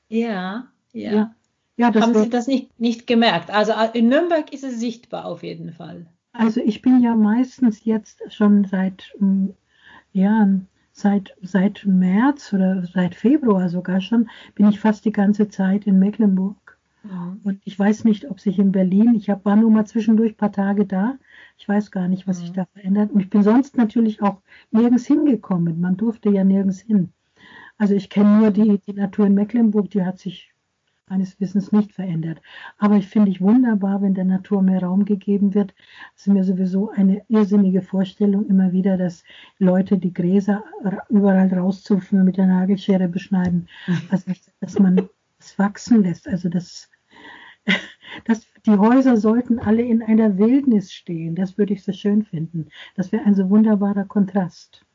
Ja, 0.08 0.68
ja. 0.92 1.12
ja. 1.12 1.34
Ja, 1.76 1.90
das 1.90 2.02
Haben 2.02 2.14
Sie 2.14 2.30
das 2.30 2.46
nicht, 2.46 2.78
nicht 2.78 3.06
gemerkt? 3.06 3.50
Also 3.50 3.72
äh, 3.72 3.98
in 3.98 4.08
Nürnberg 4.08 4.52
ist 4.52 4.64
es 4.64 4.78
sichtbar 4.78 5.24
auf 5.24 5.42
jeden 5.42 5.72
Fall. 5.72 6.06
Also 6.32 6.60
ich 6.60 6.82
bin 6.82 7.00
ja 7.02 7.14
meistens 7.14 7.84
jetzt 7.84 8.22
schon 8.32 8.64
seit, 8.64 9.14
ähm, 9.20 9.54
ja, 10.12 10.48
seit, 10.92 11.34
seit 11.42 11.84
März 11.86 12.52
oder 12.52 12.86
seit 12.86 13.14
Februar 13.14 13.68
sogar 13.68 14.00
schon, 14.00 14.28
bin 14.54 14.68
ich 14.68 14.80
fast 14.80 15.04
die 15.04 15.12
ganze 15.12 15.48
Zeit 15.48 15.86
in 15.86 15.98
Mecklenburg. 15.98 16.78
Mhm. 17.02 17.40
Und 17.42 17.60
ich 17.64 17.78
weiß 17.78 18.04
nicht, 18.04 18.30
ob 18.30 18.40
sich 18.40 18.58
in 18.58 18.72
Berlin, 18.72 19.14
ich 19.14 19.30
hab, 19.30 19.44
war 19.44 19.56
nur 19.56 19.70
mal 19.70 19.86
zwischendurch 19.86 20.32
ein 20.32 20.36
paar 20.36 20.52
Tage 20.52 20.86
da, 20.86 21.18
ich 21.58 21.68
weiß 21.68 21.90
gar 21.90 22.08
nicht, 22.08 22.26
was 22.26 22.38
mhm. 22.38 22.42
sich 22.42 22.52
da 22.52 22.66
verändert. 22.72 23.10
Und 23.12 23.20
ich 23.20 23.30
bin 23.30 23.42
sonst 23.42 23.76
natürlich 23.76 24.22
auch 24.22 24.40
nirgends 24.70 25.06
hingekommen. 25.06 25.80
Man 25.80 25.96
durfte 25.96 26.30
ja 26.30 26.44
nirgends 26.44 26.80
hin. 26.80 27.12
Also 27.78 27.94
ich 27.94 28.10
kenne 28.10 28.38
nur 28.38 28.50
die, 28.50 28.78
die 28.86 28.92
Natur 28.92 29.26
in 29.26 29.34
Mecklenburg, 29.34 29.90
die 29.90 30.04
hat 30.04 30.18
sich 30.18 30.51
meines 31.12 31.38
Wissens 31.40 31.72
nicht 31.72 31.92
verändert. 31.92 32.40
Aber 32.78 32.96
ich 32.96 33.06
finde 33.06 33.30
ich 33.30 33.42
wunderbar, 33.42 34.00
wenn 34.00 34.14
der 34.14 34.24
Natur 34.24 34.62
mehr 34.62 34.82
Raum 34.82 35.04
gegeben 35.04 35.52
wird. 35.52 35.74
Es 36.16 36.22
ist 36.22 36.32
mir 36.32 36.42
sowieso 36.42 36.88
eine 36.90 37.22
irrsinnige 37.28 37.82
Vorstellung 37.82 38.46
immer 38.46 38.72
wieder, 38.72 38.96
dass 38.96 39.22
Leute 39.58 39.98
die 39.98 40.14
Gräser 40.14 40.64
überall 41.10 41.52
rauszupfen 41.52 42.18
und 42.18 42.24
mit 42.24 42.38
der 42.38 42.46
Nagelschere 42.46 43.08
beschneiden. 43.08 43.68
Also, 44.08 44.32
dass 44.60 44.78
man 44.78 45.06
es 45.38 45.58
wachsen 45.58 46.02
lässt. 46.02 46.26
Also, 46.26 46.48
dass, 46.48 46.90
dass 48.24 48.46
die 48.64 48.78
Häuser 48.78 49.18
sollten 49.18 49.58
alle 49.58 49.82
in 49.82 50.02
einer 50.02 50.38
Wildnis 50.38 50.94
stehen. 50.94 51.34
Das 51.34 51.58
würde 51.58 51.74
ich 51.74 51.84
so 51.84 51.92
schön 51.92 52.24
finden. 52.24 52.68
Das 52.96 53.12
wäre 53.12 53.24
ein 53.24 53.34
so 53.34 53.50
wunderbarer 53.50 54.04
Kontrast. 54.04 54.86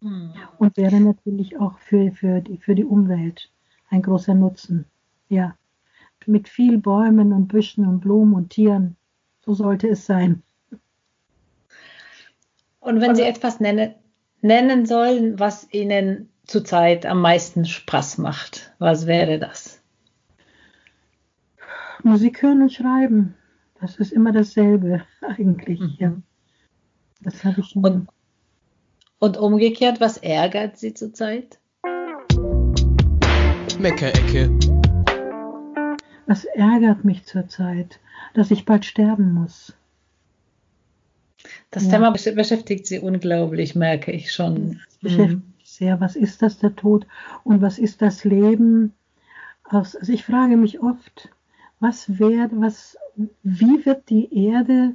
Hm. 0.00 0.32
Und 0.58 0.76
wäre 0.76 1.00
natürlich 1.00 1.58
auch 1.58 1.76
für, 1.80 2.12
für, 2.12 2.40
die, 2.40 2.58
für 2.58 2.76
die 2.76 2.84
Umwelt 2.84 3.50
ein 3.88 4.02
großer 4.02 4.34
Nutzen. 4.34 4.86
Ja, 5.28 5.56
mit 6.26 6.48
viel 6.48 6.78
Bäumen 6.78 7.32
und 7.32 7.48
Büschen 7.48 7.86
und 7.86 8.00
Blumen 8.00 8.34
und 8.34 8.50
Tieren. 8.50 8.96
So 9.44 9.54
sollte 9.54 9.88
es 9.88 10.06
sein. 10.06 10.42
Und 12.80 13.00
wenn 13.00 13.14
Sie 13.14 13.22
etwas 13.22 13.60
nennen, 13.60 13.94
nennen 14.42 14.86
sollen, 14.86 15.38
was 15.38 15.72
Ihnen 15.72 16.30
zurzeit 16.44 17.06
am 17.06 17.20
meisten 17.20 17.64
Spaß 17.64 18.18
macht, 18.18 18.72
was 18.78 19.06
wäre 19.06 19.38
das? 19.38 19.82
Musik 22.02 22.42
hören 22.42 22.62
und 22.62 22.72
schreiben. 22.72 23.34
Das 23.80 23.96
ist 23.96 24.12
immer 24.12 24.32
dasselbe 24.32 25.02
eigentlich. 25.20 25.80
Mhm. 25.80 25.94
Ja. 25.98 26.12
Das 27.20 27.44
habe 27.44 27.60
ich 27.60 27.66
schon. 27.66 27.84
Und, 27.84 28.08
und 29.18 29.36
umgekehrt, 29.36 30.00
was 30.00 30.18
ärgert 30.18 30.78
Sie 30.78 30.94
zurzeit? 30.94 31.58
Meckerecke. 33.78 34.75
Was 36.26 36.44
ärgert 36.44 37.04
mich 37.04 37.24
zurzeit, 37.24 38.00
dass 38.34 38.50
ich 38.50 38.64
bald 38.64 38.84
sterben 38.84 39.32
muss. 39.32 39.74
Das 41.70 41.84
ja. 41.84 41.92
Thema 41.92 42.10
beschäftigt 42.10 42.86
Sie 42.86 42.98
unglaublich, 42.98 43.74
merke 43.74 44.12
ich 44.12 44.32
schon. 44.32 44.80
Das 44.84 44.96
beschäftigt 44.98 45.40
mhm. 45.40 45.54
sehr. 45.64 46.00
Was 46.00 46.16
ist 46.16 46.42
das, 46.42 46.58
der 46.58 46.74
Tod? 46.74 47.06
Und 47.44 47.62
was 47.62 47.78
ist 47.78 48.02
das 48.02 48.24
Leben? 48.24 48.92
Also 49.64 49.98
ich 50.12 50.24
frage 50.24 50.56
mich 50.56 50.80
oft, 50.80 51.30
was 51.80 52.18
wird, 52.18 52.52
was, 52.52 52.96
wie 53.42 53.84
wird 53.84 54.08
die 54.10 54.46
Erde, 54.46 54.94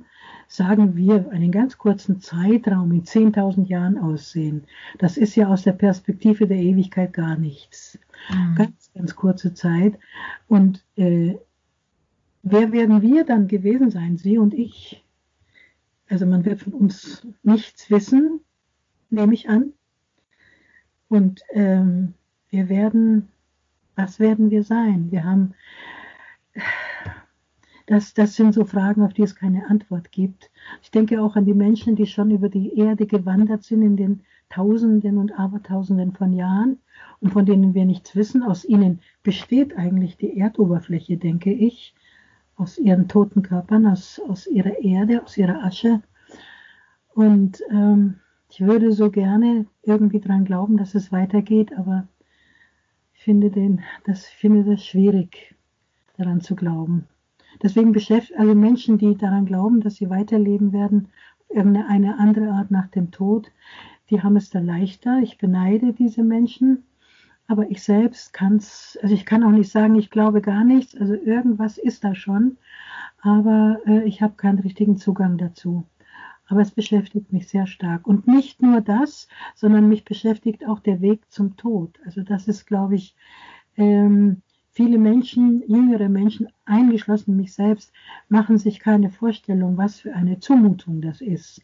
sagen 0.51 0.97
wir, 0.97 1.31
einen 1.31 1.49
ganz 1.49 1.77
kurzen 1.77 2.19
Zeitraum 2.19 2.91
in 2.91 3.03
10.000 3.03 3.67
Jahren 3.67 3.97
aussehen? 3.97 4.65
Das 4.97 5.15
ist 5.15 5.35
ja 5.35 5.47
aus 5.47 5.63
der 5.63 5.71
Perspektive 5.71 6.45
der 6.45 6.57
Ewigkeit 6.57 7.13
gar 7.13 7.37
nichts. 7.37 7.97
Mhm. 8.29 8.55
Ganz, 8.55 8.91
ganz 8.93 9.15
kurze 9.15 9.53
Zeit. 9.53 9.97
Und 10.49 10.83
äh, 10.97 11.35
wer 12.43 12.71
werden 12.73 13.01
wir 13.01 13.23
dann 13.23 13.47
gewesen 13.47 13.91
sein? 13.91 14.17
Sie 14.17 14.37
und 14.37 14.53
ich. 14.53 15.05
Also 16.09 16.25
man 16.25 16.43
wird 16.43 16.59
von 16.59 16.73
uns 16.73 17.25
nichts 17.43 17.89
wissen, 17.89 18.41
nehme 19.09 19.33
ich 19.33 19.47
an. 19.47 19.71
Und 21.07 21.43
ähm, 21.51 22.13
wir 22.49 22.67
werden, 22.67 23.29
was 23.95 24.19
werden 24.19 24.49
wir 24.49 24.65
sein? 24.65 25.11
Wir 25.11 25.23
haben, 25.23 25.53
das, 27.91 28.13
das 28.13 28.37
sind 28.37 28.53
so 28.53 28.63
Fragen, 28.63 29.03
auf 29.03 29.13
die 29.13 29.23
es 29.23 29.35
keine 29.35 29.69
Antwort 29.69 30.13
gibt. 30.13 30.49
Ich 30.81 30.91
denke 30.91 31.21
auch 31.21 31.35
an 31.35 31.43
die 31.43 31.53
Menschen, 31.53 31.97
die 31.97 32.05
schon 32.05 32.31
über 32.31 32.47
die 32.47 32.77
Erde 32.77 33.05
gewandert 33.05 33.65
sind 33.65 33.81
in 33.81 33.97
den 33.97 34.21
Tausenden 34.47 35.17
und 35.17 35.37
Abertausenden 35.37 36.13
von 36.13 36.31
Jahren 36.31 36.79
und 37.19 37.33
von 37.33 37.45
denen 37.45 37.73
wir 37.73 37.83
nichts 37.83 38.15
wissen. 38.15 38.43
Aus 38.43 38.63
ihnen 38.63 39.01
besteht 39.23 39.75
eigentlich 39.77 40.15
die 40.15 40.37
Erdoberfläche, 40.37 41.17
denke 41.17 41.51
ich, 41.51 41.93
aus 42.55 42.77
ihren 42.77 43.09
toten 43.09 43.41
Körpern, 43.41 43.85
aus, 43.85 44.21
aus 44.25 44.47
ihrer 44.47 44.79
Erde, 44.79 45.21
aus 45.21 45.37
ihrer 45.37 45.61
Asche. 45.61 46.01
Und 47.13 47.61
ähm, 47.71 48.21
ich 48.49 48.61
würde 48.61 48.93
so 48.93 49.11
gerne 49.11 49.65
irgendwie 49.83 50.21
daran 50.21 50.45
glauben, 50.45 50.77
dass 50.77 50.95
es 50.95 51.11
weitergeht, 51.11 51.77
aber 51.77 52.07
ich 53.15 53.21
finde, 53.21 53.49
den, 53.49 53.81
das, 54.05 54.29
ich 54.29 54.35
finde 54.35 54.63
das 54.63 54.81
schwierig, 54.85 55.55
daran 56.15 56.39
zu 56.39 56.55
glauben. 56.55 57.09
Deswegen 57.63 57.91
beschäftigt, 57.91 58.39
also 58.39 58.55
Menschen, 58.55 58.97
die 58.97 59.15
daran 59.15 59.45
glauben, 59.45 59.81
dass 59.81 59.95
sie 59.95 60.09
weiterleben 60.09 60.73
werden, 60.73 61.09
irgendeine 61.49 62.17
andere 62.17 62.51
Art 62.51 62.71
nach 62.71 62.87
dem 62.87 63.11
Tod, 63.11 63.51
die 64.09 64.21
haben 64.21 64.35
es 64.35 64.49
da 64.49 64.59
leichter. 64.59 65.19
Ich 65.23 65.37
beneide 65.37 65.93
diese 65.93 66.23
Menschen. 66.23 66.83
Aber 67.47 67.69
ich 67.69 67.83
selbst 67.83 68.33
kann 68.33 68.57
es, 68.57 68.97
also 69.01 69.13
ich 69.13 69.25
kann 69.25 69.43
auch 69.43 69.51
nicht 69.51 69.71
sagen, 69.71 69.95
ich 69.95 70.09
glaube 70.09 70.41
gar 70.41 70.63
nichts. 70.63 70.95
Also 70.95 71.15
irgendwas 71.15 71.77
ist 71.77 72.03
da 72.03 72.15
schon. 72.15 72.57
Aber 73.21 73.79
äh, 73.85 74.03
ich 74.03 74.21
habe 74.21 74.35
keinen 74.35 74.59
richtigen 74.59 74.97
Zugang 74.97 75.37
dazu. 75.37 75.85
Aber 76.47 76.61
es 76.61 76.71
beschäftigt 76.71 77.31
mich 77.31 77.47
sehr 77.47 77.67
stark. 77.67 78.07
Und 78.07 78.27
nicht 78.27 78.61
nur 78.61 78.81
das, 78.81 79.27
sondern 79.55 79.87
mich 79.87 80.03
beschäftigt 80.03 80.67
auch 80.67 80.79
der 80.79 81.01
Weg 81.01 81.29
zum 81.29 81.55
Tod. 81.55 81.97
Also 82.05 82.21
das 82.21 82.47
ist, 82.47 82.65
glaube 82.65 82.95
ich, 82.95 83.15
ähm, 83.77 84.41
viele 84.71 84.97
Menschen, 84.97 85.63
jüngere 85.67 86.09
Menschen, 86.09 86.47
eingeschlossen 86.65 87.35
mich 87.35 87.53
selbst, 87.53 87.91
machen 88.29 88.57
sich 88.57 88.79
keine 88.79 89.09
Vorstellung, 89.09 89.77
was 89.77 89.99
für 89.99 90.13
eine 90.13 90.39
Zumutung 90.39 91.01
das 91.01 91.21
ist. 91.21 91.61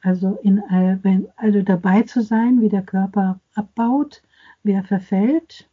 Also, 0.00 0.38
in, 0.42 0.58
äh, 0.58 1.22
also 1.36 1.62
dabei 1.62 2.02
zu 2.02 2.22
sein, 2.22 2.60
wie 2.60 2.68
der 2.68 2.82
Körper 2.82 3.40
abbaut, 3.54 4.22
wie 4.62 4.72
er 4.72 4.84
verfällt 4.84 5.68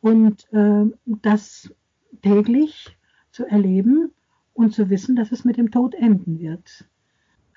und 0.00 0.46
äh, 0.52 0.84
das 1.06 1.74
täglich 2.22 2.96
zu 3.30 3.46
erleben 3.46 4.12
und 4.54 4.72
zu 4.72 4.88
wissen, 4.88 5.16
dass 5.16 5.32
es 5.32 5.44
mit 5.44 5.56
dem 5.56 5.70
Tod 5.70 5.94
enden 5.94 6.38
wird. 6.38 6.86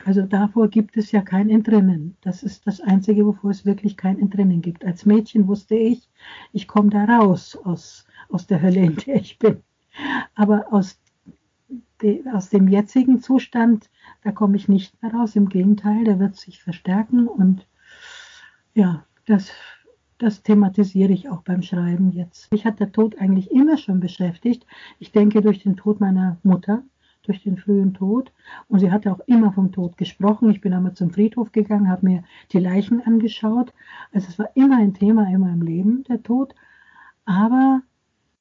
Also 0.05 0.21
davor 0.21 0.69
gibt 0.69 0.95
es 0.97 1.11
ja 1.11 1.21
kein 1.21 1.49
Entrinnen. 1.49 2.15
Das 2.21 2.41
ist 2.43 2.65
das 2.65 2.79
Einzige, 2.79 3.25
wovor 3.25 3.51
es 3.51 3.65
wirklich 3.65 3.97
kein 3.97 4.19
Entrinnen 4.19 4.61
gibt. 4.61 4.85
Als 4.85 5.05
Mädchen 5.05 5.47
wusste 5.47 5.75
ich, 5.75 6.09
ich 6.53 6.67
komme 6.67 6.89
da 6.89 7.03
raus 7.03 7.57
aus, 7.63 8.05
aus 8.29 8.47
der 8.47 8.61
Hölle, 8.61 8.79
in 8.79 8.95
der 8.95 9.15
ich 9.15 9.37
bin. 9.37 9.61
Aber 10.35 10.71
aus, 10.71 10.99
de, 12.01 12.23
aus 12.31 12.49
dem 12.49 12.69
jetzigen 12.69 13.19
Zustand, 13.19 13.89
da 14.23 14.31
komme 14.31 14.55
ich 14.55 14.69
nicht 14.69 15.01
mehr 15.01 15.13
raus. 15.13 15.35
Im 15.35 15.49
Gegenteil, 15.49 16.05
der 16.05 16.19
wird 16.19 16.37
sich 16.37 16.63
verstärken 16.63 17.27
und 17.27 17.67
ja, 18.73 19.03
das, 19.25 19.51
das 20.17 20.43
thematisiere 20.43 21.11
ich 21.11 21.29
auch 21.29 21.41
beim 21.41 21.61
Schreiben 21.61 22.11
jetzt. 22.11 22.51
Mich 22.51 22.65
hat 22.65 22.79
der 22.79 22.93
Tod 22.93 23.19
eigentlich 23.19 23.51
immer 23.51 23.77
schon 23.77 23.99
beschäftigt. 23.99 24.65
Ich 24.99 25.11
denke 25.11 25.41
durch 25.41 25.61
den 25.63 25.75
Tod 25.75 25.99
meiner 25.99 26.37
Mutter, 26.43 26.83
durch 27.29 27.43
den 27.43 27.57
frühen 27.57 27.93
Tod. 27.93 28.31
Und 28.67 28.79
sie 28.79 28.91
hatte 28.91 29.11
auch 29.11 29.21
immer 29.27 29.53
vom 29.53 29.71
Tod 29.71 29.97
gesprochen. 29.97 30.49
Ich 30.49 30.61
bin 30.61 30.73
einmal 30.73 30.95
zum 30.95 31.11
Friedhof 31.11 31.51
gegangen, 31.51 31.89
habe 31.89 32.05
mir 32.05 32.23
die 32.51 32.59
Leichen 32.59 33.01
angeschaut. 33.01 33.73
Also 34.11 34.27
es 34.27 34.39
war 34.39 34.49
immer 34.55 34.77
ein 34.77 34.95
Thema 34.95 35.27
in 35.31 35.39
meinem 35.39 35.61
Leben, 35.61 36.03
der 36.05 36.23
Tod. 36.23 36.55
Aber 37.25 37.81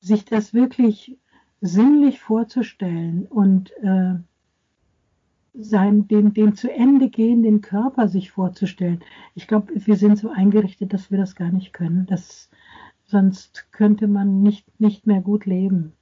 sich 0.00 0.24
das 0.24 0.54
wirklich 0.54 1.18
sinnlich 1.60 2.20
vorzustellen 2.20 3.26
und 3.26 3.72
äh, 3.82 4.14
sein, 5.54 6.06
den, 6.08 6.32
den 6.32 6.54
zu 6.54 6.72
Ende 6.72 7.10
gehenden 7.10 7.60
Körper 7.60 8.08
sich 8.08 8.30
vorzustellen. 8.30 9.00
Ich 9.34 9.48
glaube, 9.48 9.72
wir 9.74 9.96
sind 9.96 10.16
so 10.16 10.30
eingerichtet, 10.30 10.92
dass 10.92 11.10
wir 11.10 11.18
das 11.18 11.34
gar 11.34 11.50
nicht 11.50 11.72
können. 11.72 12.06
Das, 12.06 12.48
sonst 13.04 13.66
könnte 13.72 14.06
man 14.06 14.42
nicht, 14.42 14.80
nicht 14.80 15.06
mehr 15.06 15.20
gut 15.20 15.46
leben. 15.46 15.92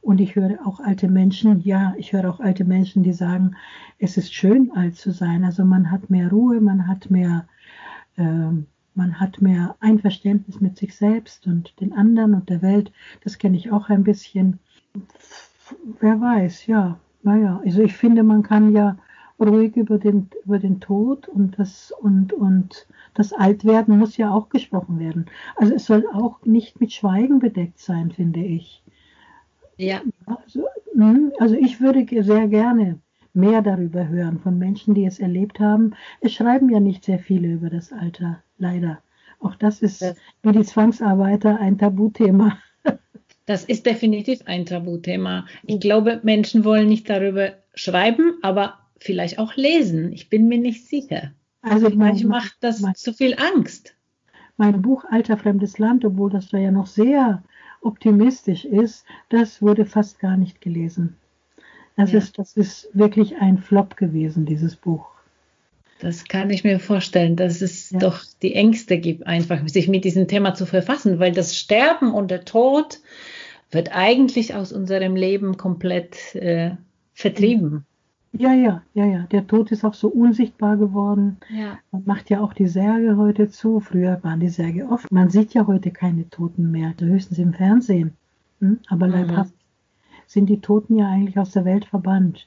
Und 0.00 0.20
ich 0.20 0.36
höre 0.36 0.66
auch 0.66 0.80
alte 0.80 1.08
Menschen, 1.08 1.60
ja, 1.60 1.94
ich 1.96 2.12
höre 2.12 2.30
auch 2.30 2.40
alte 2.40 2.64
Menschen, 2.64 3.02
die 3.02 3.12
sagen, 3.12 3.56
es 3.98 4.16
ist 4.16 4.32
schön, 4.32 4.70
alt 4.72 4.96
zu 4.96 5.12
sein. 5.12 5.44
Also 5.44 5.64
man 5.64 5.90
hat 5.90 6.10
mehr 6.10 6.30
Ruhe, 6.30 6.60
man 6.60 6.86
hat 6.86 7.10
mehr, 7.10 7.46
äh, 8.16 8.50
man 8.94 9.20
hat 9.20 9.40
mehr 9.40 9.76
Einverständnis 9.80 10.60
mit 10.60 10.76
sich 10.76 10.96
selbst 10.96 11.46
und 11.46 11.78
den 11.80 11.92
anderen 11.92 12.34
und 12.34 12.48
der 12.48 12.62
Welt. 12.62 12.92
Das 13.24 13.38
kenne 13.38 13.56
ich 13.56 13.70
auch 13.70 13.88
ein 13.88 14.04
bisschen. 14.04 14.58
Wer 16.00 16.20
weiß, 16.20 16.66
ja, 16.66 16.98
naja. 17.22 17.60
Also 17.64 17.82
ich 17.82 17.94
finde, 17.94 18.22
man 18.22 18.42
kann 18.42 18.72
ja 18.72 18.96
ruhig 19.40 19.76
über 19.76 19.98
den, 19.98 20.28
über 20.44 20.58
den 20.58 20.80
Tod 20.80 21.28
und 21.28 21.58
das, 21.58 21.92
und, 22.00 22.32
und 22.32 22.86
das 23.14 23.32
Altwerden 23.32 23.98
muss 23.98 24.16
ja 24.16 24.32
auch 24.32 24.48
gesprochen 24.48 24.98
werden. 24.98 25.26
Also 25.56 25.74
es 25.74 25.86
soll 25.86 26.06
auch 26.12 26.44
nicht 26.44 26.80
mit 26.80 26.92
Schweigen 26.92 27.38
bedeckt 27.38 27.78
sein, 27.78 28.10
finde 28.10 28.40
ich. 28.40 28.82
Ja. 29.78 30.02
Also, 30.26 30.66
hm, 30.92 31.32
also 31.38 31.54
ich 31.54 31.80
würde 31.80 32.04
sehr 32.22 32.48
gerne 32.48 33.00
mehr 33.32 33.62
darüber 33.62 34.08
hören 34.08 34.40
von 34.40 34.58
Menschen, 34.58 34.94
die 34.94 35.06
es 35.06 35.18
erlebt 35.18 35.60
haben. 35.60 35.94
Es 36.20 36.34
schreiben 36.34 36.68
ja 36.68 36.80
nicht 36.80 37.04
sehr 37.04 37.18
viele 37.18 37.48
über 37.48 37.70
das 37.70 37.92
Alter, 37.92 38.42
leider. 38.58 39.00
Auch 39.40 39.54
das 39.54 39.80
ist 39.80 40.02
das, 40.02 40.16
wie 40.42 40.52
die 40.52 40.64
Zwangsarbeiter 40.64 41.58
ein 41.58 41.78
Tabuthema. 41.78 42.58
Das 43.46 43.64
ist 43.64 43.86
definitiv 43.86 44.40
ein 44.44 44.66
Tabuthema. 44.66 45.46
Ich 45.64 45.80
glaube, 45.80 46.20
Menschen 46.22 46.66
wollen 46.66 46.86
nicht 46.86 47.08
darüber 47.08 47.54
schreiben, 47.74 48.34
aber 48.42 48.74
vielleicht 48.98 49.38
auch 49.38 49.56
lesen. 49.56 50.12
Ich 50.12 50.28
bin 50.28 50.48
mir 50.48 50.58
nicht 50.58 50.86
sicher. 50.86 51.32
Also 51.62 51.88
manchmal 51.88 52.40
macht 52.40 52.56
das 52.60 52.80
mein, 52.80 52.94
zu 52.94 53.14
viel 53.14 53.34
Angst. 53.38 53.96
Mein 54.58 54.82
Buch 54.82 55.06
Alter 55.10 55.38
fremdes 55.38 55.78
Land, 55.78 56.04
obwohl 56.04 56.28
das 56.28 56.50
da 56.50 56.58
ja 56.58 56.70
noch 56.70 56.86
sehr 56.86 57.42
optimistisch 57.82 58.64
ist, 58.64 59.04
das 59.28 59.62
wurde 59.62 59.86
fast 59.86 60.18
gar 60.18 60.36
nicht 60.36 60.60
gelesen. 60.60 61.16
Das, 61.96 62.12
ja. 62.12 62.18
ist, 62.18 62.38
das 62.38 62.56
ist 62.56 62.88
wirklich 62.92 63.36
ein 63.36 63.58
Flop 63.58 63.96
gewesen, 63.96 64.46
dieses 64.46 64.76
Buch. 64.76 65.06
Das 66.00 66.24
kann 66.26 66.50
ich 66.50 66.62
mir 66.62 66.78
vorstellen, 66.78 67.34
dass 67.34 67.60
es 67.60 67.90
ja. 67.90 67.98
doch 67.98 68.20
die 68.40 68.54
Ängste 68.54 68.98
gibt, 68.98 69.26
einfach 69.26 69.66
sich 69.68 69.88
mit 69.88 70.04
diesem 70.04 70.28
Thema 70.28 70.54
zu 70.54 70.64
verfassen, 70.64 71.18
weil 71.18 71.32
das 71.32 71.56
Sterben 71.56 72.14
und 72.14 72.30
der 72.30 72.44
Tod 72.44 73.00
wird 73.70 73.94
eigentlich 73.94 74.54
aus 74.54 74.72
unserem 74.72 75.16
Leben 75.16 75.56
komplett 75.56 76.34
äh, 76.36 76.76
vertrieben. 77.14 77.84
Ja, 78.32 78.52
ja, 78.52 78.82
ja, 78.94 79.06
ja. 79.06 79.26
Der 79.30 79.46
Tod 79.46 79.72
ist 79.72 79.84
auch 79.84 79.94
so 79.94 80.08
unsichtbar 80.08 80.76
geworden. 80.76 81.38
Ja. 81.50 81.78
Man 81.90 82.02
macht 82.04 82.30
ja 82.30 82.40
auch 82.40 82.52
die 82.52 82.68
Särge 82.68 83.16
heute 83.16 83.48
zu. 83.48 83.80
Früher 83.80 84.18
waren 84.22 84.40
die 84.40 84.48
Särge 84.48 84.86
oft. 84.88 85.10
Man 85.10 85.30
sieht 85.30 85.54
ja 85.54 85.66
heute 85.66 85.90
keine 85.90 86.28
Toten 86.28 86.70
mehr, 86.70 86.94
höchstens 86.98 87.38
im 87.38 87.54
Fernsehen. 87.54 88.12
Hm? 88.60 88.78
Aber 88.88 89.06
mhm. 89.06 89.12
leibhaft 89.12 89.54
sind 90.26 90.48
die 90.48 90.60
Toten 90.60 90.98
ja 90.98 91.08
eigentlich 91.08 91.38
aus 91.38 91.52
der 91.52 91.64
Welt 91.64 91.86
verbannt. 91.86 92.46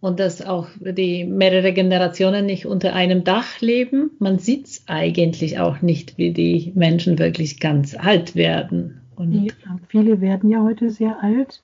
Und 0.00 0.18
dass 0.20 0.42
auch 0.42 0.66
die 0.80 1.24
mehrere 1.24 1.72
Generationen 1.72 2.44
nicht 2.44 2.66
unter 2.66 2.92
einem 2.92 3.24
Dach 3.24 3.60
leben. 3.60 4.10
Man 4.18 4.38
sieht 4.38 4.66
es 4.66 4.84
eigentlich 4.86 5.60
auch 5.60 5.80
nicht, 5.80 6.18
wie 6.18 6.32
die 6.32 6.72
Menschen 6.74 7.18
wirklich 7.18 7.60
ganz 7.60 7.94
alt 7.94 8.34
werden. 8.34 9.00
Und 9.14 9.32
ja, 9.32 9.52
viele 9.88 10.20
werden 10.20 10.50
ja 10.50 10.62
heute 10.62 10.90
sehr 10.90 11.22
alt 11.22 11.62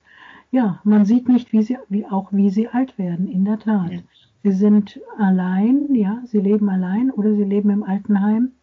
ja, 0.51 0.79
man 0.83 1.05
sieht 1.05 1.29
nicht, 1.29 1.53
wie 1.53 1.61
sie, 1.61 1.77
wie 1.89 2.05
auch 2.05 2.31
wie 2.31 2.49
sie 2.49 2.67
alt 2.67 2.97
werden, 2.97 3.27
in 3.27 3.45
der 3.45 3.59
Tat. 3.59 3.91
Ja. 3.91 3.99
Sie 4.43 4.51
sind 4.51 4.99
allein, 5.17 5.93
ja, 5.93 6.21
sie 6.25 6.39
leben 6.39 6.69
allein 6.69 7.11
oder 7.11 7.35
sie 7.35 7.43
leben 7.43 7.69
im 7.69 7.83
Altenheim. 7.83 8.53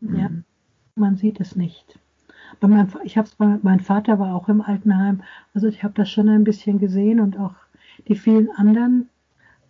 Mhm. 0.00 0.16
Ja, 0.16 0.30
man 0.94 1.16
sieht 1.16 1.40
es 1.40 1.56
nicht. 1.56 1.98
Bei 2.60 2.68
meinem, 2.68 2.88
ich 3.02 3.16
hab's 3.16 3.34
bei, 3.34 3.58
mein 3.62 3.80
Vater 3.80 4.18
war 4.18 4.34
auch 4.34 4.48
im 4.48 4.60
Altenheim, 4.60 5.22
also 5.54 5.66
ich 5.66 5.82
habe 5.82 5.94
das 5.94 6.10
schon 6.10 6.28
ein 6.28 6.44
bisschen 6.44 6.78
gesehen 6.78 7.18
und 7.18 7.38
auch 7.38 7.54
die 8.06 8.14
vielen 8.14 8.50
anderen, 8.50 9.08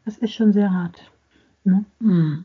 das 0.05 0.18
ist 0.18 0.35
schon 0.35 0.53
sehr 0.53 0.72
hart. 0.72 1.11
Ne? 1.64 1.85
Mhm. 2.01 2.45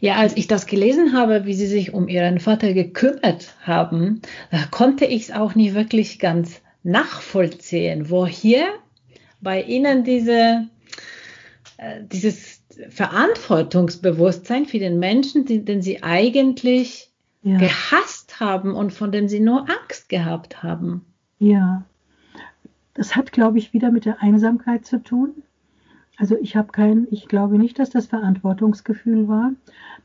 Ja, 0.00 0.16
als 0.16 0.36
ich 0.36 0.46
das 0.46 0.66
gelesen 0.66 1.14
habe, 1.14 1.46
wie 1.46 1.54
Sie 1.54 1.66
sich 1.66 1.94
um 1.94 2.06
Ihren 2.06 2.40
Vater 2.40 2.74
gekümmert 2.74 3.56
haben, 3.62 4.20
da 4.50 4.58
konnte 4.70 5.06
ich 5.06 5.22
es 5.22 5.32
auch 5.32 5.54
nicht 5.54 5.74
wirklich 5.74 6.18
ganz 6.18 6.60
nachvollziehen, 6.82 8.10
wo 8.10 8.26
hier 8.26 8.66
bei 9.40 9.62
Ihnen 9.62 10.04
diese, 10.04 10.68
äh, 11.76 12.02
dieses 12.04 12.62
Verantwortungsbewusstsein 12.90 14.66
für 14.66 14.78
den 14.78 14.98
Menschen, 14.98 15.44
den, 15.44 15.64
den 15.64 15.82
Sie 15.82 16.02
eigentlich 16.02 17.10
ja. 17.42 17.58
gehasst 17.58 18.40
haben 18.40 18.74
und 18.74 18.92
von 18.92 19.12
dem 19.12 19.28
Sie 19.28 19.40
nur 19.40 19.68
Angst 19.68 20.08
gehabt 20.08 20.62
haben. 20.62 21.04
Ja, 21.38 21.84
das 22.94 23.16
hat, 23.16 23.32
glaube 23.32 23.58
ich, 23.58 23.72
wieder 23.72 23.90
mit 23.90 24.04
der 24.04 24.22
Einsamkeit 24.22 24.86
zu 24.86 25.02
tun. 25.02 25.42
Also 26.16 26.36
ich 26.40 26.56
habe 26.56 26.72
kein, 26.72 27.08
ich 27.10 27.26
glaube 27.26 27.58
nicht, 27.58 27.78
dass 27.78 27.90
das 27.90 28.06
Verantwortungsgefühl 28.06 29.28
war. 29.28 29.52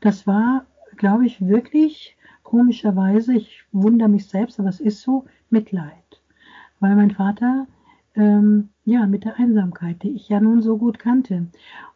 Das 0.00 0.26
war, 0.26 0.66
glaube 0.96 1.26
ich, 1.26 1.40
wirklich 1.40 2.16
komischerweise, 2.42 3.34
ich 3.34 3.62
wundere 3.72 4.08
mich 4.08 4.26
selbst, 4.26 4.58
aber 4.58 4.70
es 4.70 4.80
ist 4.80 5.02
so, 5.02 5.26
Mitleid 5.50 6.07
weil 6.80 6.96
mein 6.96 7.10
Vater 7.10 7.66
ähm, 8.14 8.70
ja 8.84 9.06
mit 9.06 9.24
der 9.24 9.38
Einsamkeit, 9.38 10.02
die 10.02 10.10
ich 10.10 10.28
ja 10.28 10.40
nun 10.40 10.62
so 10.62 10.76
gut 10.76 10.98
kannte. 10.98 11.46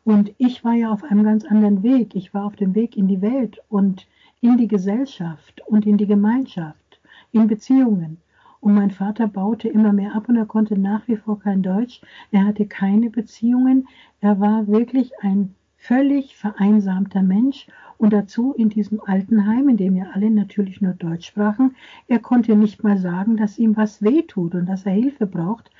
Und 0.05 0.33
ich 0.39 0.65
war 0.65 0.75
ja 0.75 0.93
auf 0.93 1.05
einem 1.05 1.25
ganz 1.25 1.45
anderen 1.45 1.83
Weg. 1.83 2.15
Ich 2.15 2.33
war 2.35 2.45
auf 2.45 2.57
dem 2.57 2.75
Weg 2.75 2.97
in 2.97 3.09
die 3.09 3.23
Welt 3.23 3.61
und 3.69 4.07
in 4.41 4.57
die 4.57 4.69
Gesellschaft 4.69 5.63
und 5.67 5.87
in 5.87 5.97
die 5.97 6.07
Gemeinschaft, 6.07 7.01
in 7.31 7.47
Beziehungen. 7.47 8.19
Und 8.61 8.75
mein 8.75 8.93
Vater 8.93 9.27
baute 9.27 9.69
immer 9.69 9.93
mehr 9.93 10.15
ab 10.15 10.29
und 10.29 10.37
er 10.37 10.47
konnte 10.47 10.79
nach 10.79 11.09
wie 11.09 11.17
vor 11.17 11.41
kein 11.41 11.63
Deutsch. 11.63 12.01
Er 12.31 12.45
hatte 12.45 12.67
keine 12.67 13.11
Beziehungen. 13.11 13.89
Er 14.21 14.39
war 14.39 14.69
wirklich 14.69 15.13
ein 15.21 15.55
völlig 15.83 16.37
vereinsamter 16.37 17.23
Mensch 17.23 17.67
und 17.99 18.13
dazu 18.13 18.53
in 18.53 18.69
diesem 18.69 19.01
Altenheim, 19.05 19.69
in 19.69 19.77
dem 19.77 19.97
ja 19.97 20.07
alle 20.15 20.31
natürlich 20.31 20.81
nur 20.81 20.93
Deutsch 20.93 21.27
sprachen. 21.27 21.75
Er 22.07 22.21
konnte 22.21 22.55
nicht 22.55 22.85
mal 22.85 22.99
sagen, 22.99 23.37
dass 23.37 23.59
ihm 23.59 23.77
was 23.77 24.01
wehtut 24.01 24.55
und 24.55 24.67
dass 24.67 24.87
er 24.87 24.93
Hilfe 24.93 25.27
braucht. 25.27 25.73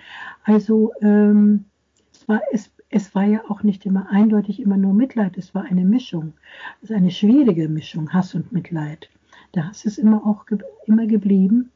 Also 0.43 0.93
ähm, 1.03 1.67
es 2.13 2.29
war, 2.29 2.41
es, 2.51 2.73
es 2.91 3.15
war 3.15 3.25
ja 3.25 3.43
auch 3.49 3.63
nicht 3.63 3.87
immer 3.87 4.11
eindeutig 4.11 4.61
immer 4.61 4.77
nur 4.77 4.93
Mitleid, 4.93 5.39
es 5.39 5.55
war 5.55 5.63
eine 5.63 5.85
Mischung. 5.85 6.33
Ist 6.81 6.91
eine 6.91 7.13
schwierige 7.13 7.69
Mischung, 7.69 8.13
Hass 8.13 8.35
und 8.35 8.51
Mitleid. 8.51 9.09
Der 9.55 9.69
Hass 9.69 9.85
ist 9.85 9.99
immer 9.99 10.27
auch 10.27 10.47
ge 10.47 10.59
immer 10.87 11.07
geblieben 11.07 11.71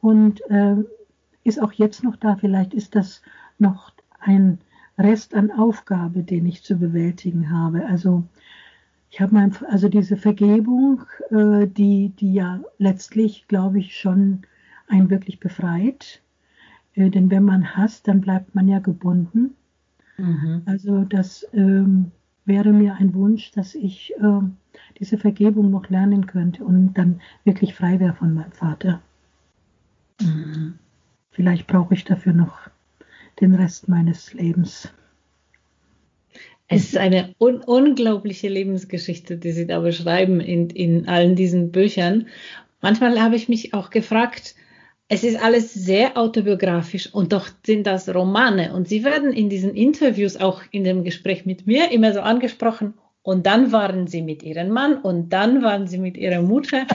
und 0.00 0.40
äh, 0.48 0.76
ist 1.42 1.60
auch 1.60 1.72
jetzt 1.72 2.04
noch 2.04 2.14
da. 2.14 2.36
Vielleicht 2.36 2.74
ist 2.74 2.94
das 2.94 3.22
noch 3.58 3.90
ein 4.20 4.58
Rest 4.98 5.34
an 5.34 5.50
Aufgabe, 5.50 6.22
den 6.22 6.46
ich 6.46 6.62
zu 6.62 6.76
bewältigen 6.76 7.50
habe. 7.50 7.86
Also 7.86 8.24
ich 9.10 9.20
habe 9.20 9.34
mein, 9.34 9.54
also 9.68 9.88
diese 9.88 10.16
Vergebung, 10.16 11.02
äh, 11.30 11.66
die, 11.66 12.10
die 12.10 12.34
ja 12.34 12.60
letztlich, 12.78 13.46
glaube 13.48 13.78
ich, 13.78 13.98
schon 13.98 14.42
einen 14.88 15.10
wirklich 15.10 15.40
befreit. 15.40 16.22
Äh, 16.94 17.10
denn 17.10 17.30
wenn 17.30 17.44
man 17.44 17.76
hasst, 17.76 18.08
dann 18.08 18.20
bleibt 18.20 18.54
man 18.54 18.68
ja 18.68 18.78
gebunden. 18.78 19.54
Mhm. 20.16 20.62
Also 20.66 21.04
das 21.04 21.46
ähm, 21.52 22.10
wäre 22.44 22.72
mir 22.72 22.94
ein 22.94 23.14
Wunsch, 23.14 23.50
dass 23.52 23.74
ich 23.74 24.14
äh, 24.18 24.40
diese 24.98 25.18
Vergebung 25.18 25.70
noch 25.70 25.88
lernen 25.88 26.26
könnte 26.26 26.64
und 26.64 26.94
dann 26.94 27.20
wirklich 27.44 27.74
frei 27.74 28.00
wäre 28.00 28.14
von 28.14 28.34
meinem 28.34 28.52
Vater. 28.52 29.00
Mhm. 30.20 30.78
Vielleicht 31.30 31.66
brauche 31.66 31.94
ich 31.94 32.04
dafür 32.04 32.32
noch 32.32 32.70
den 33.40 33.54
Rest 33.54 33.88
meines 33.88 34.32
Lebens. 34.34 34.88
Es 36.68 36.84
ist 36.84 36.96
eine 36.96 37.34
un 37.38 37.60
unglaubliche 37.60 38.48
Lebensgeschichte, 38.48 39.36
die 39.36 39.52
Sie 39.52 39.66
da 39.66 39.80
beschreiben 39.80 40.40
in, 40.40 40.70
in 40.70 41.06
allen 41.06 41.36
diesen 41.36 41.70
Büchern. 41.70 42.28
Manchmal 42.80 43.20
habe 43.20 43.36
ich 43.36 43.48
mich 43.48 43.74
auch 43.74 43.90
gefragt, 43.90 44.54
es 45.08 45.24
ist 45.24 45.42
alles 45.42 45.74
sehr 45.74 46.16
autobiografisch 46.16 47.12
und 47.12 47.34
doch 47.34 47.48
sind 47.66 47.86
das 47.86 48.08
Romane. 48.14 48.72
Und 48.72 48.88
Sie 48.88 49.04
werden 49.04 49.32
in 49.32 49.50
diesen 49.50 49.74
Interviews, 49.74 50.38
auch 50.38 50.62
in 50.70 50.84
dem 50.84 51.04
Gespräch 51.04 51.44
mit 51.44 51.66
mir, 51.66 51.90
immer 51.90 52.14
so 52.14 52.20
angesprochen. 52.20 52.94
Und 53.22 53.44
dann 53.44 53.72
waren 53.72 54.06
Sie 54.06 54.22
mit 54.22 54.42
Ihrem 54.42 54.70
Mann 54.70 54.96
und 54.96 55.28
dann 55.28 55.62
waren 55.62 55.86
Sie 55.86 55.98
mit 55.98 56.16
Ihrer 56.16 56.40
Mutter. 56.40 56.86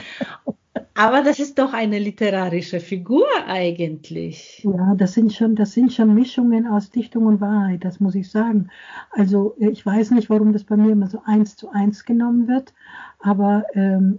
Aber 0.98 1.22
das 1.22 1.38
ist 1.38 1.60
doch 1.60 1.74
eine 1.74 2.00
literarische 2.00 2.80
Figur 2.80 3.24
eigentlich. 3.46 4.64
Ja, 4.64 4.96
das 4.96 5.12
sind 5.12 5.32
schon, 5.32 5.54
das 5.54 5.72
sind 5.72 5.92
schon 5.92 6.12
Mischungen 6.12 6.66
aus 6.66 6.90
Dichtung 6.90 7.26
und 7.26 7.40
Wahrheit, 7.40 7.84
das 7.84 8.00
muss 8.00 8.16
ich 8.16 8.28
sagen. 8.28 8.68
Also 9.12 9.54
ich 9.58 9.86
weiß 9.86 10.10
nicht, 10.10 10.28
warum 10.28 10.52
das 10.52 10.64
bei 10.64 10.76
mir 10.76 10.90
immer 10.90 11.06
so 11.06 11.22
eins 11.24 11.54
zu 11.54 11.70
eins 11.70 12.04
genommen 12.04 12.48
wird, 12.48 12.74
aber 13.20 13.64
ähm, 13.74 14.18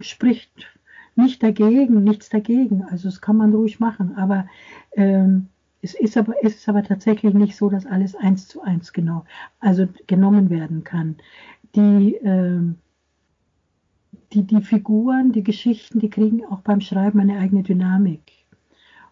spricht 0.00 0.66
nicht 1.14 1.44
dagegen, 1.44 2.02
nichts 2.02 2.28
dagegen. 2.28 2.82
Also 2.82 3.06
das 3.06 3.20
kann 3.20 3.36
man 3.36 3.54
ruhig 3.54 3.78
machen. 3.78 4.16
Aber 4.16 4.48
ähm, 4.96 5.46
es 5.80 5.94
ist 5.94 6.16
aber, 6.16 6.34
es 6.42 6.56
ist 6.56 6.68
aber 6.68 6.82
tatsächlich 6.82 7.34
nicht 7.34 7.54
so, 7.54 7.70
dass 7.70 7.86
alles 7.86 8.16
eins 8.16 8.48
zu 8.48 8.62
eins 8.62 8.92
genau, 8.92 9.26
also 9.60 9.86
genommen 10.08 10.50
werden 10.50 10.82
kann. 10.82 11.18
Die 11.76 12.16
ähm, 12.16 12.78
die, 14.34 14.42
die 14.42 14.62
Figuren, 14.62 15.32
die 15.32 15.44
Geschichten, 15.44 16.00
die 16.00 16.10
kriegen 16.10 16.44
auch 16.44 16.60
beim 16.60 16.80
Schreiben 16.80 17.20
eine 17.20 17.38
eigene 17.38 17.62
Dynamik. 17.62 18.32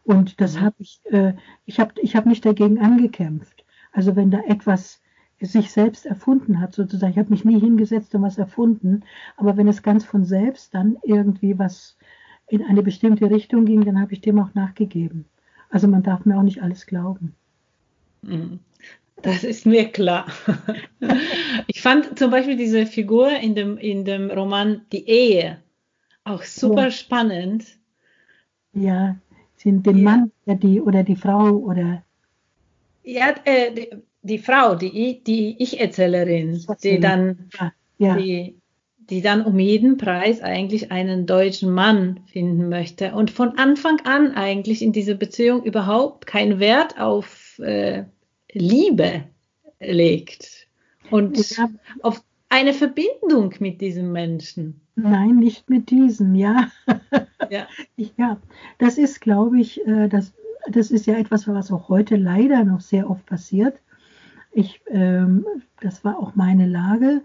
Und 0.04 0.40
das 0.40 0.56
mhm. 0.56 0.60
habe 0.60 0.76
ich, 0.78 1.00
äh, 1.04 1.34
ich 1.64 1.78
habe 1.78 1.94
ich 2.00 2.16
hab 2.16 2.26
nicht 2.26 2.44
dagegen 2.44 2.80
angekämpft. 2.80 3.64
Also 3.92 4.16
wenn 4.16 4.30
da 4.30 4.40
etwas 4.40 5.00
sich 5.40 5.72
selbst 5.72 6.06
erfunden 6.06 6.60
hat, 6.60 6.72
sozusagen, 6.72 7.12
ich 7.12 7.18
habe 7.18 7.30
mich 7.30 7.44
nie 7.44 7.58
hingesetzt 7.58 8.14
und 8.14 8.22
was 8.22 8.38
erfunden, 8.38 9.02
aber 9.36 9.56
wenn 9.56 9.66
es 9.66 9.82
ganz 9.82 10.04
von 10.04 10.24
selbst 10.24 10.72
dann 10.74 10.98
irgendwie 11.02 11.58
was 11.58 11.96
in 12.48 12.62
eine 12.62 12.82
bestimmte 12.82 13.30
Richtung 13.30 13.64
ging, 13.64 13.84
dann 13.84 14.00
habe 14.00 14.12
ich 14.12 14.20
dem 14.20 14.38
auch 14.38 14.54
nachgegeben. 14.54 15.24
Also 15.68 15.88
man 15.88 16.02
darf 16.02 16.24
mir 16.26 16.38
auch 16.38 16.42
nicht 16.42 16.62
alles 16.62 16.86
glauben. 16.86 17.34
Das 19.20 19.44
ist 19.44 19.66
mir 19.66 19.86
klar. 19.90 20.26
Ich 21.66 21.80
fand 21.80 22.18
zum 22.18 22.30
Beispiel 22.30 22.56
diese 22.56 22.86
Figur 22.86 23.28
in 23.30 23.54
dem, 23.54 23.76
in 23.76 24.04
dem 24.04 24.30
Roman 24.30 24.82
Die 24.92 25.08
Ehe 25.08 25.58
auch 26.24 26.42
super 26.42 26.84
ja. 26.84 26.90
spannend. 26.90 27.64
Ja, 28.72 29.16
sind 29.56 29.86
den 29.86 29.98
ja. 29.98 30.04
Mann 30.04 30.32
oder 30.46 30.56
die, 30.56 30.80
oder 30.80 31.02
die 31.02 31.16
Frau 31.16 31.50
oder. 31.50 32.02
Ja, 33.02 33.34
äh, 33.44 33.72
die, 33.72 33.88
die, 34.22 34.38
Frau, 34.38 34.74
die, 34.74 35.22
die 35.24 35.56
Ich-Erzählerin, 35.58 36.64
die 36.82 37.00
dann, 37.00 37.50
ja. 37.98 38.16
Die, 38.16 38.56
die 38.98 39.20
dann 39.20 39.44
um 39.44 39.58
jeden 39.58 39.98
Preis 39.98 40.40
eigentlich 40.40 40.92
einen 40.92 41.26
deutschen 41.26 41.72
Mann 41.72 42.20
finden 42.26 42.68
möchte 42.68 43.14
und 43.14 43.30
von 43.30 43.58
Anfang 43.58 44.00
an 44.04 44.32
eigentlich 44.34 44.80
in 44.80 44.92
dieser 44.92 45.14
Beziehung 45.14 45.64
überhaupt 45.64 46.26
keinen 46.26 46.60
Wert 46.60 46.98
auf 46.98 47.58
äh, 47.58 48.04
Liebe 48.52 49.24
legt 49.80 50.68
und 51.10 51.56
ja. 51.56 51.68
auf 52.02 52.22
eine 52.48 52.74
Verbindung 52.74 53.54
mit 53.60 53.80
diesem 53.80 54.12
Menschen. 54.12 54.80
Nein, 54.94 55.36
nicht 55.36 55.70
mit 55.70 55.90
diesem, 55.90 56.34
ja. 56.34 56.70
Ja, 57.50 57.66
ja 58.16 58.40
das 58.78 58.98
ist, 58.98 59.20
glaube 59.20 59.58
ich, 59.60 59.86
äh, 59.86 60.08
das, 60.08 60.34
das 60.68 60.90
ist 60.90 61.06
ja 61.06 61.14
etwas, 61.14 61.48
was 61.48 61.72
auch 61.72 61.88
heute 61.88 62.16
leider 62.16 62.64
noch 62.64 62.80
sehr 62.80 63.08
oft 63.08 63.24
passiert. 63.26 63.78
Ich, 64.52 64.82
ähm, 64.88 65.46
das 65.80 66.04
war 66.04 66.18
auch 66.18 66.34
meine 66.34 66.66
Lage. 66.66 67.22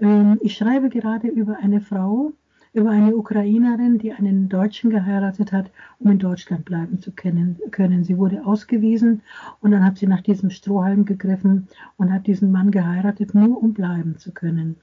Ähm, 0.00 0.38
ich 0.42 0.56
schreibe 0.56 0.88
gerade 0.88 1.28
über 1.28 1.58
eine 1.58 1.80
Frau, 1.80 2.32
über 2.74 2.90
eine 2.90 3.16
Ukrainerin, 3.16 3.98
die 3.98 4.12
einen 4.12 4.48
Deutschen 4.48 4.90
geheiratet 4.90 5.52
hat, 5.52 5.70
um 6.00 6.10
in 6.10 6.18
Deutschland 6.18 6.64
bleiben 6.64 7.00
zu 7.00 7.12
können. 7.12 7.56
Sie 8.02 8.18
wurde 8.18 8.44
ausgewiesen 8.44 9.22
und 9.60 9.70
dann 9.70 9.84
hat 9.84 9.96
sie 9.96 10.08
nach 10.08 10.22
diesem 10.22 10.50
Strohhalm 10.50 11.04
gegriffen 11.04 11.68
und 11.96 12.12
hat 12.12 12.26
diesen 12.26 12.50
Mann 12.50 12.72
geheiratet, 12.72 13.32
nur 13.32 13.62
um 13.62 13.74
bleiben 13.74 14.18
zu 14.18 14.32
können. 14.32 14.74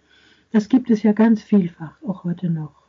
Das 0.54 0.70
gibt 0.70 0.90
es 0.90 1.04
ja 1.04 1.12
ganz 1.12 1.44
vielfach, 1.44 2.02
auch 2.02 2.24
heute 2.24 2.50
noch. 2.50 2.82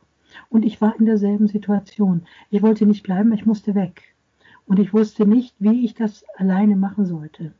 Und 0.49 0.63
ich 0.63 0.79
war 0.79 0.97
in 0.97 1.05
derselben 1.05 1.47
Situation. 1.47 2.23
Ich 2.49 2.61
wollte 2.61 2.85
nicht 2.85 3.03
bleiben, 3.03 3.33
ich 3.33 3.45
musste 3.45 3.75
weg. 3.75 4.15
Und 4.65 4.79
ich 4.79 4.93
wusste 4.93 5.27
nicht, 5.27 5.53
wie 5.59 5.83
ich 5.83 5.95
das 5.95 6.23
alleine 6.37 6.77
machen 6.77 7.05
sollte. 7.05 7.53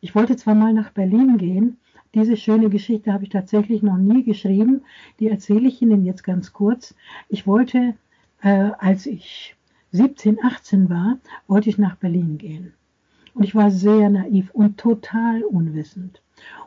Ich 0.00 0.14
wollte 0.16 0.36
zwar 0.36 0.56
mal 0.56 0.72
nach 0.72 0.90
Berlin 0.90 1.38
gehen, 1.38 1.78
diese 2.14 2.36
schöne 2.36 2.70
Geschichte 2.70 3.12
habe 3.12 3.24
ich 3.24 3.30
tatsächlich 3.30 3.82
noch 3.82 3.96
nie 3.96 4.24
geschrieben. 4.24 4.82
Die 5.20 5.28
erzähle 5.28 5.68
ich 5.68 5.82
Ihnen 5.82 6.04
jetzt 6.04 6.24
ganz 6.24 6.52
kurz. 6.52 6.94
Ich 7.28 7.46
wollte, 7.46 7.94
äh, 8.42 8.70
als 8.78 9.06
ich 9.06 9.56
17, 9.92 10.42
18 10.42 10.88
war, 10.88 11.18
wollte 11.46 11.70
ich 11.70 11.78
nach 11.78 11.96
Berlin 11.96 12.38
gehen. 12.38 12.72
Und 13.34 13.44
ich 13.44 13.54
war 13.54 13.70
sehr 13.70 14.10
naiv 14.10 14.50
und 14.52 14.78
total 14.78 15.42
unwissend. 15.44 16.22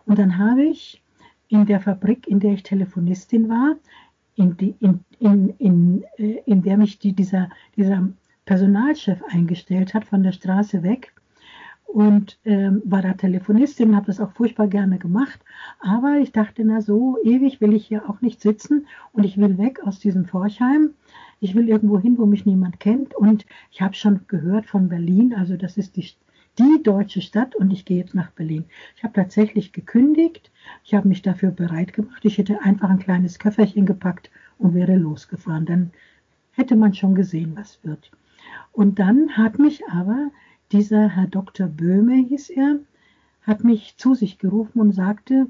Und 0.05 0.19
dann 0.19 0.37
habe 0.37 0.63
ich 0.63 1.01
in 1.49 1.65
der 1.65 1.81
Fabrik, 1.81 2.27
in 2.27 2.39
der 2.39 2.53
ich 2.53 2.63
Telefonistin 2.63 3.49
war, 3.49 3.75
in, 4.35 4.55
die, 4.57 4.75
in, 4.79 5.03
in, 5.19 5.49
in, 5.57 6.03
äh, 6.17 6.41
in 6.45 6.61
der 6.61 6.77
mich 6.77 6.99
die, 6.99 7.13
dieser, 7.13 7.49
dieser 7.75 8.09
Personalchef 8.45 9.21
eingestellt 9.29 9.93
hat, 9.93 10.05
von 10.05 10.23
der 10.23 10.31
Straße 10.31 10.83
weg, 10.83 11.13
und 11.91 12.39
ähm, 12.45 12.81
war 12.85 13.01
da 13.01 13.13
Telefonistin 13.13 13.95
habe 13.95 14.05
das 14.05 14.21
auch 14.21 14.31
furchtbar 14.31 14.67
gerne 14.67 14.97
gemacht. 14.97 15.39
Aber 15.81 16.19
ich 16.19 16.31
dachte, 16.31 16.63
na 16.63 16.81
so 16.81 17.17
ewig 17.23 17.59
will 17.59 17.73
ich 17.73 17.85
hier 17.85 18.09
auch 18.09 18.21
nicht 18.21 18.41
sitzen 18.41 18.87
und 19.11 19.25
ich 19.25 19.37
will 19.37 19.57
weg 19.57 19.81
aus 19.83 19.99
diesem 19.99 20.25
Forchheim. 20.25 20.91
Ich 21.41 21.53
will 21.53 21.67
irgendwo 21.67 21.99
hin, 21.99 22.17
wo 22.17 22.25
mich 22.25 22.45
niemand 22.45 22.79
kennt. 22.79 23.13
Und 23.13 23.45
ich 23.71 23.81
habe 23.81 23.93
schon 23.95 24.21
gehört 24.27 24.67
von 24.67 24.87
Berlin, 24.87 25.33
also 25.35 25.57
das 25.57 25.77
ist 25.77 25.97
die, 25.97 26.09
die 26.57 26.81
deutsche 26.81 27.21
Stadt 27.21 27.55
und 27.55 27.71
ich 27.71 27.83
gehe 27.83 27.97
jetzt 27.97 28.15
nach 28.15 28.31
Berlin. 28.31 28.63
Ich 28.95 29.03
habe 29.03 29.13
tatsächlich 29.13 29.73
gekündigt. 29.73 30.49
Ich 30.85 30.93
habe 30.93 31.09
mich 31.09 31.21
dafür 31.21 31.51
bereit 31.51 31.91
gemacht. 31.91 32.23
Ich 32.23 32.37
hätte 32.37 32.61
einfach 32.61 32.89
ein 32.89 32.99
kleines 32.99 33.37
Köfferchen 33.37 33.85
gepackt 33.85 34.31
und 34.57 34.75
wäre 34.75 34.95
losgefahren. 34.95 35.65
Dann 35.65 35.91
hätte 36.53 36.77
man 36.77 36.93
schon 36.93 37.15
gesehen, 37.15 37.51
was 37.55 37.79
wird. 37.83 38.11
Und 38.71 38.99
dann 38.99 39.35
hat 39.35 39.59
mich 39.59 39.85
aber 39.89 40.31
dieser 40.71 41.09
Herr 41.09 41.27
Dr. 41.27 41.67
Böhme 41.67 42.15
hieß 42.15 42.49
er, 42.51 42.79
hat 43.43 43.63
mich 43.63 43.95
zu 43.97 44.13
sich 44.13 44.37
gerufen 44.37 44.79
und 44.79 44.91
sagte, 44.91 45.47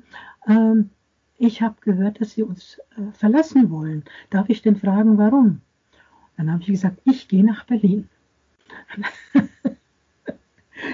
ähm, 0.47 0.89
ich 1.38 1.61
habe 1.61 1.76
gehört, 1.82 2.22
dass 2.22 2.32
Sie 2.32 2.43
uns 2.43 2.80
äh, 2.97 3.11
verlassen 3.13 3.69
wollen. 3.69 4.03
Darf 4.30 4.49
ich 4.49 4.61
denn 4.61 4.76
fragen, 4.76 5.17
warum? 5.17 5.61
Dann 6.38 6.51
habe 6.51 6.61
ich 6.61 6.67
gesagt, 6.67 7.01
ich 7.03 7.28
gehe 7.28 7.43
nach 7.43 7.65
Berlin. 7.65 8.07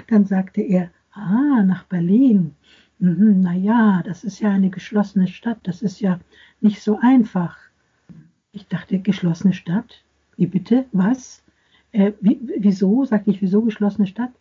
Dann 0.07 0.25
sagte 0.25 0.61
er, 0.61 0.89
ah, 1.11 1.63
nach 1.63 1.83
Berlin. 1.83 2.55
Mhm, 2.99 3.41
naja, 3.41 4.01
das 4.05 4.23
ist 4.23 4.39
ja 4.39 4.49
eine 4.49 4.69
geschlossene 4.69 5.27
Stadt, 5.27 5.59
das 5.63 5.81
ist 5.81 5.99
ja 5.99 6.19
nicht 6.61 6.81
so 6.81 6.97
einfach. 6.99 7.57
Ich 8.51 8.67
dachte, 8.67 8.99
geschlossene 8.99 9.53
Stadt? 9.53 10.03
Wie 10.35 10.47
bitte? 10.47 10.85
Was? 10.91 11.43
Äh, 11.91 12.13
wie, 12.21 12.39
wieso, 12.57 13.05
sagte 13.05 13.31
ich, 13.31 13.41
wieso 13.41 13.61
geschlossene 13.61 14.07
Stadt? 14.07 14.31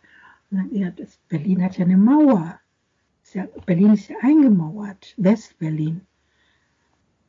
Und 0.51 0.57
dann, 0.57 0.75
ja, 0.75 0.91
das, 0.91 1.19
Berlin 1.29 1.63
hat 1.63 1.77
ja 1.77 1.85
eine 1.85 1.97
Mauer. 1.97 2.59
Ist 3.23 3.35
ja, 3.35 3.47
Berlin 3.65 3.93
ist 3.93 4.09
ja 4.09 4.15
eingemauert, 4.21 5.13
West-Berlin. 5.17 6.01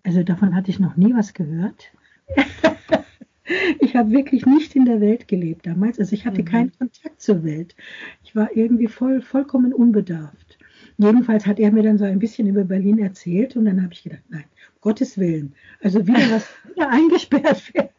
Also 0.05 0.23
davon 0.23 0.55
hatte 0.55 0.71
ich 0.71 0.79
noch 0.79 0.97
nie 0.97 1.13
was 1.15 1.35
gehört. 1.35 1.93
ich 3.81 3.97
habe 3.97 4.11
wirklich 4.11 4.47
nicht 4.47 4.77
in 4.77 4.85
der 4.85 5.01
Welt 5.01 5.29
gelebt 5.29 5.67
damals. 5.67 5.99
Also 5.99 6.15
ich 6.15 6.25
hatte 6.25 6.43
mhm. 6.43 6.47
keinen 6.47 6.73
Kontakt 6.79 7.21
zur 7.21 7.43
Welt. 7.45 7.75
Ich 8.23 8.37
war 8.37 8.57
irgendwie 8.57 8.87
voll, 8.87 9.21
vollkommen 9.21 9.73
unbedarft. 9.73 10.59
jedenfalls 10.99 11.47
hat 11.47 11.59
er 11.59 11.73
mir 11.73 11.83
dann 11.83 11.99
so 11.99 12.05
ein 12.05 12.19
bisschen 12.19 12.47
über 12.47 12.65
Berlin 12.65 12.99
erzählt 12.99 13.57
und 13.57 13.65
dann 13.65 13.83
habe 13.83 13.93
ich 13.93 14.05
gedacht, 14.05 14.23
nein, 14.29 14.45
um 14.75 14.81
Gottes 14.81 15.19
Willen, 15.19 15.55
also 15.83 16.07
wieder 16.07 16.31
was 16.31 16.49
wieder 16.75 16.89
eingesperrt 16.91 17.75
werden. 17.75 17.91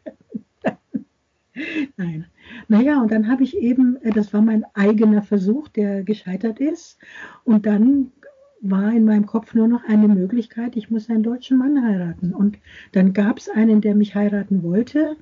Nein. 1.96 2.26
Naja, 2.68 3.00
und 3.00 3.10
dann 3.10 3.28
habe 3.28 3.42
ich 3.42 3.56
eben, 3.56 3.96
äh, 4.02 4.10
das 4.10 4.32
war 4.32 4.42
mein 4.42 4.64
eigener 4.74 5.22
Versuch, 5.22 5.68
der 5.68 6.02
gescheitert 6.02 6.60
ist. 6.60 6.98
Und 7.44 7.66
dann 7.66 8.12
war 8.60 8.92
in 8.92 9.04
meinem 9.04 9.26
Kopf 9.26 9.54
nur 9.54 9.68
noch 9.68 9.84
eine 9.84 10.08
Möglichkeit, 10.08 10.76
ich 10.76 10.90
muss 10.90 11.08
einen 11.08 11.22
deutschen 11.22 11.58
Mann 11.58 11.82
heiraten. 11.82 12.34
Und 12.34 12.58
dann 12.92 13.12
gab 13.14 13.38
es 13.38 13.48
einen, 13.48 13.80
der 13.80 13.94
mich 13.94 14.14
heiraten 14.14 14.62
wollte. 14.62 15.16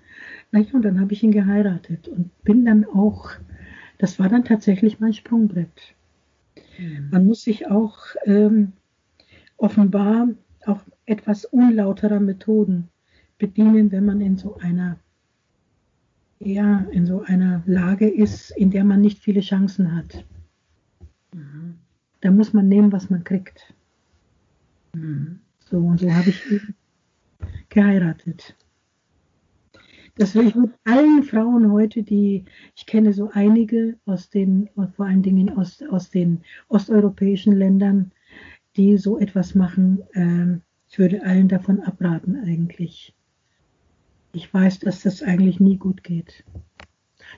Naja, 0.51 0.67
und 0.73 0.85
dann 0.85 1.01
habe 1.01 1.13
ich 1.13 1.23
ihn 1.23 1.33
geheiratet 1.33 2.09
und 2.09 2.31
bin 2.43 2.65
dann 2.65 2.85
auch, 2.85 3.31
das 3.99 4.19
war 4.19 4.29
dann 4.29 4.45
tatsächlich 4.45 4.99
mein 4.99 5.13
Sprungbrett. 5.13 5.95
Mhm. 6.79 7.09
Man 7.11 7.27
muss 7.27 7.43
sich 7.43 7.71
auch 7.71 7.99
ähm, 8.25 8.73
offenbar 9.57 10.29
auch 10.67 10.81
etwas 11.07 11.45
unlauterer 11.45 12.21
Methoden 12.21 12.89
bedienen, 13.39 13.93
wenn 13.93 14.05
man 14.05 14.21
in 14.21 14.37
so 14.37 14.57
einer 14.61 14.99
ja, 16.41 16.87
in 16.91 17.07
so 17.07 17.23
einer 17.23 17.63
Lage 17.67 18.09
ist, 18.09 18.51
in 18.53 18.71
der 18.71 18.85
man 18.85 19.01
nicht 19.01 19.19
viele 19.19 19.41
Chancen 19.41 19.95
hat. 19.95 20.25
Mhm. 21.33 21.75
Da 22.21 22.31
muss 22.31 22.53
man 22.53 22.69
nehmen, 22.69 22.93
was 22.93 23.11
man 23.11 23.25
kriegt. 23.25 23.75
Mhm. 24.95 25.41
So, 25.59 25.79
und 25.79 26.01
so 26.01 26.13
habe 26.13 26.31
ich 26.31 26.43
geheiratet. 27.69 28.57
Das 30.17 30.35
will 30.35 30.49
ich 30.49 30.55
mit 30.57 30.73
allen 30.85 31.23
Frauen 31.23 31.71
heute, 31.71 32.03
die 32.03 32.45
ich 32.75 32.87
kenne, 32.87 33.13
so 33.13 33.31
einige 33.33 33.97
aus 34.05 34.31
den, 34.31 34.69
vor 34.97 35.07
allen 35.07 35.23
Dingen 35.23 35.57
aus, 35.57 35.81
aus 35.91 36.11
den 36.11 36.41
osteuropäischen 36.69 37.55
Ländern, 37.55 38.11
die 38.77 38.99
so 38.99 39.19
etwas 39.19 39.55
machen. 39.55 40.03
Äh, 40.15 40.59
ich 40.91 40.99
würde 40.99 41.23
allen 41.23 41.49
davon 41.49 41.81
abraten 41.81 42.37
eigentlich. 42.37 43.15
Ich 44.33 44.53
weiß, 44.53 44.81
dass 44.81 45.03
das 45.03 45.23
eigentlich 45.23 45.61
nie 45.61 45.77
gut 45.77 46.05
geht. 46.05 46.45